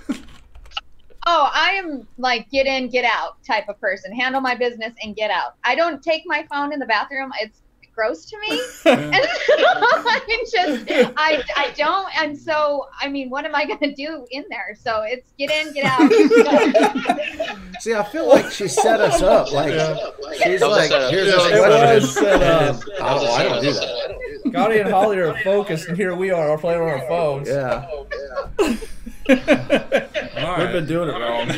Oh, 1.29 1.51
I 1.53 1.73
am 1.73 2.07
like 2.19 2.49
get 2.51 2.67
in, 2.67 2.89
get 2.89 3.05
out 3.05 3.43
type 3.45 3.69
of 3.69 3.81
person. 3.81 4.13
Handle 4.13 4.41
my 4.41 4.55
business 4.55 4.95
and 5.03 5.15
get 5.17 5.31
out. 5.31 5.55
I 5.65 5.75
don't 5.75 6.03
take 6.03 6.23
my 6.25 6.47
phone 6.51 6.73
in 6.73 6.79
the 6.79 6.87
bathroom. 6.87 7.33
It's 7.41 7.63
gross 7.97 8.27
to 8.27 8.39
me. 8.39 8.61
And 8.87 9.15
I 9.15 10.43
just 10.53 10.85
I 11.17 11.43
I 11.57 11.71
don't 11.77 12.09
and 12.21 12.39
so 12.39 12.87
I 13.01 13.09
mean 13.09 13.31
what 13.31 13.45
am 13.45 13.55
I 13.55 13.65
gonna 13.67 13.93
do 13.95 14.27
in 14.31 14.45
there? 14.51 14.77
So 14.81 15.03
it's 15.03 15.33
get 15.39 15.51
in, 15.51 15.73
get 15.73 15.85
out. 15.87 16.13
See, 17.81 17.95
I 17.95 18.03
feel 18.05 18.29
like 18.29 18.51
she 18.53 18.69
set 18.69 19.01
us 19.01 19.21
up. 19.23 19.51
Like 19.53 19.73
she's 19.73 20.61
That 20.61 20.69
was 20.69 20.79
like, 20.79 20.89
set 20.91 21.03
up. 21.03 21.11
here's 21.11 21.29
It 21.29 21.33
this 21.33 22.05
was 22.05 22.13
question. 22.13 22.25
set 22.25 22.43
up. 22.43 22.81
Oh, 23.01 23.35
I 23.35 23.43
don't 23.43 23.63
do 23.63 23.73
that. 23.73 24.13
Gotti 24.47 24.81
and 24.81 24.91
Holly 24.91 25.19
are 25.19 25.37
focused, 25.43 25.89
and 25.89 25.97
here 25.97 26.15
we 26.15 26.31
are, 26.31 26.51
all 26.51 26.59
playing 26.59 26.81
on 26.81 26.89
our 26.89 27.01
phones. 27.09 27.49
Yeah. 27.49 27.85
All 27.91 28.07
We've 30.59 30.73
been 30.73 30.87
doing 30.87 31.09
it 31.09 31.13
wrong. 31.13 31.51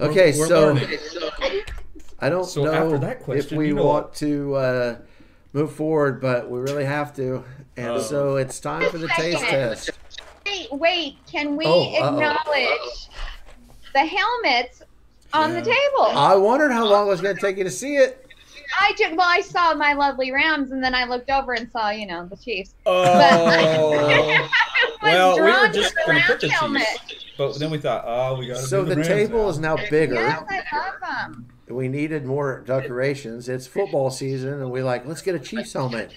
Okay, 0.00 0.32
We're 0.38 0.46
so 0.48 0.60
learning. 0.72 0.88
I 2.20 2.28
don't 2.28 2.44
So 2.44 2.64
know 2.64 2.72
after 2.72 2.98
that 2.98 3.22
if 3.28 3.52
we 3.52 3.68
you 3.68 3.74
know 3.74 3.84
want 3.86 4.14
to 4.14 4.54
uh, 4.54 4.96
move 5.52 5.72
forward, 5.72 6.20
but 6.20 6.50
we 6.50 6.60
really 6.60 6.84
have 6.84 7.14
to, 7.16 7.44
and 7.76 7.88
Uh-oh. 7.92 8.00
so 8.00 8.36
it's 8.36 8.60
time 8.60 8.88
for 8.90 8.98
the 8.98 9.08
taste 9.08 9.42
test. 9.44 9.90
wait, 10.46 10.68
wait, 10.72 11.16
can 11.30 11.56
we 11.56 11.64
Oh, 11.66 11.94
acknowledge 11.94 13.08
the 13.94 14.04
helmets 14.04 14.82
on 15.32 15.52
the 15.52 15.62
table? 15.62 16.06
I 16.06 16.34
wondered 16.36 16.72
how 16.72 16.86
long 16.86 17.06
it 17.06 17.10
was 17.10 17.20
going 17.20 17.34
to 17.36 17.40
take 17.40 17.56
you 17.56 17.64
to 17.64 17.70
see 17.70 17.96
it. 17.96 18.26
I 18.80 18.92
just 18.96 19.16
well, 19.16 19.26
I 19.28 19.40
saw 19.40 19.74
my 19.74 19.94
lovely 19.94 20.30
Rams, 20.30 20.70
and 20.70 20.82
then 20.84 20.94
I 20.94 21.04
looked 21.04 21.28
over 21.30 21.54
and 21.54 21.68
saw, 21.72 21.90
you 21.90 22.06
know, 22.06 22.26
the 22.26 22.36
Chiefs. 22.36 22.74
Oh. 22.86 24.48
Well, 25.02 25.36
we 25.36 25.42
were 25.42 25.68
just 25.72 25.90
to 25.90 25.94
the 26.06 26.12
gonna 26.12 26.24
put 26.26 26.40
the 26.40 26.48
helmet. 26.50 26.82
Chiefs, 27.08 27.24
but 27.38 27.58
then 27.58 27.70
we 27.70 27.78
thought, 27.78 28.04
oh, 28.06 28.36
we 28.38 28.46
got 28.46 28.56
to 28.58 28.62
So 28.62 28.84
do 28.84 28.90
the, 28.90 28.96
Rams 28.96 29.08
table 29.08 29.42
now. 29.44 29.48
is 29.48 29.58
now 29.58 29.76
bigger. 29.88 30.14
Yes, 30.14 30.42
I 30.50 30.76
love 30.76 30.94
them. 31.32 31.48
We 31.70 31.88
needed 31.88 32.24
more 32.24 32.62
decorations. 32.66 33.48
It's 33.48 33.66
football 33.66 34.10
season, 34.10 34.54
and 34.54 34.70
we 34.70 34.82
like 34.82 35.06
let's 35.06 35.22
get 35.22 35.34
a 35.34 35.38
Chiefs 35.38 35.72
helmet. 35.72 36.12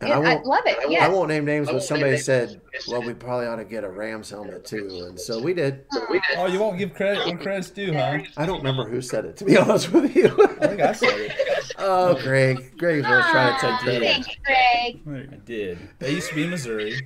And 0.00 0.08
Yeah, 0.08 0.18
I 0.18 0.20
I 0.32 0.34
won't, 0.34 0.46
love 0.46 0.62
it. 0.66 1.00
I 1.00 1.08
won't 1.08 1.28
name 1.28 1.44
names, 1.44 1.68
but 1.68 1.80
somebody 1.80 2.18
said, 2.18 2.60
"Well, 2.88 3.02
we 3.02 3.14
probably 3.14 3.46
ought 3.46 3.56
to 3.56 3.64
get 3.64 3.84
a 3.84 3.88
Rams 3.88 4.30
helmet 4.30 4.64
too," 4.64 5.04
and 5.08 5.18
so 5.20 5.40
we 5.40 5.54
did. 5.54 5.84
Hmm. 5.92 6.16
Oh, 6.38 6.46
you 6.46 6.58
won't 6.58 6.76
give 6.76 6.92
credit 6.92 7.24
when 7.24 7.38
credit's 7.38 7.70
due, 7.70 7.92
huh? 7.92 8.18
I 8.36 8.44
don't 8.44 8.58
remember 8.58 8.88
who 8.88 9.00
said 9.00 9.24
it, 9.26 9.36
to 9.36 9.44
be 9.44 9.56
honest 9.58 9.92
with 9.92 10.14
you. 10.16 10.26
I 10.60 10.66
think 10.66 10.80
I 10.80 10.92
said 10.92 11.20
it. 11.20 11.32
oh, 11.78 12.14
Greg, 12.20 12.76
Greg's 12.78 13.06
really 13.06 13.22
trying 13.22 13.54
to 13.54 13.60
take 13.60 13.70
Aw, 13.70 13.78
credit. 13.78 14.02
Thank 14.02 14.26
you, 14.28 15.00
Greg. 15.04 15.28
I 15.32 15.36
did. 15.36 15.78
They 16.00 16.10
used 16.14 16.28
to 16.30 16.34
be 16.34 16.44
in 16.44 16.50
Missouri. 16.50 17.00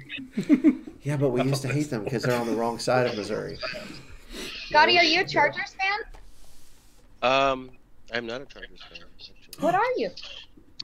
Yeah, 1.02 1.16
but 1.18 1.28
we 1.30 1.42
used 1.42 1.62
to 1.62 1.68
hate 1.68 1.90
them 1.90 2.02
because 2.04 2.22
they're 2.22 2.38
on 2.40 2.46
the 2.46 2.56
wrong 2.56 2.78
side 2.78 3.06
of 3.06 3.14
Missouri. 3.16 3.58
Gotti, 4.72 4.98
are 4.98 5.04
you 5.04 5.20
a 5.20 5.24
Chargers 5.24 5.74
fan? 5.78 6.00
Um, 7.26 7.70
I'm 8.12 8.26
not 8.26 8.40
a 8.40 8.46
Chargers 8.46 8.80
fan. 8.88 9.00
Actually. 9.14 9.36
What 9.60 9.74
are 9.74 9.82
you? 9.96 10.10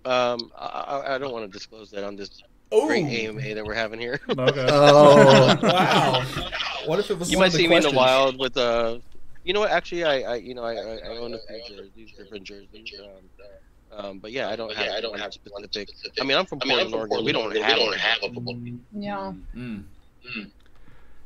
Um, 0.04 0.50
I, 0.58 0.66
I, 0.66 1.14
I 1.14 1.18
don't 1.18 1.32
want 1.32 1.44
to 1.46 1.52
disclose 1.52 1.90
that 1.92 2.04
on 2.04 2.16
this 2.16 2.42
Oh, 2.74 2.86
great 2.86 3.04
AMA 3.04 3.54
that 3.54 3.64
we're 3.64 3.74
having 3.74 4.00
here. 4.00 4.18
Okay. 4.30 4.66
Oh, 4.70 5.58
wow. 5.62 6.24
What 6.86 6.98
if 6.98 7.10
it 7.10 7.18
was 7.18 7.30
you 7.30 7.38
might 7.38 7.48
of 7.48 7.52
the 7.52 7.58
see 7.58 7.68
me 7.68 7.76
in 7.76 7.82
the 7.82 7.90
wild 7.90 8.38
with 8.38 8.56
uh, 8.56 8.98
you 9.44 9.52
know 9.52 9.60
what? 9.60 9.70
Actually, 9.70 10.04
I, 10.04 10.20
I 10.22 10.34
you 10.36 10.54
know 10.54 10.64
I, 10.64 10.72
I 10.72 10.96
I 10.96 11.16
own 11.18 11.34
a 11.34 11.38
few 11.38 11.76
jerseys, 11.76 12.12
different 12.16 12.44
jerseys. 12.44 12.94
Um, 12.98 14.04
um, 14.04 14.18
but 14.18 14.32
yeah, 14.32 14.48
I 14.48 14.56
don't 14.56 14.74
have 14.74 14.86
Yeah, 14.86 14.94
I 14.94 15.00
don't 15.02 15.18
have 15.18 15.34
specific. 15.34 15.90
I 16.18 16.24
mean, 16.24 16.36
I'm 16.36 16.46
from 16.46 16.60
Portland, 16.60 16.94
Oregon. 16.94 17.24
We 17.24 17.32
don't 17.32 17.54
have 17.54 17.78
a 18.22 18.32
football 18.32 18.54
team. 18.54 18.84
No. 18.90 19.36
Mm. 19.54 19.84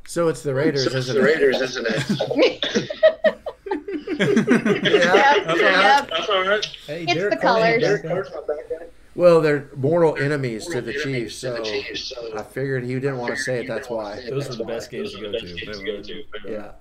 so 0.07 0.29
it's 0.29 0.43
the 0.43 0.53
Raiders, 0.53 0.87
isn't 0.87 0.97
it? 0.97 0.99
it's 0.99 1.09
the 1.09 1.21
it? 1.21 1.25
Raiders, 1.25 1.61
isn't 1.63 1.87
it? 1.89 3.37
Yeah. 3.67 5.35
Yep, 5.37 5.57
yep. 5.57 6.09
That's 6.11 6.29
all 6.29 6.47
right. 6.47 6.65
Hey, 6.87 7.03
It's 7.05 7.15
Derek 7.15 7.35
the 7.35 7.37
Carr's 7.41 7.55
colors. 7.63 7.83
Derek 7.83 8.05
up. 8.05 8.11
Carr's 8.11 8.31
not 8.33 8.47
back 8.47 8.69
then. 8.69 8.89
Well, 9.15 9.41
they're 9.41 9.69
mortal 9.77 10.17
enemies 10.17 10.67
to 10.67 10.81
the 10.83 10.93
Chiefs, 10.93 11.37
so 11.37 11.55
the 11.55 11.63
Chiefs, 11.63 12.13
so 12.15 12.37
I 12.39 12.43
figured 12.43 12.85
he 12.85 12.95
didn't 12.95 13.17
want 13.19 13.35
to 13.35 13.43
say 13.43 13.61
it. 13.65 13.67
That's 13.67 13.89
why. 13.89 14.21
Those 14.29 14.51
are 14.51 14.57
the 14.57 14.65
best 14.65 14.91
games 14.91 15.13
to 15.15 15.21
go 15.21 15.33
to. 15.33 16.03
to. 16.03 16.23
Yeah. 16.47 16.73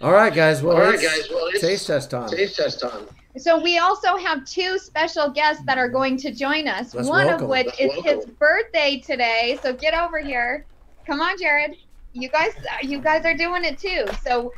All 0.00 0.12
right, 0.12 0.32
guys. 0.32 0.62
Well, 0.62 0.76
All 0.76 0.82
right, 0.82 1.00
guys. 1.00 1.28
Well, 1.30 1.48
it's 1.48 1.60
taste 1.60 1.86
test 1.86 2.10
time. 2.10 2.28
taste 2.30 2.56
test 2.56 2.80
time. 2.80 3.06
So 3.36 3.60
we 3.62 3.78
also 3.78 4.16
have 4.16 4.44
two 4.46 4.78
special 4.78 5.28
guests 5.30 5.62
that 5.66 5.76
are 5.76 5.88
going 5.88 6.16
to 6.18 6.32
join 6.32 6.66
us. 6.66 6.94
Let's 6.94 7.08
One 7.08 7.26
welcome 7.26 7.44
of 7.44 7.50
which 7.50 7.66
Let's 7.66 7.80
is 7.80 7.88
welcome 7.90 8.04
his 8.16 8.26
birthday 8.26 8.98
today. 9.04 9.58
So 9.62 9.72
get 9.74 9.94
over 9.94 10.18
here. 10.18 10.64
Come 11.06 11.20
on, 11.20 11.36
Jared. 11.38 11.76
you 12.14 12.28
guys, 12.30 12.52
you 12.82 13.00
guys 13.00 13.24
are 13.24 13.34
doing 13.34 13.64
it 13.64 13.78
too. 13.78 14.06
So, 14.24 14.52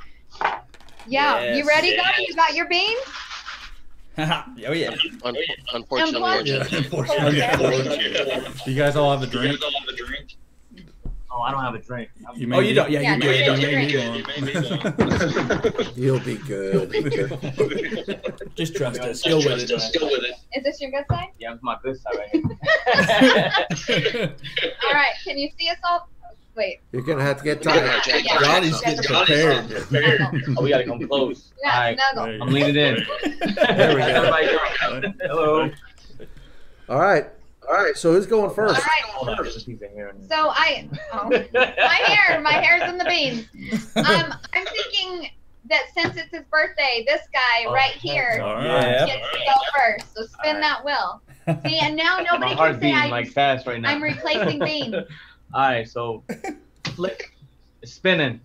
yeah, 1.11 1.55
you 1.57 1.67
ready, 1.67 1.89
yes. 1.89 2.01
guys? 2.17 2.27
You 2.29 2.35
got 2.35 2.55
your 2.55 2.69
beans? 2.69 3.01
oh 4.19 4.73
yeah. 4.73 4.95
Un- 5.25 5.37
unfortunately, 5.73 6.17
And 6.17 6.25
I 6.25 6.43
just- 6.43 6.71
Do 8.65 8.71
you 8.73 8.77
guys 8.77 8.97
all 8.97 9.11
have 9.17 9.23
a 9.23 9.27
drink? 9.27 9.59
Oh, 11.33 11.43
I 11.43 11.53
don't 11.53 11.63
have 11.63 11.75
a 11.75 11.79
drink. 11.79 12.11
You 12.35 12.53
Oh, 12.53 12.59
you 12.59 12.75
don't. 12.75 12.91
Yeah, 12.91 13.01
Yeah, 13.01 13.13
you 13.15 13.19
no, 13.21 13.27
do. 13.27 13.31
you 13.31 13.79
You 13.79 13.93
don't. 14.01 14.25
don't. 14.99 15.63
drink. 15.77 15.97
You'll 15.97 16.19
be 16.21 16.35
good. 16.37 16.91
Just 18.57 18.75
trust 18.75 18.99
us. 19.01 19.23
Go 19.23 19.37
with 19.39 19.71
it. 19.71 19.71
Is 19.71 20.65
this 20.65 20.81
your 20.81 20.91
good 20.91 21.05
side? 21.09 21.29
Yeah, 21.39 21.55
it's 21.55 21.63
my 21.63 21.77
good 21.85 21.97
side 22.01 22.17
right 22.19 22.29
here. 22.33 22.43
All 24.85 24.93
right. 24.93 25.13
Can 25.25 25.39
you 25.39 25.49
see 25.57 25.69
us 25.69 25.79
all? 25.89 26.09
Wait. 26.61 26.81
You're 26.93 27.01
gonna 27.01 27.23
have 27.23 27.39
to 27.39 27.45
get 27.45 27.65
Yeah, 27.65 27.73
tired. 27.73 28.03
Jack. 28.05 28.23
Yeah. 28.25 28.39
Johnny's 28.39 28.81
getting 28.83 29.03
prepared. 29.03 29.67
Snuggle. 29.89 30.55
Oh, 30.59 30.63
we 30.63 30.69
gotta 30.69 30.85
come 30.85 31.09
close. 31.09 31.53
Yeah, 31.65 31.73
Alright, 31.75 31.99
snuggle. 32.13 32.25
I'm 32.35 32.39
go. 32.39 32.45
leaning 32.55 32.77
in. 32.77 33.07
There 33.57 33.95
we 33.95 34.01
go. 34.03 35.13
Hello. 35.23 35.71
All 36.91 36.99
right. 36.99 37.27
All 37.67 37.75
right. 37.75 37.97
So 37.97 38.13
who's 38.13 38.27
going 38.27 38.55
first? 38.55 38.79
right. 38.87 39.03
Hold 39.05 39.31
on, 39.31 39.37
there's 39.43 39.57
a 39.63 39.65
piece 39.65 39.81
of 39.81 39.91
hair 39.93 40.09
in 40.11 40.19
there. 40.21 40.29
So 40.39 40.51
I, 40.51 40.87
oh, 41.15 41.29
my 41.55 41.95
hair, 42.05 42.41
my 42.43 42.53
hair's 42.53 42.91
in 42.91 42.99
the 42.99 43.05
beans. 43.07 43.47
Um, 43.97 44.35
I'm 44.53 44.67
thinking 44.67 45.31
that 45.71 45.85
since 45.97 46.17
it's 46.19 46.31
his 46.31 46.45
birthday, 46.51 47.05
this 47.07 47.23
guy 47.33 47.65
Oh, 47.69 47.73
right 47.73 47.93
here 47.93 48.41
All 48.43 48.55
right. 48.57 48.65
Yeah. 48.67 49.07
gets 49.07 49.31
to 49.33 49.39
go 49.39 49.53
first. 49.79 50.15
So 50.15 50.27
spin 50.27 50.61
that 50.61 50.85
wheel. 50.85 51.23
See, 51.67 51.79
and 51.79 51.97
now 51.97 52.17
My 52.19 52.27
nobody 52.33 52.55
heart 52.55 52.73
can 52.73 52.81
say 52.81 52.87
beating 52.89 52.97
I, 53.03 53.09
like 53.09 53.29
fast 53.29 53.67
right 53.67 53.81
now. 53.81 53.91
I'm 53.91 54.03
replacing 54.03 54.59
beans. 54.65 54.95
All 55.53 55.61
right, 55.63 55.89
so 55.89 56.23
flick, 56.85 57.35
it's 57.83 57.93
spinning. 57.93 58.41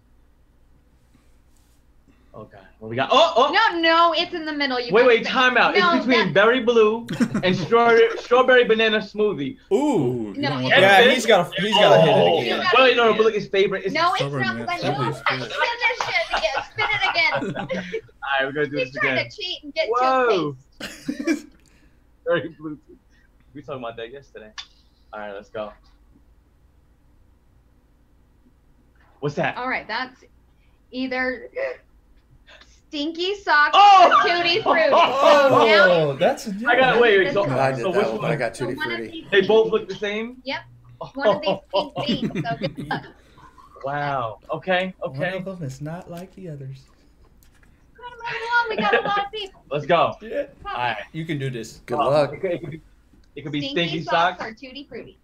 Oh 2.33 2.43
god, 2.43 2.65
what 2.79 2.89
we 2.89 2.95
got? 2.97 3.09
Oh, 3.11 3.33
oh. 3.37 3.53
No, 3.73 3.79
no, 3.79 4.13
it's 4.17 4.33
in 4.33 4.43
the 4.43 4.51
middle. 4.51 4.77
You 4.79 4.91
Wait, 4.93 5.05
wait, 5.05 5.23
spin. 5.23 5.31
time 5.31 5.57
out. 5.57 5.73
No, 5.75 5.95
it's 5.95 6.05
between 6.05 6.25
that- 6.25 6.33
berry 6.33 6.61
blue 6.63 7.07
and 7.43 7.55
strawberry, 7.55 8.09
strawberry 8.17 8.65
banana 8.65 8.97
smoothie. 8.97 9.57
Ooh. 9.71 9.75
Ooh, 9.75 10.33
No, 10.35 10.49
don't 10.49 10.63
yeah. 10.63 10.81
that. 10.81 11.11
He's 11.13 11.25
got 11.25 11.53
to. 11.53 11.61
He's 11.61 11.73
got 11.75 11.95
to 11.95 12.01
hit 12.01 12.09
Oh. 12.13 12.39
it 12.39 12.41
again. 12.41 12.65
Well, 12.75 12.89
you 12.89 12.95
know, 12.95 13.13
but 13.13 13.21
look, 13.21 13.35
his 13.35 13.47
favorite. 13.47 13.85
Is, 13.85 13.93
No, 13.93 14.09
it's 14.09 14.17
Stubborn, 14.17 14.41
not 14.41 14.55
man. 14.57 14.65
because 14.65 14.83
I 14.83 14.87
know 14.89 14.93
Somebody's 14.95 15.21
I 15.27 15.37
good. 15.37 15.51
spin 15.51 15.67
this 15.79 16.07
shit 16.07 16.37
again. 16.37 16.63
Spin 16.71 16.87
it 16.91 17.09
again. 17.09 17.55
All 18.23 18.39
right, 18.39 18.45
we're 18.45 18.51
gonna 18.51 18.67
do 18.67 18.77
He's 18.77 18.91
this 18.91 19.01
trying 19.01 19.13
again. 19.13 19.29
to 19.29 19.37
cheat 19.37 19.63
and 19.63 19.73
get 19.73 19.87
Whoa. 19.91 20.55
toothpaste. 20.81 21.45
Berry 22.25 22.49
blue. 22.59 22.77
We 23.53 23.61
talking 23.61 23.81
about 23.81 23.95
that 23.95 24.11
yesterday. 24.11 24.51
All 25.13 25.19
right, 25.21 25.31
let's 25.33 25.49
go. 25.49 25.71
What's 29.25 29.33
that? 29.37 29.57
All 29.57 29.67
right, 29.67 29.87
that's 29.87 30.23
either 30.91 31.49
stinky 32.89 33.33
socks 33.33 33.71
Oh! 33.73 34.21
or 34.23 34.27
tutti 34.29 34.61
frutti. 34.61 34.91
So 34.91 35.65
now 35.65 35.89
Oh, 35.89 36.15
that's. 36.15 36.47
I 36.47 36.75
got 36.75 37.01
wait, 37.01 37.25
wait. 37.25 37.33
So, 37.33 37.43
I 37.49 37.71
did 37.71 37.81
so 37.81 37.91
that 37.91 37.97
which 37.97 38.07
one. 38.09 38.17
one? 38.21 38.31
I 38.31 38.35
got 38.35 38.55
so 38.55 38.65
tutti 38.65 38.77
one 38.77 38.91
of 38.91 38.97
frutti. 38.99 39.27
They 39.31 39.41
both 39.41 39.71
look 39.71 39.89
the 39.89 39.95
same. 39.95 40.43
Yep. 40.43 40.59
one 41.15 41.27
of 41.27 41.41
these 41.41 41.57
pink 41.73 41.93
beans. 42.05 42.45
So 42.47 42.55
good 42.67 42.87
luck. 42.87 43.05
Wow. 43.83 44.37
Okay. 44.51 44.93
Okay. 45.03 45.17
One 45.17 45.19
Okay. 45.23 45.37
of 45.39 45.45
them 45.45 45.63
is 45.63 45.81
not 45.81 46.11
like 46.11 46.31
the 46.35 46.49
others. 46.49 46.83
Come 47.95 48.05
on, 48.05 48.35
along. 48.35 48.69
We 48.69 48.75
got 48.77 48.93
a 49.03 49.07
lot 49.07 49.25
of 49.25 49.31
people. 49.31 49.63
Let's 49.71 49.87
go. 49.87 50.13
Yeah. 50.21 50.43
All 50.67 50.73
right. 50.75 50.97
You 51.13 51.25
can 51.25 51.39
do 51.39 51.49
this. 51.49 51.81
Good 51.87 51.97
Oh, 51.97 52.11
luck. 52.11 52.31
It 52.31 52.41
could, 52.41 52.69
be, 52.69 52.81
it 53.35 53.41
could 53.41 53.51
be 53.51 53.61
Stinky, 53.61 53.87
stinky 53.89 54.03
socks, 54.03 54.37
socks. 54.37 54.51
or 54.51 54.53
tutti 54.53 54.85
frutti. 54.87 55.17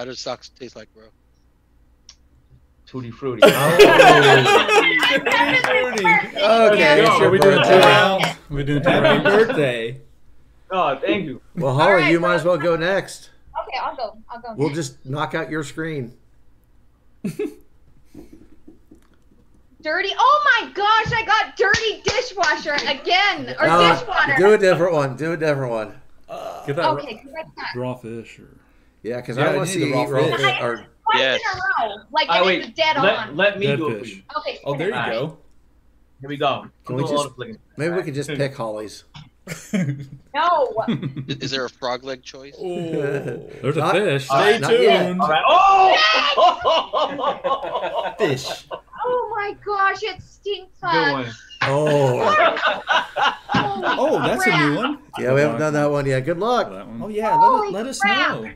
How 0.00 0.06
does 0.06 0.18
socks 0.18 0.48
taste 0.48 0.76
like, 0.76 0.88
bro? 0.94 1.04
Tutti 2.86 3.10
frutti. 3.10 3.42
Oh. 3.44 3.76
Okay, 5.12 6.80
Yeah. 6.80 6.96
it's 6.96 7.18
your 7.18 7.28
Are 7.28 7.30
we 7.30 7.38
doing 7.38 7.62
two 7.62 7.68
rounds? 7.78 8.24
We 8.48 8.64
doing 8.64 8.82
two 8.82 8.88
Happy 8.88 9.04
rounds? 9.04 9.24
birthday. 9.24 10.00
oh, 10.70 10.98
thank 10.98 11.26
you. 11.26 11.42
Well, 11.54 11.74
Holly, 11.74 11.92
right, 11.92 12.10
you 12.10 12.18
might 12.18 12.36
as 12.36 12.44
well 12.44 12.56
go 12.56 12.76
next. 12.76 13.28
Okay, 13.62 13.76
I'll 13.82 13.94
go. 13.94 14.16
I'll 14.30 14.40
go. 14.40 14.54
We'll 14.56 14.68
next. 14.68 14.78
just 14.78 15.04
knock 15.04 15.34
out 15.34 15.50
your 15.50 15.62
screen. 15.64 16.14
dirty. 19.82 20.10
Oh 20.18 20.60
my 20.62 20.70
gosh! 20.72 21.12
I 21.12 21.24
got 21.26 21.56
dirty 21.58 22.00
dishwasher 22.04 22.74
again, 22.88 23.54
or 23.60 23.66
No, 23.66 23.90
dishwater. 23.92 24.36
do 24.38 24.52
a 24.54 24.58
different 24.58 24.94
one. 24.94 25.16
Do 25.16 25.32
a 25.32 25.36
different 25.36 25.70
one. 25.72 25.94
Get 26.66 26.76
that 26.76 26.86
Okay, 26.92 27.16
correct 27.16 27.50
that. 27.56 27.74
raw 27.76 27.94
fish 27.94 28.38
or 28.38 28.48
Yeah, 29.02 29.16
because 29.16 29.36
Yeah, 29.36 29.50
I 29.50 29.56
want 29.56 29.66
to 29.68 29.72
see 29.74 29.80
the 29.80 29.86
you 29.86 29.92
eat 29.94 30.08
raw 30.08 30.18
raw 30.18 30.24
fish. 30.36 30.40
fish. 30.40 30.60
Or, 30.60 30.86
Yes. 31.14 31.40
Ah, 31.44 31.84
in 31.84 31.90
a 31.90 31.94
row, 31.96 32.02
like 32.12 32.26
Oh, 32.30 32.42
it 32.42 32.46
wait. 32.46 32.60
is 32.62 32.68
dead 32.70 32.96
Let, 33.02 33.18
on. 33.18 33.36
let 33.36 33.58
me 33.58 33.66
Dead 33.66 33.76
do 33.78 33.88
it 33.88 34.00
fish. 34.00 34.14
you. 34.16 34.22
Okay. 34.38 34.60
Oh, 34.64 34.76
there 34.76 34.88
you 34.88 34.94
Alright. 34.94 35.12
go. 35.12 35.38
Here 36.20 36.28
we 36.28 36.36
go. 36.36 36.66
Can 36.86 36.96
we 36.96 37.02
just- 37.02 37.14
the 37.24 37.30
flicking. 37.30 37.58
maybe 37.76 37.94
we 37.96 38.02
could 38.04 38.14
just 38.14 38.30
pick 38.30 38.54
Holly's. 38.56 39.04
No. 40.32 40.74
Is, 41.26 41.36
is 41.38 41.50
there 41.50 41.64
a 41.64 41.68
frog 41.70 42.04
leg 42.04 42.22
choice? 42.22 42.54
Oh. 42.56 42.62
there's 43.62 43.76
a 43.76 43.90
fish. 43.90 44.26
Stay 44.26 44.58
Not 44.60 44.70
yet. 44.80 45.06
tuned. 45.08 45.20
All 45.20 45.28
right. 45.28 45.42
Oh! 45.48 45.96
Fish. 48.18 48.66
Oh 49.04 49.34
my 49.36 49.56
gosh! 49.64 50.02
It 50.04 50.22
stinks. 50.22 50.70
Good 50.80 51.12
one. 51.12 51.26
Oh, 51.62 52.56
Oh, 54.02 54.18
that's 54.20 54.46
a 54.46 54.50
new 54.68 54.76
one. 54.76 54.98
yeah, 55.18 55.32
we 55.34 55.40
haven't 55.40 55.58
done 55.58 55.72
that 55.74 55.90
one 55.90 56.06
yet. 56.06 56.20
Good 56.24 56.38
luck. 56.38 56.70
That 56.70 56.86
one. 56.86 57.02
Oh 57.02 57.08
yeah, 57.08 57.30
let, 57.34 57.38
Holy 57.40 57.68
us 57.68 57.74
let 57.74 57.86
us 57.86 57.98
crap. 57.98 58.40
know. 58.40 58.52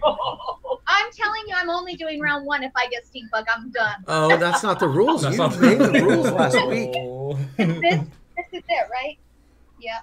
I'm 0.86 1.11
telling 1.12 1.42
you, 1.46 1.55
I'm 1.57 1.70
only 1.70 1.94
doing 1.96 2.20
round 2.20 2.46
one. 2.46 2.62
If 2.62 2.72
I 2.76 2.86
get 2.88 3.07
stink 3.07 3.30
bug, 3.30 3.46
I'm 3.55 3.70
done. 3.70 4.05
Oh, 4.07 4.36
that's 4.36 4.62
not 4.62 4.78
the 4.78 4.88
rules. 4.88 5.22
That's 5.22 5.36
you 5.36 5.42
not 5.42 5.52
the 5.52 5.61
made 5.61 5.78
the 5.78 5.90
rules. 6.02 6.26
rules 6.28 6.30
last 6.30 6.66
week. 6.68 6.90
Oh. 6.96 7.38
This, 7.57 7.66
this, 7.80 8.00
this 8.36 8.46
is 8.52 8.62
it, 8.68 8.88
right? 8.90 9.18
Yeah. 9.80 9.98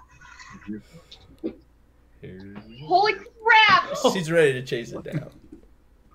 Holy 2.86 3.14
crap! 3.14 3.98
She's 4.14 4.32
ready 4.32 4.54
to 4.54 4.62
chase 4.64 4.92
it 4.92 5.04
down. 5.04 5.32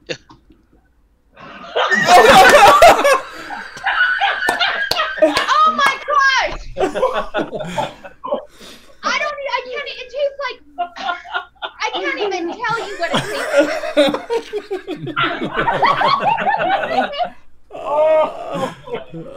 Oh 5.23 5.75
my 5.77 5.99
gosh! 6.07 6.66
I 6.79 7.91
don't. 9.19 9.39
e- 9.39 9.51
I 9.53 9.61
can't. 9.67 9.89
It 9.89 10.09
tastes 10.13 10.39
like. 10.47 10.59
I 11.63 11.91
can't 11.93 12.19
even 12.21 12.45
tell 12.53 12.77
you 12.87 12.93
what 12.99 13.11
it 13.15 13.23
tastes 13.33 15.15
like. 16.93 17.13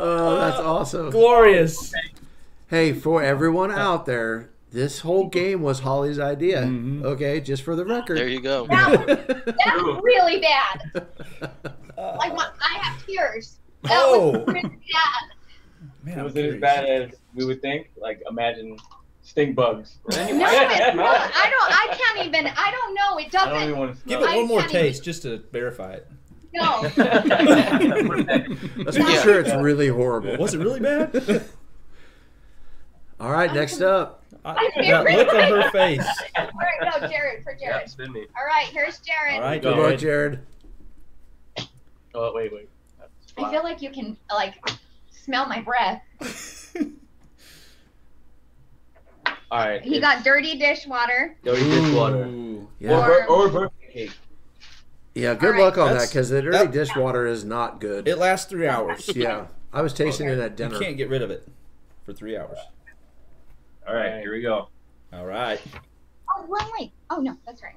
Oh, 0.01 0.35
that's 0.39 0.59
awesome. 0.59 1.09
Glorious. 1.09 1.93
Hey, 2.67 2.93
for 2.93 3.21
everyone 3.23 3.71
out 3.71 4.05
there, 4.05 4.49
this 4.71 4.99
whole 4.99 5.27
game 5.27 5.61
was 5.61 5.79
Holly's 5.81 6.19
idea. 6.19 6.61
Mhm. 6.63 7.03
Okay, 7.03 7.41
just 7.41 7.63
for 7.63 7.75
the 7.75 7.83
record. 7.85 8.17
There 8.17 8.27
you 8.27 8.41
go. 8.41 8.65
That, 8.67 9.05
that's 9.27 9.81
really 10.03 10.39
bad. 10.39 11.05
Like 11.99 12.33
my, 12.33 12.49
I 12.61 12.77
have 12.79 13.05
tears. 13.05 13.59
That 13.83 13.91
Oh. 14.05 14.31
was 14.31 14.47
really 14.47 14.61
bad. 14.69 15.31
Man, 16.09 16.19
I'm 16.19 16.25
Was 16.25 16.35
it 16.35 16.45
as 16.55 16.59
bad 16.59 16.85
as 16.85 17.11
we 17.35 17.45
would 17.45 17.61
think? 17.61 17.91
Like, 17.95 18.21
imagine 18.29 18.77
stink 19.21 19.55
bugs. 19.55 19.97
No, 20.09 20.15
it's 20.17 20.95
not. 20.95 21.31
I 21.35 21.49
don't. 21.49 21.71
I 21.71 21.87
can't 21.95 22.25
even. 22.27 22.47
I 22.47 22.71
don't 22.71 22.93
know. 22.95 23.17
It 23.19 23.33
I 23.35 23.45
don't 23.45 23.55
even 23.55 23.69
doesn't. 23.69 23.77
want 23.77 23.99
to 23.99 24.07
Give 24.07 24.19
smell 24.19 24.31
it 24.31 24.33
I 24.33 24.37
one 24.37 24.47
more 24.47 24.59
can't 24.61 24.71
even- 24.73 24.85
taste 24.87 25.03
just 25.03 25.21
to 25.23 25.37
verify 25.51 25.93
it. 25.93 26.07
No. 26.51 26.81
Let's 28.77 28.97
be 28.97 29.03
Yeah. 29.03 29.21
sure 29.21 29.39
it's 29.39 29.53
really 29.53 29.87
horrible. 29.89 30.35
Was 30.37 30.55
it 30.55 30.57
really 30.59 30.79
bad? 30.79 31.45
All 33.19 33.31
right, 33.31 33.53
next 33.53 33.81
up. 33.81 34.23
I, 34.45 34.55
that 34.81 35.03
look 35.03 35.33
on 35.33 35.61
her 35.61 35.69
face. 35.71 36.07
All 36.37 36.45
right, 36.45 37.01
no, 37.01 37.07
Jared 37.07 37.43
for 37.43 37.53
Jared. 37.53 37.87
spin 37.89 38.11
me. 38.13 38.25
All 38.35 38.45
right, 38.47 38.65
here's 38.71 38.97
Jared. 38.99 39.35
All 39.35 39.41
right, 39.41 39.61
Good 39.61 39.75
Go. 39.75 39.81
luck, 39.81 39.99
Jared. 39.99 40.39
Jared. 41.57 41.69
Oh, 42.15 42.31
wait, 42.33 42.51
wait. 42.51 42.67
I 43.37 43.51
feel 43.51 43.61
like 43.63 43.81
you 43.83 43.91
can 43.91 44.17
like 44.33 44.55
smell 45.23 45.47
my 45.47 45.61
breath. 45.61 46.01
All 49.51 49.59
right. 49.59 49.81
He 49.81 49.95
it's 49.95 50.01
got 50.01 50.23
dirty 50.23 50.57
dishwater. 50.57 51.35
dirty 51.43 51.63
dishwater. 51.63 52.25
Ooh. 52.25 52.67
Yeah, 52.79 52.91
Or, 52.99 53.07
bir- 53.07 53.25
or 53.27 53.49
birthday 53.49 53.91
cake. 53.93 54.11
yeah. 55.15 55.33
Good 55.33 55.47
All 55.47 55.51
right. 55.53 55.61
luck 55.61 55.77
on 55.79 55.97
that 55.97 56.07
because 56.09 56.29
the 56.29 56.41
dirty 56.41 56.57
that- 56.57 56.71
dishwater 56.71 57.25
is 57.25 57.43
not 57.43 57.79
good. 57.81 58.07
It 58.07 58.17
lasts 58.17 58.49
three 58.49 58.67
hours. 58.67 59.09
yeah, 59.15 59.47
I 59.73 59.81
was 59.81 59.93
tasting 59.93 60.29
it 60.29 60.37
at 60.39 60.55
dinner. 60.55 60.75
You 60.75 60.79
can't 60.81 60.97
get 60.97 61.09
rid 61.09 61.21
of 61.23 61.31
it 61.31 61.47
for 62.05 62.13
three 62.13 62.37
hours. 62.37 62.57
All 63.87 63.95
right, 63.95 64.19
here 64.21 64.31
we 64.33 64.41
go. 64.41 64.69
All 65.11 65.25
right. 65.25 65.59
Oh, 66.37 66.45
wait, 66.47 66.63
wait. 66.79 66.91
Oh 67.09 67.17
no, 67.19 67.35
that's 67.45 67.63
right. 67.63 67.73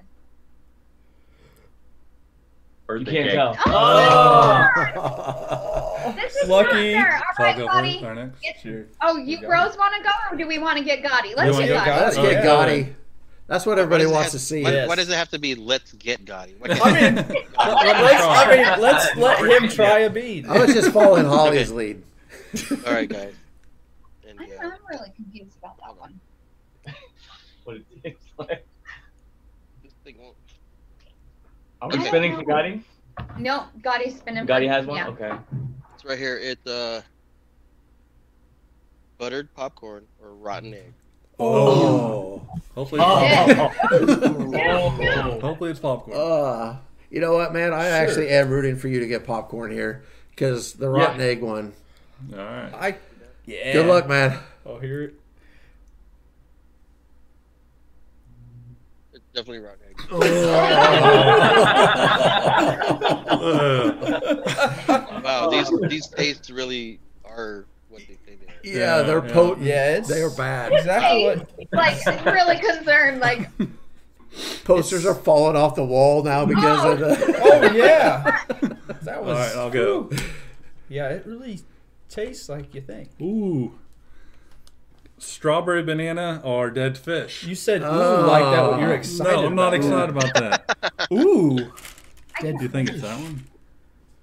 You 2.98 3.06
can't 3.06 3.30
tell. 3.30 3.56
Oh, 3.66 4.68
Oh. 4.96 6.12
this 6.16 6.34
is 6.36 6.48
Lucky. 6.48 6.94
not 6.94 7.04
fair. 7.06 7.14
All 7.14 7.20
So 7.36 7.42
I'll 7.42 7.46
right, 7.46 7.56
go 7.58 7.66
buddy. 7.66 8.04
Our 8.04 8.14
next. 8.14 8.44
It's- 8.44 8.62
Cheers. 8.62 8.88
Oh, 9.02 9.16
you 9.16 9.36
Got 9.36 9.44
it. 9.44 9.48
bros 9.48 9.76
want 9.78 9.94
to 9.96 10.02
go, 10.02 10.10
or 10.30 10.36
do 10.36 10.46
we 10.46 10.58
want 10.58 10.78
to 10.78 10.84
get 10.84 11.02
Gotti? 11.02 11.34
Let's 11.36 11.52
wanna 11.54 11.66
get 11.66 11.84
get 11.84 11.86
Gotti. 11.86 12.00
Let's 12.02 12.16
Oh, 12.18 12.22
get 12.22 12.32
yeah. 12.32 12.44
Gotti. 12.44 12.94
That's 13.48 13.66
what 13.66 13.78
everybody 13.78 14.04
Why 14.06 14.08
does 14.08 14.10
it 14.10 14.14
wants 14.14 14.32
have- 14.32 14.40
to 14.40 14.46
see. 14.46 14.62
Why, 14.64 14.70
Yes. 14.72 14.88
why 14.88 14.94
does 14.96 15.08
it 15.10 15.14
have 15.16 15.28
to 15.30 15.38
be 15.38 15.54
let's 15.54 15.92
get 15.94 16.24
Gotti? 16.24 16.54
Why 16.58 16.70
I 16.70 16.78
can't- 16.78 17.16
mean, 17.16 17.16
let's, 17.58 17.58
I 17.58 18.56
mean, 18.56 18.80
let's 18.80 19.16
let 19.16 19.38
him 19.62 19.68
try 19.68 19.98
a 20.00 20.10
bead. 20.10 20.46
I 20.46 20.58
was 20.58 20.72
just 20.72 20.90
following 20.92 21.24
Holly's 21.26 21.70
lead. 21.72 22.02
All 22.86 22.92
right, 22.92 23.08
guys. 23.08 23.34
And, 24.28 24.40
I'm, 24.40 24.46
yeah. 24.48 24.54
I'm 24.62 24.72
really 24.90 25.10
confused 25.16 25.56
about 25.58 25.76
that 25.78 25.96
one. 25.98 26.18
What 27.64 27.76
it 27.76 27.84
takes 28.02 28.20
like. 28.38 28.64
This 29.84 29.92
thing 30.04 30.16
won't- 30.20 30.36
Are 31.82 31.88
we 31.88 31.98
Okay. 31.98 32.06
spinning 32.08 32.36
for 32.36 32.44
Gotti? 32.44 32.80
No, 33.38 33.64
Gotti's 33.80 34.16
spinning. 34.16 34.46
Gotti 34.46 34.68
has 34.68 34.86
one? 34.86 34.98
Yeah. 34.98 35.08
Okay. 35.08 35.32
It's 35.94 36.04
right 36.04 36.16
here. 36.16 36.38
It's 36.38 36.64
uh, 36.64 37.02
buttered 39.18 39.52
popcorn 39.54 40.04
or 40.22 40.30
rotten 40.34 40.74
egg. 40.74 40.92
Oh. 41.40 42.40
Hopefully, 42.76 43.00
it's 43.04 43.54
popcorn. 43.58 44.54
Oh. 44.54 45.38
hopefully 45.40 45.70
it's 45.72 45.80
popcorn. 45.80 46.16
Uh, 46.16 46.76
you 47.10 47.20
know 47.20 47.32
what, 47.32 47.52
man? 47.52 47.72
I 47.72 47.86
actually 47.88 48.28
am 48.28 48.48
rooting 48.48 48.76
for 48.76 48.86
you 48.86 49.00
to 49.00 49.06
get 49.08 49.26
popcorn 49.26 49.72
here 49.72 50.04
because 50.30 50.74
the 50.74 50.88
rotten 50.88 51.18
Yeah. 51.20 51.26
egg 51.26 51.42
one. 51.42 51.72
All 52.32 52.38
right. 52.38 52.72
I, 52.74 52.96
yeah. 53.44 53.72
Good 53.72 53.86
luck, 53.86 54.06
man. 54.08 54.38
Oh, 54.64 54.78
here 54.78 55.02
it. 55.02 55.14
Definitely 59.34 59.60
rotten 59.60 59.80
egg. 59.88 59.96
Uh, 60.10 60.18
Wow, 65.22 65.48
these 65.50 65.70
these 65.88 66.06
tastes 66.08 66.50
really 66.50 66.98
are 67.24 67.64
what 67.88 68.02
they 68.08 68.14
say 68.26 68.34
they 68.36 68.46
are. 68.46 68.54
Yeah, 68.64 68.74
Yeah, 68.98 69.02
they're 69.02 69.24
yeah. 69.26 69.32
potent. 69.32 69.66
Yeah, 69.66 69.96
it's 69.96 70.08
They 70.08 70.22
are 70.22 70.30
bad. 70.30 70.72
Exactly 70.72 71.24
what. 71.24 71.48
Like 71.72 72.04
really 72.26 72.58
concerned. 72.58 73.20
Like 73.20 73.48
Posters 74.64 75.04
are 75.06 75.14
falling 75.14 75.56
off 75.56 75.74
the 75.74 75.84
wall 75.84 76.22
now 76.22 76.44
because 76.46 76.84
of 76.84 76.98
the. 77.00 77.42
Oh 77.44 77.72
yeah, 77.74 78.40
that 79.02 79.22
was. 79.24 79.36
right, 79.38 79.56
I'll 79.56 79.70
go. 79.70 80.10
Yeah, 80.88 81.08
it 81.10 81.26
really 81.26 81.60
tastes 82.08 82.48
like 82.48 82.74
you 82.74 82.80
think. 82.80 83.10
Ooh. 83.20 83.78
Strawberry 85.24 85.82
banana 85.82 86.40
or 86.44 86.68
dead 86.70 86.98
fish? 86.98 87.44
You 87.44 87.54
said 87.54 87.82
ooh 87.82 87.86
Oh. 87.86 88.26
like 88.28 88.42
that. 88.44 88.70
What 88.70 88.80
you're 88.80 88.92
excited? 88.94 89.32
no, 89.36 89.46
I'm 89.46 89.54
not 89.54 89.72
about. 89.74 89.74
excited 89.74 90.10
about 90.16 90.34
that. 90.34 91.08
Ooh. 91.12 91.56
dead. 92.40 92.58
Do 92.58 92.64
you 92.64 92.68
think 92.68 92.90
it's 92.90 93.02
that 93.02 93.18
one? 93.20 93.44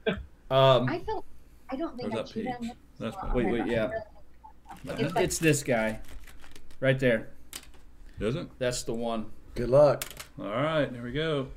Um, 0.52 0.90
I 0.90 0.98
feel. 1.00 1.24
I 1.70 1.76
don't 1.76 1.96
think 1.96 2.10
Or 2.10 2.12
I 2.12 2.16
that 2.24 2.28
cheated 2.28 2.48
on 2.54 2.62
peach? 2.62 2.70
this 2.72 2.78
That's 2.98 3.16
one. 3.18 3.34
Wait, 3.36 3.52
wait, 3.52 3.68
yeah. 3.68 3.90
It's 4.84 5.14
like- 5.14 5.24
it's 5.24 5.38
this 5.38 5.62
guy, 5.62 6.00
right 6.80 6.98
there. 7.00 7.28
Is 8.20 8.36
it? 8.36 8.48
That's 8.58 8.82
the 8.82 8.94
one. 8.96 9.28
Good 9.54 9.70
luck. 9.70 10.04
All 10.40 10.48
right, 10.48 10.92
here 10.92 11.04
we 11.04 11.12
go. 11.12 11.50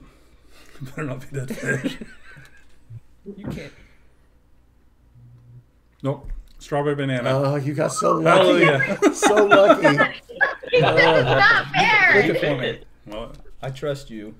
Better 0.82 1.04
not 1.04 1.20
be 1.30 1.38
dead 1.38 1.56
fish. 1.56 1.96
You 3.24 3.46
can't. 3.46 3.72
nope. 6.02 6.30
Strawberry 6.62 6.94
banana. 6.94 7.28
Oh, 7.28 7.56
you 7.56 7.74
got 7.74 7.92
so 7.92 8.12
lucky. 8.12 8.64
Hallelujah. 8.64 8.98
so 9.14 9.46
lucky. 9.46 10.14
It's 10.72 10.80
not 10.80 11.66
fair. 11.74 12.28
Look 12.28 12.44
at 12.44 12.60
me. 12.60 12.80
Well, 13.04 13.32
I 13.60 13.70
trust 13.70 14.10
you. 14.10 14.36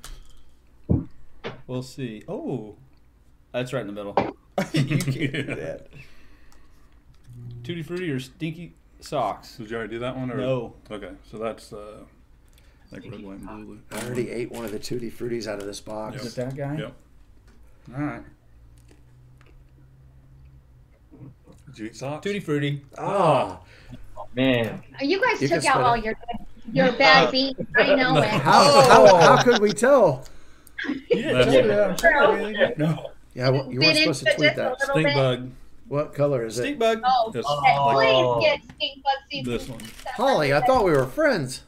We'll 1.66 1.82
see. 1.82 2.22
Oh, 2.28 2.76
that's 3.50 3.72
right 3.72 3.80
in 3.80 3.88
the 3.88 3.92
middle. 3.92 4.14
you 4.72 4.98
can't 4.98 5.14
do 5.32 5.42
that. 5.56 5.88
Tutti 7.64 7.82
frutti 7.82 8.08
or 8.08 8.20
stinky 8.20 8.74
socks? 9.00 9.56
did 9.56 9.70
you 9.70 9.76
already 9.76 9.94
do 9.94 9.98
that 9.98 10.16
one? 10.16 10.30
Or? 10.30 10.36
No. 10.36 10.74
Okay, 10.92 11.10
so 11.28 11.38
that's 11.38 11.72
uh, 11.72 12.04
like 12.92 13.02
red, 13.02 13.20
white, 13.20 13.38
and 13.40 13.66
blue. 13.66 13.80
I 13.90 14.04
already 14.04 14.30
ate 14.30 14.52
one 14.52 14.64
of 14.64 14.70
the 14.70 14.78
Tutti 14.78 15.10
Fruities 15.10 15.48
out 15.48 15.58
of 15.58 15.66
this 15.66 15.80
box. 15.80 16.16
Is 16.16 16.22
box. 16.22 16.38
it 16.38 16.40
that 16.40 16.56
guy? 16.56 16.78
Yep. 16.78 16.94
All 17.96 18.00
right. 18.00 18.22
Did 21.74 21.78
you 21.78 21.86
eat 21.86 21.96
socks? 21.96 22.24
Tutti 22.24 22.40
frutti. 22.40 22.82
Ah. 22.98 23.60
Oh, 24.16 24.26
Man. 24.34 24.82
Uh, 25.00 25.04
you 25.04 25.20
guys 25.20 25.40
You 25.42 25.48
took 25.48 25.64
out 25.64 25.80
all 25.82 25.94
it. 25.94 26.04
your 26.04 26.14
your 26.72 26.92
bad 26.92 27.28
uh, 27.28 27.30
beans. 27.30 27.56
I 27.76 27.94
know 27.94 28.16
it. 28.22 28.28
how, 28.28 28.62
oh. 28.64 29.16
how, 29.16 29.36
how 29.36 29.42
could 29.42 29.60
we 29.60 29.72
tell? 29.72 30.24
You 30.88 30.94
didn't 31.08 31.32
That's 31.34 31.50
tell 31.50 31.52
me 31.52 31.58
it. 31.58 31.66
that. 31.68 31.90
I'm 31.90 31.98
sorry. 31.98 32.74
No. 32.78 33.10
Yeah, 33.34 33.48
well, 33.50 33.72
you 33.72 33.80
weren't 33.80 33.96
supposed 33.96 34.26
to 34.26 34.34
tweet 34.34 34.56
that. 34.56 34.80
Stink 34.80 35.06
bit. 35.06 35.14
bug. 35.14 35.50
What 35.88 36.14
color 36.14 36.44
is 36.46 36.54
Stink 36.56 36.74
it? 36.74 36.78
bug. 36.78 37.00
Oh, 37.04 37.30
This, 37.32 37.44
Oh. 37.48 38.40
please 38.40 38.46
get 38.46 38.74
stink 38.76 39.02
bug 39.02 39.12
season. 39.30 39.52
this 39.52 39.68
one. 39.68 39.80
Holly, 40.14 40.54
I 40.54 40.60
thought 40.64 40.84
we 40.84 40.92
were 40.92 41.06
friends. 41.06 41.62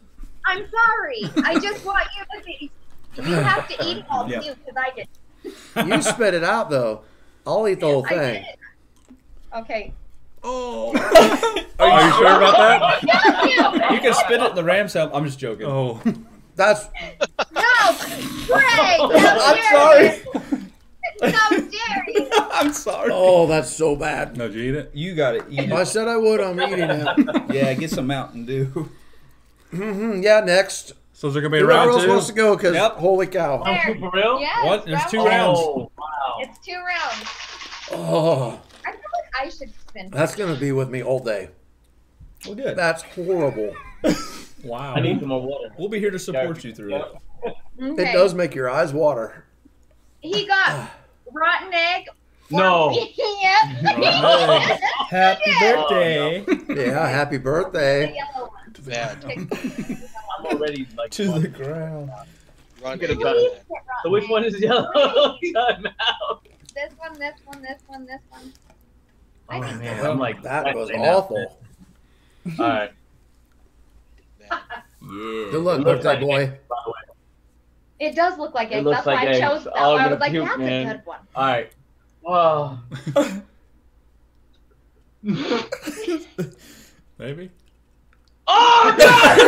I'm 0.46 0.64
sorry. 0.70 1.30
I 1.44 1.58
just 1.58 1.84
want 1.86 2.06
you 2.16 2.38
to 2.40 2.44
be. 2.44 2.70
You 3.16 3.22
have 3.36 3.68
to 3.68 3.74
eat 3.86 3.98
it 3.98 4.04
all 4.10 4.28
Yeah. 4.28 4.40
too, 4.40 4.54
because 4.54 4.76
I 4.76 4.90
did. 4.94 5.88
You 5.88 6.02
spit 6.02 6.34
it 6.34 6.44
out 6.44 6.70
though. 6.70 7.02
I'll 7.46 7.66
eat 7.68 7.80
the 7.80 7.86
whole 7.92 8.04
I 8.06 8.08
thing. 8.08 8.44
Did. 9.54 9.62
Okay. 9.62 9.92
Oh. 10.42 10.92
Are 11.78 12.04
you 12.06 12.12
sure 12.12 12.36
about 12.36 12.56
that? 12.58 13.00
You. 13.44 13.94
You 13.96 14.00
can 14.00 14.14
spit 14.14 14.40
it 14.40 14.50
in 14.50 14.56
the 14.56 14.64
Rams 14.64 14.92
help. 14.94 15.14
I'm 15.14 15.24
just 15.24 15.38
joking. 15.38 15.66
Oh, 15.66 16.00
That's 16.56 16.86
No, 17.52 17.60
Greg. 18.46 19.00
I'm 19.00 19.62
sorry. 19.72 20.22
How 21.32 21.50
dare 21.50 22.04
you? 22.08 22.28
I'm 22.32 22.72
sorry. 22.72 23.10
oh, 23.12 23.46
that's 23.46 23.70
so 23.70 23.94
bad. 23.96 24.36
no, 24.36 24.48
did 24.48 24.56
you 24.56 24.62
eat 24.72 24.74
it? 24.76 24.90
You 24.94 25.14
got 25.14 25.32
to 25.32 25.46
eat 25.50 25.60
it. 25.60 25.72
I 25.72 25.82
it. 25.82 25.86
said 25.86 26.08
I 26.08 26.16
would. 26.16 26.40
I'm 26.40 26.60
eating 26.60 26.90
it. 26.90 27.08
Yeah, 27.52 27.72
get 27.74 27.90
some 27.90 28.06
Mountain 28.06 28.46
Dew. 28.46 28.90
hmm 29.70 30.22
yeah, 30.22 30.40
next. 30.40 30.92
So 31.12 31.28
is 31.28 31.34
there 31.34 31.42
gonna 31.42 31.52
be 31.52 31.58
a 31.58 31.60
Whoever 31.60 31.78
round 31.78 31.90
else 31.90 32.02
two? 32.04 32.08
wants 32.08 32.26
to 32.28 32.32
go, 32.32 32.56
because 32.56 32.74
Yep. 32.74 32.92
holy 32.96 33.26
cow. 33.26 33.62
There. 33.62 33.96
For 34.00 34.10
real? 34.12 34.40
Yes, 34.40 34.64
What? 34.64 34.86
There's 34.86 35.04
two 35.06 35.24
rounds. 35.24 35.58
Oh, 35.62 35.90
wow. 35.98 36.36
It's 36.40 36.58
two 36.66 36.76
rounds. 36.76 37.28
Oh, 37.92 38.60
I 39.34 39.40
feel 39.40 39.46
like 39.46 39.46
I 39.46 39.50
should 39.66 39.74
spin. 39.88 40.10
that's 40.10 40.34
gonna 40.36 40.54
be 40.58 40.72
with 40.72 40.88
me 40.90 41.02
all 41.02 41.18
day. 41.20 41.48
Well, 42.46 42.54
good. 42.54 42.76
That's 42.76 43.02
horrible. 43.02 43.74
Wow. 44.64 44.94
I 44.94 45.00
need 45.00 45.20
some 45.20 45.28
more 45.28 45.42
water. 45.42 45.74
We'll 45.78 45.90
be 45.90 45.98
here 46.00 46.10
to 46.10 46.18
support 46.18 46.64
you 46.64 46.74
through 46.74 46.96
it. 46.96 47.04
Okay. 47.82 48.02
It 48.10 48.14
does 48.14 48.32
make 48.32 48.54
your 48.54 48.70
eyes 48.70 48.94
water. 48.94 49.44
He 50.20 50.46
got 50.46 50.88
rotten 51.32 51.70
egg. 51.74 52.06
Oh, 52.52 52.90
no. 52.90 53.06
yeah. 54.00 54.78
Happy 55.10 55.50
birthday 55.60 56.44
Yeah, 56.68 57.08
happy 57.08 57.36
birthday. 57.38 58.14
yellow 58.14 58.48
one. 58.48 58.72
Bad. 58.86 59.22
I'm 59.24 60.46
already 60.46 60.86
like. 60.96 61.10
to 61.12 61.38
the 61.38 61.48
ground. 61.48 62.10
Rotten 62.82 62.98
Get 63.00 63.10
a 63.10 63.12
egg. 63.14 63.20
gun. 63.20 63.34
Please 63.34 63.50
get 63.50 63.64
rotten 63.68 63.84
So 64.02 64.10
which 64.10 64.28
one 64.30 64.44
is 64.44 64.58
yellow? 64.60 64.90
Time 65.54 65.86
out. 66.00 66.46
This 66.74 66.92
one, 66.96 67.18
this 67.18 67.34
one, 67.44 67.60
this 67.62 67.80
one, 67.86 68.06
this 68.06 68.20
one. 68.30 68.52
Oh 69.48 69.52
I 69.60 69.60
think 69.68 69.80
man, 69.82 70.06
I'm 70.06 70.18
like 70.18 70.42
That 70.42 70.74
was 70.74 70.90
awful. 70.90 71.58
All 72.58 72.66
right. 72.68 72.90
Bad. 74.40 74.60
Yeah. 75.02 75.08
Good 75.50 75.54
luck, 75.62 75.80
It 75.80 75.84
looks 75.84 76.02
birthday 76.04 76.08
like 76.08 76.20
boy. 76.20 76.40
eggs, 76.42 76.52
by 76.68 76.76
the 76.84 76.90
way. 76.90 76.96
It 78.00 78.14
does 78.16 78.38
look 78.38 78.54
like 78.54 78.70
It 78.70 78.74
eggs. 78.76 78.84
looks 78.84 78.96
That's 78.98 79.06
like 79.06 79.16
why 79.22 79.26
eggs. 79.26 79.40
I 79.40 79.48
chose 79.48 79.64
that. 79.64 79.72
Oh, 79.76 79.96
I'm 79.96 80.00
I 80.08 80.10
was 80.12 80.20
like, 80.20 80.30
puke, 80.32 80.44
that's 80.46 80.58
man. 80.58 80.86
a 80.88 80.94
good 80.94 81.06
one. 81.06 81.20
All 81.34 81.46
right. 81.46 81.72
Oh. 82.26 82.78
Maybe. 87.18 87.50
Oh 88.46 88.94
God! 88.98 89.40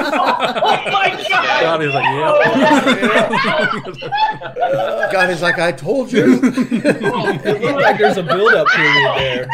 oh 0.00 0.90
my 0.92 1.24
God! 1.28 1.62
God, 1.62 1.82
is 1.82 1.92
like, 1.94 2.04
yeah. 2.04 3.28
God, 5.12 5.30
he's 5.30 5.42
like, 5.42 5.58
I 5.58 5.72
told 5.72 6.12
you. 6.12 6.38
It 6.42 7.02
looked 7.02 7.80
like 7.80 7.98
there's 7.98 8.16
a 8.18 8.22
build-up 8.22 8.66
period 8.68 9.18
there. 9.18 9.48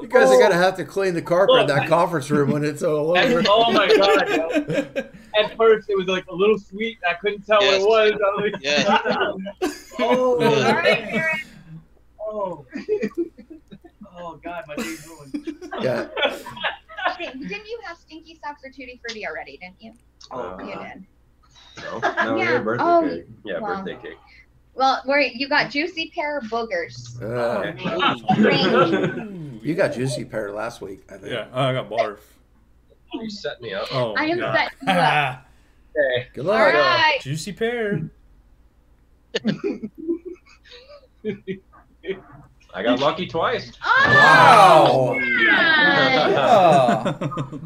You 0.00 0.06
guys 0.08 0.30
are 0.30 0.38
gonna 0.40 0.54
have 0.54 0.76
to 0.76 0.84
clean 0.84 1.14
the 1.14 1.22
carpet 1.22 1.62
in 1.62 1.66
that 1.68 1.88
conference 1.88 2.30
room 2.30 2.50
when 2.52 2.64
it's 2.64 2.82
all 2.82 3.16
over. 3.16 3.42
oh 3.48 3.72
my 3.72 3.88
God! 3.88 4.28
yo. 4.28 4.48
At 5.42 5.56
first, 5.56 5.88
it 5.90 5.96
was 5.96 6.06
like 6.06 6.26
a 6.28 6.34
little 6.34 6.58
sweet. 6.58 6.98
I 7.08 7.14
couldn't 7.14 7.46
tell 7.46 7.62
Yes. 7.62 7.82
what 7.84 8.08
it 8.08 8.14
was. 8.14 8.20
I 8.20 8.42
was 8.42 8.52
like, 8.52 8.62
Yes. 8.62 8.86
oh, 10.00 10.40
All 10.40 10.72
right, 10.72 10.98
Aaron. 11.12 11.38
oh. 12.20 12.64
Oh 14.18 14.40
God, 14.42 14.64
my 14.68 14.76
day's 14.76 15.06
ruined. 15.06 15.58
Yeah. 15.80 16.08
Didn't 17.18 17.66
you 17.66 17.80
have 17.84 17.96
stinky 17.98 18.38
socks 18.44 18.62
or 18.64 18.70
tutti 18.70 19.00
frutti 19.04 19.26
already? 19.26 19.56
Didn't 19.58 19.80
you? 19.80 19.92
Oh, 20.30 20.58
You 20.60 20.74
did. 20.74 21.06
no, 21.82 21.98
no, 22.24 22.36
Yeah. 22.36 22.50
your 22.52 22.62
birthday 22.62 22.84
Oh, 22.84 23.08
cake. 23.08 23.26
Yeah, 23.44 23.58
wow. 23.60 23.82
birthday 23.82 24.08
cake. 24.08 24.18
Well, 24.74 25.02
where 25.06 25.20
you 25.20 25.48
got 25.48 25.70
juicy 25.70 26.12
pear 26.14 26.40
boogers. 26.42 27.20
Uh, 27.20 27.72
you 29.62 29.74
got 29.74 29.92
juicy 29.94 30.24
pear 30.24 30.52
last 30.52 30.80
week, 30.80 31.00
I 31.10 31.16
think. 31.16 31.32
Yeah, 31.32 31.48
I 31.52 31.72
got 31.72 31.90
barf. 31.90 32.18
You 33.14 33.28
set 33.30 33.60
me 33.60 33.72
up. 33.74 33.88
Oh, 33.92 34.14
I 34.16 34.26
am 34.26 34.38
yeah. 34.38 34.52
set 34.54 34.72
you 34.82 34.92
up. 34.92 35.44
Okay. 35.98 36.28
Good 36.32 36.44
luck. 36.44 36.72
right. 36.74 37.18
Juicy 37.22 37.52
pear. 37.52 38.08
I 42.78 42.82
got 42.84 43.00
lucky 43.00 43.26
twice. 43.26 43.72
Oh, 43.84 44.04
Wow. 44.14 45.14
man. 45.18 46.34
Oh. 46.38 47.60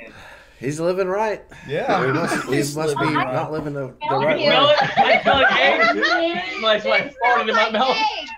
Yeah. 0.00 0.10
He's 0.58 0.80
living 0.80 1.08
right. 1.08 1.42
Yeah. 1.68 2.06
He 2.06 2.12
must, 2.12 2.44
he 2.46 2.56
must 2.80 2.98
be 2.98 3.04
right. 3.04 3.34
not 3.34 3.52
living 3.52 3.74
the, 3.74 3.94
the 4.08 4.16
right 4.16 4.40
you. 4.40 4.46
way. 4.48 4.56
Smell 4.56 4.70
it? 4.70 4.78
I 4.98 5.22
smell 5.22 5.36
oh 5.36 5.40
like 5.42 5.52
eggs. 5.60 6.62
My 6.62 6.78
my 6.78 7.12
farted 7.22 7.48
in 7.50 7.54
my 7.54 7.70
mouth. 7.70 7.96
egg. 7.98 8.28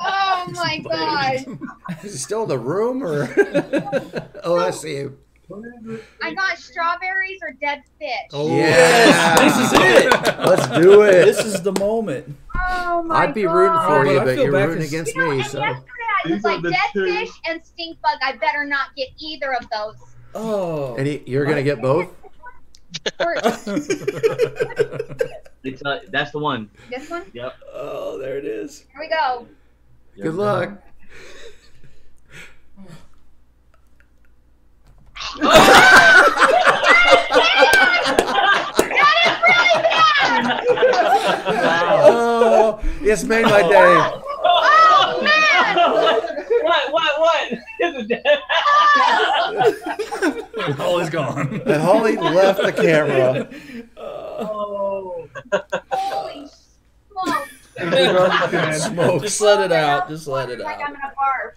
Oh 0.00 0.44
my 0.54 0.78
god. 0.78 1.58
Is 2.04 2.12
he 2.14 2.18
still 2.18 2.42
in 2.42 2.48
the 2.48 2.58
room 2.58 3.04
or? 3.04 3.32
oh, 4.42 4.56
I 4.58 4.70
see 4.70 4.96
him. 4.96 5.18
I 6.22 6.34
got 6.34 6.58
strawberries 6.58 7.38
or 7.42 7.52
dead 7.52 7.82
fish. 7.98 8.10
Oh. 8.32 8.54
Yeah. 8.56 9.36
This 9.36 9.56
is 9.58 9.72
it. 9.72 10.12
Let's 10.46 10.68
do 10.68 11.02
it. 11.02 11.24
This 11.24 11.38
is 11.44 11.62
the 11.62 11.72
moment. 11.72 12.36
Oh 12.70 13.02
my 13.02 13.14
god. 13.14 13.28
I'd 13.28 13.34
be 13.34 13.46
rooting 13.46 13.80
for 13.86 14.04
you, 14.06 14.18
but 14.18 14.24
but 14.26 14.36
you're 14.36 14.52
rooting 14.52 14.68
rooting 14.68 14.76
'cause- 14.82 14.88
against 14.92 15.14
You 15.14 15.20
know, 15.24 15.30
me. 15.30 15.40
and 15.40 15.46
So 15.50 15.58
yesterday 15.60 15.84
I 16.24 16.30
was 16.32 16.44
like, 16.44 16.62
dead 16.62 16.74
two. 16.92 17.06
fish 17.06 17.30
and 17.46 17.64
stink 17.64 17.98
bug. 18.02 18.18
I 18.22 18.32
better 18.36 18.64
not 18.64 18.94
get 18.96 19.08
either 19.18 19.54
of 19.54 19.66
those. 19.70 19.96
Oh. 20.34 20.94
and 20.96 21.06
he, 21.06 21.22
you're 21.26 21.46
gonna 21.46 21.62
get 21.62 21.80
both. 21.80 22.08
It's 25.64 25.82
uh, 25.84 26.00
that's 26.10 26.30
the 26.30 26.38
one. 26.38 26.70
this 26.88 27.10
one. 27.10 27.24
Yep. 27.34 27.52
Oh, 27.74 28.16
there 28.18 28.38
it 28.38 28.44
is. 28.46 28.84
Here 28.92 29.00
we 29.00 29.08
go. 29.08 29.46
Good 30.20 30.34
luck. 30.34 30.80
Oh, 41.50 42.80
it's 43.00 43.24
made 43.24 43.44
my 43.44 43.62
day. 43.62 44.12
Oh 44.44 45.20
man! 45.22 45.76
what? 46.62 46.92
What? 46.92 47.20
What? 47.20 47.52
Is 47.52 47.94
it 47.96 48.08
dead? 48.08 48.38
Holly's 50.76 51.10
gone. 51.10 51.60
And 51.66 51.82
Holly 51.82 52.16
left 52.16 52.62
the 52.62 52.72
camera. 52.72 53.48
oh. 53.96 55.28
Holy 55.90 56.46
smokes! 57.08 58.82
Smoke. 58.84 59.22
Just 59.22 59.40
let 59.40 59.60
it 59.64 59.72
out. 59.72 60.08
Just 60.08 60.26
let 60.26 60.50
it 60.50 60.60
out. 60.60 60.66
Like. 60.66 60.80
I'm 60.80 60.92
gonna 60.92 61.14
barf. 61.16 61.52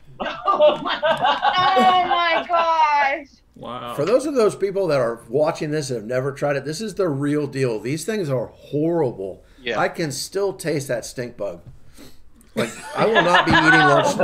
Oh 0.45 0.78
my. 0.84 0.99
Oh 1.57 2.05
my 2.07 2.45
gosh! 2.47 3.40
Wow. 3.62 3.93
For 3.93 4.05
those 4.05 4.26
of 4.26 4.34
those 4.36 4.55
people 4.55 4.88
that 4.88 4.99
are 4.99 5.22
watching 5.30 5.72
this 5.72 5.89
and 5.89 5.97
have 5.99 6.05
never 6.07 6.32
tried 6.32 6.55
it, 6.55 6.66
this 6.66 6.82
is 6.82 6.95
the 6.95 7.07
real 7.07 7.47
deal. 7.47 7.80
These 7.80 8.05
things 8.05 8.30
are 8.30 8.47
horrible. 8.47 9.43
Yeah. 9.62 9.80
I 9.80 9.88
can 9.89 10.12
still 10.12 10.53
taste 10.53 10.88
that 10.88 11.05
stink 11.05 11.38
bug. 11.38 11.62
Like 12.55 12.70
I 12.97 13.05
will 13.05 13.22
not 13.22 13.45
be 13.45 13.51
eating 13.51 13.62
lunch 13.64 14.07
oh 14.09 14.12
today. 14.12 14.24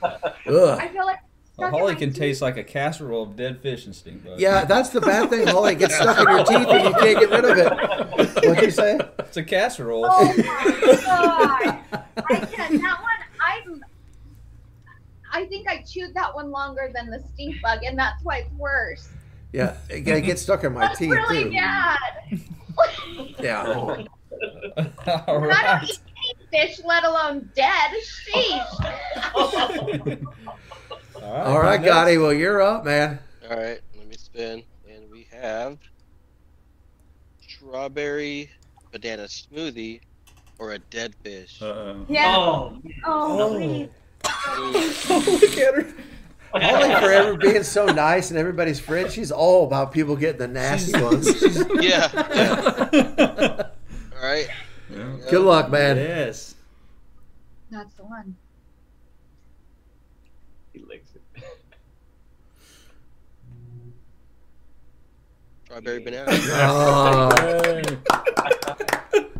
God. 0.00 0.34
Ugh. 0.46 0.78
I 0.80 0.88
feel 0.88 1.04
like 1.04 1.18
Well, 1.58 1.70
Holly 1.70 1.96
can 1.96 2.10
teeth. 2.10 2.18
taste 2.18 2.40
like 2.42 2.56
a 2.56 2.64
casserole 2.64 3.24
of 3.24 3.36
dead 3.36 3.60
fish 3.60 3.84
and 3.84 3.94
stink 3.94 4.24
bugs. 4.24 4.40
Yeah, 4.40 4.64
that's 4.64 4.88
the 4.90 5.00
bad 5.02 5.28
thing, 5.28 5.46
Holly. 5.48 5.72
It 5.72 5.78
gets 5.80 5.96
stuck 5.96 6.18
in 6.20 6.28
your 6.36 6.44
teeth 6.44 6.68
and 6.68 6.84
you 6.84 6.94
can't 6.94 7.18
get 7.20 7.30
rid 7.30 7.44
of 7.44 7.58
it. 7.58 8.46
What'd 8.48 8.62
you 8.64 8.70
say? 8.70 8.98
It's 9.32 9.36
a 9.38 9.42
casserole. 9.44 10.06
Oh 10.10 10.24
my 10.26 10.36
god! 10.36 11.78
I 12.18 12.46
can 12.52 12.76
that 12.82 12.82
one. 12.82 12.84
I'm. 12.84 12.91
I 15.32 15.46
think 15.46 15.68
I 15.68 15.82
chewed 15.82 16.14
that 16.14 16.34
one 16.34 16.50
longer 16.50 16.90
than 16.94 17.10
the 17.10 17.22
stink 17.32 17.60
bug, 17.62 17.82
and 17.84 17.98
that's 17.98 18.22
why 18.22 18.38
it's 18.38 18.52
worse. 18.52 19.08
Yeah, 19.52 19.76
it 19.88 20.06
it 20.06 20.22
gets 20.22 20.42
stuck 20.42 20.64
in 20.64 20.72
my 20.72 20.80
That's 20.82 20.98
teeth 20.98 21.10
really 21.10 21.44
too. 21.44 21.50
bad. 21.52 21.98
Yeah. 23.38 23.64
Oh. 23.66 23.74
All 23.90 24.06
I 25.06 25.24
don't 25.26 25.42
right. 25.42 25.82
eat 25.84 26.00
any 26.54 26.66
fish, 26.68 26.80
let 26.86 27.04
alone 27.04 27.50
dead. 27.54 27.90
Sheesh. 28.02 28.80
All 31.22 31.60
right, 31.60 31.80
Gotti. 31.80 32.20
Well, 32.20 32.32
you're 32.32 32.62
up, 32.62 32.84
man. 32.86 33.18
All 33.48 33.56
right, 33.56 33.80
let 33.96 34.08
me 34.08 34.16
spin, 34.16 34.62
and 34.90 35.10
we 35.10 35.26
have 35.32 35.76
strawberry 37.46 38.50
banana 38.90 39.24
smoothie 39.24 40.00
or 40.58 40.72
a 40.72 40.78
dead 40.78 41.14
fish. 41.22 41.60
Uh-oh. 41.60 42.06
Yeah. 42.08 42.34
Oh. 42.36 42.78
Oh, 43.04 43.54
please. 43.54 43.88
Look 44.48 45.58
at 45.58 45.74
her. 45.74 45.94
Holly, 46.54 46.94
for 47.00 47.10
ever 47.10 47.36
being 47.36 47.62
so 47.62 47.86
nice 47.86 48.30
and 48.30 48.38
everybody's 48.38 48.78
friend, 48.78 49.10
she's 49.10 49.32
all 49.32 49.64
about 49.66 49.92
people 49.92 50.16
getting 50.16 50.38
the 50.38 50.48
nasty 50.48 51.00
ones. 51.00 51.42
yeah, 51.80 52.10
yeah. 52.12 53.68
All 54.16 54.22
right. 54.22 54.48
Yeah. 54.90 55.16
Good 55.30 55.40
luck, 55.42 55.70
man. 55.70 55.96
Yes. 55.96 56.54
That's 57.70 57.94
the 57.94 58.04
one. 58.04 58.36
He 60.74 60.80
licks 60.80 61.08
it. 61.14 61.22
Strawberry 65.64 66.00
banana. 66.00 66.26
Oh, 66.32 67.30
oh. 67.38 67.82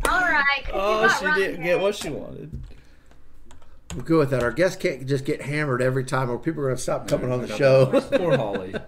All 0.09 0.21
right. 0.21 0.63
Oh, 0.73 1.07
she 1.19 1.39
didn't 1.39 1.63
get 1.63 1.79
what 1.79 1.95
she 1.95 2.09
wanted. 2.09 2.62
We're 3.95 4.03
good 4.03 4.17
with 4.19 4.29
that. 4.31 4.43
Our 4.43 4.51
guests 4.51 4.77
can't 4.77 5.05
just 5.07 5.25
get 5.25 5.41
hammered 5.41 5.81
every 5.81 6.03
time, 6.03 6.29
or 6.29 6.37
people 6.37 6.61
are 6.63 6.67
going 6.67 6.75
to 6.77 6.81
stop 6.81 7.07
coming 7.07 7.31
on 7.31 7.41
the 7.41 7.47
show. 7.57 7.85
Poor 8.17 8.37
Holly. 8.37 8.73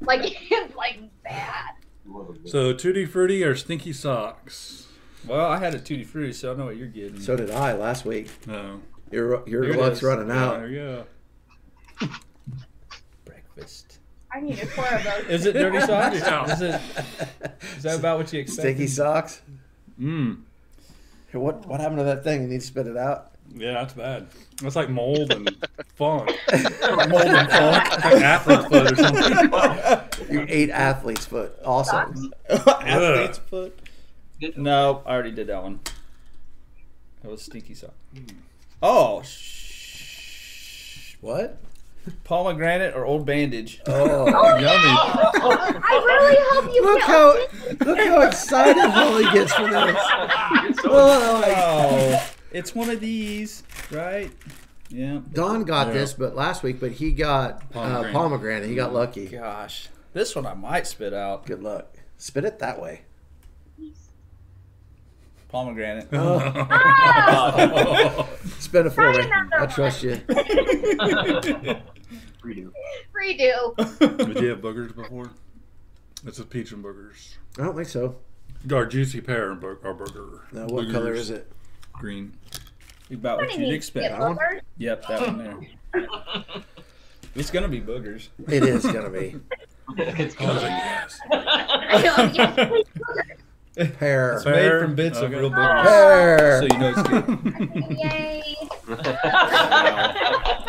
Like 0.00 0.20
it's 0.50 0.74
like 0.76 1.00
bad. 1.22 1.74
So 2.46 2.72
Tutti 2.72 3.04
Frutti 3.04 3.42
or 3.44 3.54
Stinky 3.56 3.92
Socks? 3.92 4.86
Well, 5.26 5.44
I 5.50 5.58
had 5.58 5.74
a 5.74 5.78
tutti 5.78 6.04
frutti, 6.04 6.32
so 6.32 6.52
I 6.52 6.56
know 6.56 6.64
what 6.66 6.76
you're 6.78 6.86
getting. 6.86 7.20
so 7.20 7.36
did 7.36 7.50
I 7.50 7.74
last 7.74 8.06
week. 8.06 8.30
No. 8.46 8.80
Your 9.10 9.46
your 9.46 9.64
Here 9.64 9.74
luck's 9.74 10.02
running 10.02 10.30
out. 10.30 10.60
There 10.60 10.68
you 10.68 10.78
go. 12.00 12.08
breakfast. 13.24 13.98
I 14.32 14.40
needed 14.40 14.68
four 14.70 14.86
of 14.86 15.04
those. 15.04 15.24
Is 15.28 15.46
it 15.46 15.52
dirty 15.54 15.80
socks? 15.86 16.52
Is 16.54 16.60
it? 16.62 16.80
Is 17.76 17.82
that 17.82 17.98
about 17.98 18.18
what 18.18 18.32
you 18.32 18.40
expect? 18.40 18.60
Sticky 18.62 18.86
socks. 18.86 19.42
Mmm. 20.00 20.42
Hey, 21.30 21.38
What 21.38 21.66
what 21.66 21.80
happened 21.80 21.98
to 21.98 22.04
that 22.04 22.24
thing? 22.24 22.42
You 22.42 22.48
need 22.48 22.60
to 22.60 22.66
spit 22.66 22.86
it 22.86 22.96
out. 22.96 23.32
Yeah, 23.58 23.72
that's 23.72 23.94
bad. 23.94 24.28
That's 24.62 24.76
like 24.76 24.88
mold 24.88 25.32
and 25.32 25.48
funk. 25.96 26.30
Mold 26.52 27.22
and 27.22 27.50
funk. 27.50 28.04
Like 28.04 28.22
athlete's 28.22 28.66
foot 28.66 28.92
or 28.92 28.96
something. 28.96 30.04
You 30.34 30.44
ate 30.48 30.68
athlete's 30.70 31.24
foot. 31.24 31.56
Awesome. 31.64 32.32
Athlete's 32.50 33.38
foot. 33.38 33.78
No, 34.56 35.02
I 35.06 35.12
already 35.14 35.30
did 35.30 35.46
that 35.46 35.62
one. 35.62 35.80
That 37.22 37.30
was 37.30 37.42
stinky 37.42 37.74
sock. 37.74 37.94
Oh, 38.82 39.22
shh. 39.22 41.16
What? 41.20 41.58
pomegranate 42.24 42.94
or 42.94 43.04
old 43.04 43.26
bandage. 43.26 43.80
Oh, 43.86 44.26
Yummy. 44.26 44.64
Oh, 44.64 45.80
I 45.82 46.02
really 46.06 46.36
hope 46.50 46.74
you 46.74 46.82
look 46.82 47.02
how 47.02 47.86
look 47.86 47.98
how 47.98 48.20
excited 48.22 48.88
Holly 48.90 49.24
gets 49.32 49.52
for 49.52 49.68
this. 49.68 49.96
Oh, 50.84 51.42
Oh, 51.46 52.27
it's 52.52 52.74
one 52.74 52.90
of 52.90 53.00
these, 53.00 53.62
right? 53.90 54.30
Yeah. 54.90 55.20
Don 55.32 55.64
got 55.64 55.88
Yeah. 55.88 55.92
this, 55.94 56.14
but 56.14 56.34
last 56.34 56.62
week, 56.62 56.80
but 56.80 56.92
he 56.92 57.12
got 57.12 57.62
uh, 57.62 57.66
Pomegranate. 57.72 58.12
pomegranate. 58.14 58.68
He 58.68 58.74
got 58.74 58.92
lucky. 58.94 59.26
Gosh, 59.26 59.88
this 60.14 60.34
one 60.34 60.46
I 60.46 60.54
might 60.54 60.86
spit 60.86 61.12
out. 61.12 61.44
Good 61.46 61.62
luck. 61.62 61.94
Spit 62.16 62.44
it 62.44 62.58
that 62.60 62.80
way. 62.80 63.02
Pomegranate. 65.48 66.04
Spit 68.60 68.86
it 68.86 68.90
for 68.90 69.12
Try 69.12 69.22
me. 69.22 69.30
I 69.58 69.66
trust 69.66 70.02
you. 70.02 70.16
Redo. 72.44 72.70
redo. 73.14 73.74
Did 74.34 74.40
you 74.42 74.48
have 74.50 74.60
boogers 74.60 74.94
before? 74.94 75.30
This 76.24 76.38
a 76.38 76.44
peach 76.44 76.72
and 76.72 76.84
boogers. 76.84 77.36
I 77.58 77.62
don't 77.64 77.74
think 77.76 77.88
so. 77.88 78.16
Our 78.72 78.86
juicy 78.86 79.20
pear 79.20 79.50
and 79.50 79.60
bur- 79.60 79.78
our 79.84 79.94
burger. 79.94 80.44
Now, 80.52 80.66
what 80.66 80.90
color 80.90 81.12
is 81.14 81.30
it? 81.30 81.50
Green. 81.98 82.32
About 83.12 83.38
what 83.38 83.48
What 83.48 83.58
you'd 83.58 83.72
expect. 83.74 84.10
get, 84.10 84.20
boogers? 84.20 84.60
Yep, 84.78 85.06
that 85.08 85.20
one 85.20 85.38
there. 85.38 86.06
It's 87.34 87.50
gonna 87.50 87.68
be 87.68 87.80
boogers. 87.80 88.28
It 88.48 88.62
is 88.64 88.84
gonna 88.84 89.10
be 89.10 89.36
it's 89.96 90.36
I 90.40 90.44
was 90.52 90.62
like, 90.62 90.70
yes. 90.72 91.18
I 91.30 92.02
know, 92.02 92.14
boogers. 93.76 93.98
pear. 93.98 94.32
It's 94.34 94.44
made 94.44 94.80
from 94.80 94.94
bits 94.94 95.18
of 95.18 95.30
real 95.30 95.50
boogers. 95.50 95.82
Pear. 95.84 96.60
So 96.60 96.66
you 96.74 96.78
know 96.78 96.94
it's 96.96 97.02
good. 97.08 97.98
Yay. 97.98 98.44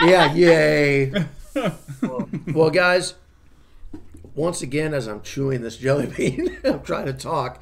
Yeah, 0.09 0.33
yay. 0.33 1.11
Well, 2.53 2.69
guys, 2.69 3.15
once 4.33 4.61
again, 4.61 4.93
as 4.93 5.07
I'm 5.07 5.21
chewing 5.21 5.61
this 5.61 5.75
jelly 5.77 6.05
bean, 6.07 6.57
I'm 6.63 6.81
trying 6.83 7.05
to 7.07 7.13
talk. 7.13 7.61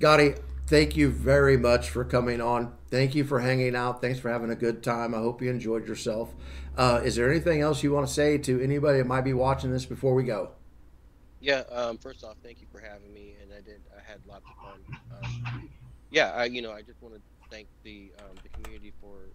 Gotti, 0.00 0.38
thank 0.66 0.96
you 0.96 1.10
very 1.10 1.56
much 1.56 1.90
for 1.90 2.04
coming 2.04 2.40
on. 2.40 2.72
Thank 2.90 3.14
you 3.14 3.24
for 3.24 3.40
hanging 3.40 3.74
out. 3.76 4.00
Thanks 4.00 4.18
for 4.20 4.30
having 4.30 4.50
a 4.50 4.54
good 4.56 4.82
time. 4.82 5.14
I 5.14 5.18
hope 5.18 5.42
you 5.42 5.50
enjoyed 5.50 5.86
yourself. 5.86 6.34
Uh, 6.76 7.00
is 7.04 7.16
there 7.16 7.30
anything 7.30 7.60
else 7.60 7.82
you 7.82 7.92
want 7.92 8.06
to 8.06 8.12
say 8.12 8.38
to 8.38 8.62
anybody 8.62 8.98
that 8.98 9.06
might 9.06 9.22
be 9.22 9.32
watching 9.32 9.70
this 9.70 9.84
before 9.84 10.14
we 10.14 10.24
go? 10.24 10.50
Yeah. 11.40 11.62
Um, 11.70 11.98
first 11.98 12.24
off, 12.24 12.36
thank 12.42 12.60
you 12.60 12.66
for 12.72 12.80
having 12.80 13.12
me, 13.12 13.34
and 13.42 13.52
I 13.52 13.60
did. 13.60 13.80
I 13.96 14.10
had 14.10 14.20
lots 14.28 14.44
of 14.48 14.56
fun. 14.64 15.00
Um, 15.22 15.68
yeah. 16.10 16.30
I, 16.30 16.46
you 16.46 16.62
know, 16.62 16.72
I 16.72 16.82
just 16.82 17.00
want 17.02 17.14
to 17.14 17.20
thank 17.50 17.68
the 17.82 18.10
um, 18.20 18.36
the 18.42 18.48
community 18.48 18.92
for 19.00 19.28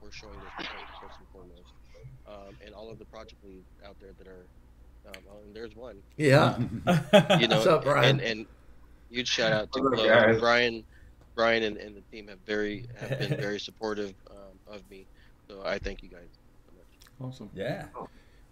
for 0.00 0.12
showing 0.12 0.34
this 0.34 0.66
first 1.00 1.14
and 1.18 1.28
foremost, 1.32 1.72
um, 2.28 2.54
and 2.64 2.74
all 2.74 2.90
of 2.90 2.98
the 2.98 3.04
project 3.06 3.42
leads 3.44 3.66
out 3.86 3.96
there 4.00 4.10
that 4.18 4.26
are 4.28 4.46
Um, 5.06 5.22
oh, 5.30 5.42
and 5.46 5.54
there's 5.54 5.74
one. 5.76 5.96
Yeah. 6.16 6.58
You 7.40 7.48
know, 7.48 7.56
What's 7.56 7.66
up, 7.66 7.84
Brian? 7.84 8.20
and 8.20 8.20
and 8.20 8.46
huge 9.14 9.28
shout 9.28 9.52
out 9.52 9.72
to 9.72 9.82
What's 9.82 10.00
up, 10.00 10.06
Chloe. 10.06 10.08
guys? 10.08 10.40
Brian, 10.40 10.84
Brian, 11.34 11.62
and, 11.62 11.76
and 11.76 11.96
the 11.96 12.00
team 12.12 12.28
have 12.28 12.38
very 12.46 12.86
have 12.96 13.18
been 13.18 13.36
very 13.36 13.60
supportive 13.60 14.14
um, 14.30 14.74
of 14.74 14.88
me. 14.90 15.06
So 15.48 15.62
I 15.64 15.78
thank 15.78 16.02
you 16.02 16.08
guys 16.08 16.28
so 16.66 16.72
much. 16.76 17.30
Awesome. 17.32 17.50
yeah. 17.54 17.86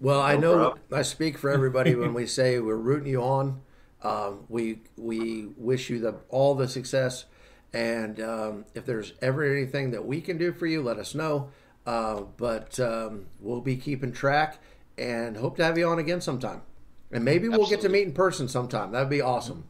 Well, 0.01 0.21
I 0.21 0.37
know 0.37 0.55
problem. 0.55 0.81
I 0.93 1.03
speak 1.03 1.39
for 1.39 1.51
everybody 1.51 1.95
when 2.03 2.15
we 2.15 2.27
say 2.27 2.59
we're 2.59 2.77
rooting 2.77 3.09
you 3.09 3.23
on. 3.23 3.61
Um, 4.03 4.45
we 4.49 4.81
we 4.97 5.49
wish 5.57 5.91
you 5.91 6.01
the 6.01 6.17
all 6.29 6.55
the 6.55 6.69
success, 6.69 7.27
and 7.73 8.21
um, 8.21 8.65
if 8.75 8.85
there's 8.85 9.13
ever 9.23 9.45
anything 9.45 9.93
that 9.93 10.05
we 10.05 10.21
can 10.21 10.39
do 10.39 10.53
for 10.53 10.67
you, 10.67 10.83
let 10.83 10.99
us 10.99 11.15
know. 11.15 11.51
Uh, 11.87 12.23
but 12.37 12.79
um, 12.79 13.27
we'll 13.41 13.61
be 13.61 13.77
keeping 13.77 14.13
track 14.13 14.59
and 14.97 15.37
hope 15.37 15.57
to 15.57 15.65
have 15.65 15.77
you 15.77 15.87
on 15.89 15.99
again 15.99 16.21
sometime. 16.21 16.63
And 17.11 17.25
maybe 17.25 17.49
we'll 17.49 17.69
get 17.69 17.81
to 17.83 17.89
meet 17.89 18.05
in 18.05 18.13
person 18.13 18.49
sometime. 18.49 18.93
That'd 18.93 19.11
be 19.11 19.21
awesome. 19.21 19.65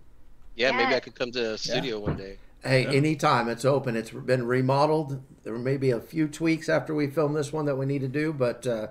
Yeah, 0.54 0.72
maybe 0.72 0.94
I 0.94 1.00
could 1.00 1.14
come 1.14 1.32
to 1.32 1.40
the 1.40 1.58
studio 1.58 1.98
one 2.00 2.16
day. 2.16 2.38
Hey, 2.62 2.82
Yeah. 2.84 2.90
anytime 2.92 3.48
it's 3.48 3.64
open. 3.64 3.96
It's 3.96 4.10
been 4.10 4.46
remodeled. 4.46 5.20
There 5.42 5.54
may 5.58 5.76
be 5.76 5.90
a 5.90 6.00
few 6.00 6.28
tweaks 6.28 6.68
after 6.68 6.94
we 6.94 7.08
film 7.08 7.32
this 7.32 7.52
one 7.52 7.64
that 7.66 7.76
we 7.76 7.86
need 7.86 8.02
to 8.02 8.08
do, 8.08 8.32
but 8.32 8.66
uh, 8.66 8.88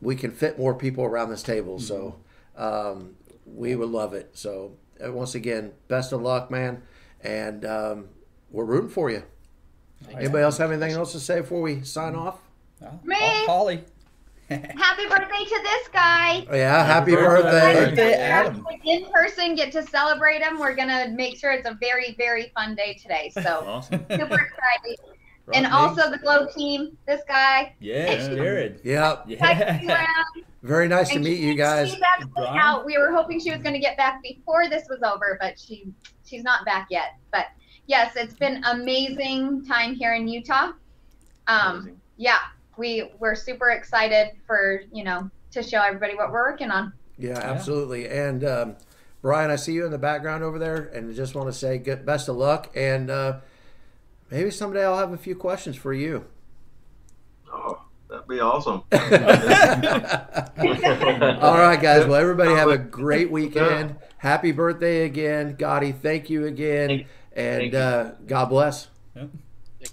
we 0.00 0.14
can 0.14 0.30
fit 0.30 0.58
more 0.58 0.74
people 0.74 1.04
around 1.04 1.30
this 1.30 1.42
table. 1.42 1.80
So 1.80 2.16
um, 2.56 3.16
we 3.44 3.74
would 3.74 3.88
love 3.88 4.14
it. 4.14 4.30
So 4.38 4.76
uh, 5.04 5.12
once 5.12 5.34
again, 5.34 5.72
best 5.88 6.12
of 6.12 6.22
luck, 6.22 6.50
man, 6.50 6.82
and 7.22 7.64
um, 7.64 8.08
we're 8.50 8.64
rooting 8.64 8.90
for 8.90 9.10
you. 9.10 9.24
Anybody 10.12 10.44
else 10.44 10.58
have 10.58 10.70
anything 10.70 10.92
else 10.92 11.12
to 11.12 11.20
say 11.20 11.40
before 11.40 11.62
we 11.62 11.82
sign 11.82 12.14
off? 12.14 12.38
Oh, 12.84 13.00
Me? 13.02 13.16
Holly. 13.18 13.84
Happy 14.48 15.06
birthday 15.08 15.44
to 15.44 15.60
this 15.62 15.88
guy. 15.92 16.46
Oh, 16.48 16.54
yeah, 16.54 16.84
happy, 16.84 17.12
Happy 17.12 17.24
birthday. 17.24 17.84
birthday, 17.86 18.14
Adam. 18.14 18.66
In 18.84 19.06
person, 19.12 19.54
get 19.56 19.72
to 19.72 19.82
celebrate 19.82 20.40
him. 20.42 20.58
We're 20.58 20.76
gonna 20.76 21.08
make 21.08 21.36
sure 21.36 21.50
it's 21.52 21.68
a 21.68 21.76
very, 21.80 22.14
very 22.16 22.52
fun 22.54 22.74
day 22.76 22.94
today. 22.94 23.30
So 23.34 23.64
Awesome. 23.66 24.00
super 24.10 24.34
excited. 24.34 24.98
Rock 25.46 25.56
and 25.56 25.64
me. 25.64 25.70
also 25.72 26.10
the 26.10 26.18
Glow 26.18 26.46
team. 26.46 26.96
This 27.06 27.22
guy. 27.26 27.74
Yeah, 27.80 28.16
Jared. 28.28 28.80
Yeah, 28.84 29.16
Yeah. 29.26 30.22
very 30.62 30.88
nice 30.88 31.08
to 31.10 31.18
meet 31.18 31.36
she- 31.38 31.46
you 31.46 31.54
guys. 31.54 31.90
She's 31.92 32.00
actually 32.02 32.46
out. 32.48 32.84
We 32.86 32.98
were 32.98 33.12
hoping 33.12 33.38
she 33.40 33.50
was 33.52 33.62
going 33.62 33.74
to 33.74 33.80
get 33.80 33.96
back 33.96 34.22
before 34.22 34.68
this 34.68 34.84
was 34.88 35.02
over, 35.02 35.38
but 35.40 35.58
she 35.58 35.86
she's 36.24 36.42
not 36.42 36.64
back 36.64 36.88
yet. 36.90 37.14
But 37.32 37.46
yes, 37.86 38.14
it's 38.16 38.34
been 38.34 38.62
amazing 38.64 39.64
time 39.64 39.94
here 39.94 40.14
in 40.14 40.26
Utah. 40.26 40.72
Um, 41.48 41.76
Amazing. 41.76 42.00
yeah, 42.16 42.38
we 42.76 43.10
we're 43.18 43.34
super 43.34 43.70
excited 43.70 44.32
for 44.46 44.82
you 44.92 45.04
know 45.04 45.30
to 45.52 45.62
show 45.62 45.80
everybody 45.80 46.14
what 46.14 46.30
we're 46.30 46.50
working 46.50 46.70
on. 46.70 46.92
Yeah, 47.18 47.38
absolutely. 47.38 48.08
And 48.08 48.44
um, 48.44 48.76
Brian, 49.22 49.50
I 49.50 49.56
see 49.56 49.72
you 49.72 49.86
in 49.86 49.90
the 49.90 49.98
background 49.98 50.44
over 50.44 50.58
there, 50.58 50.90
and 50.94 51.14
just 51.14 51.34
want 51.34 51.48
to 51.48 51.52
say 51.52 51.78
good, 51.78 52.04
best 52.04 52.28
of 52.28 52.36
luck. 52.36 52.70
And 52.76 53.10
uh, 53.10 53.38
maybe 54.30 54.50
someday 54.50 54.84
I'll 54.84 54.98
have 54.98 55.12
a 55.12 55.16
few 55.18 55.34
questions 55.34 55.76
for 55.76 55.94
you. 55.94 56.26
Oh, 57.52 57.80
that'd 58.10 58.28
be 58.28 58.40
awesome. 58.40 58.82
All 58.92 58.98
right, 61.58 61.80
guys. 61.80 62.06
Well, 62.06 62.20
everybody 62.20 62.50
have 62.50 62.68
a 62.68 62.78
great 62.78 63.30
weekend. 63.30 63.96
Happy 64.18 64.52
birthday 64.52 65.04
again, 65.04 65.56
Gotti. 65.56 65.98
Thank 65.98 66.28
you 66.28 66.46
again, 66.46 66.88
Thank- 66.88 67.06
and 67.34 67.60
thank 67.60 67.72
you. 67.72 67.78
uh, 67.78 68.14
God 68.26 68.46
bless. 68.46 68.88
Thank 69.14 69.30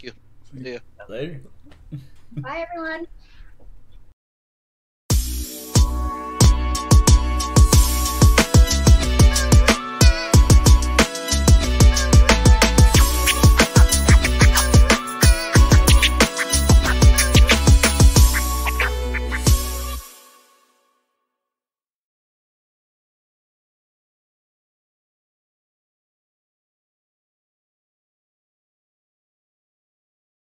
you. 0.02 0.12
See 0.54 0.74
ya. 0.74 0.80
Later. 1.08 1.42
Bye, 2.42 2.66
everyone. 2.70 3.08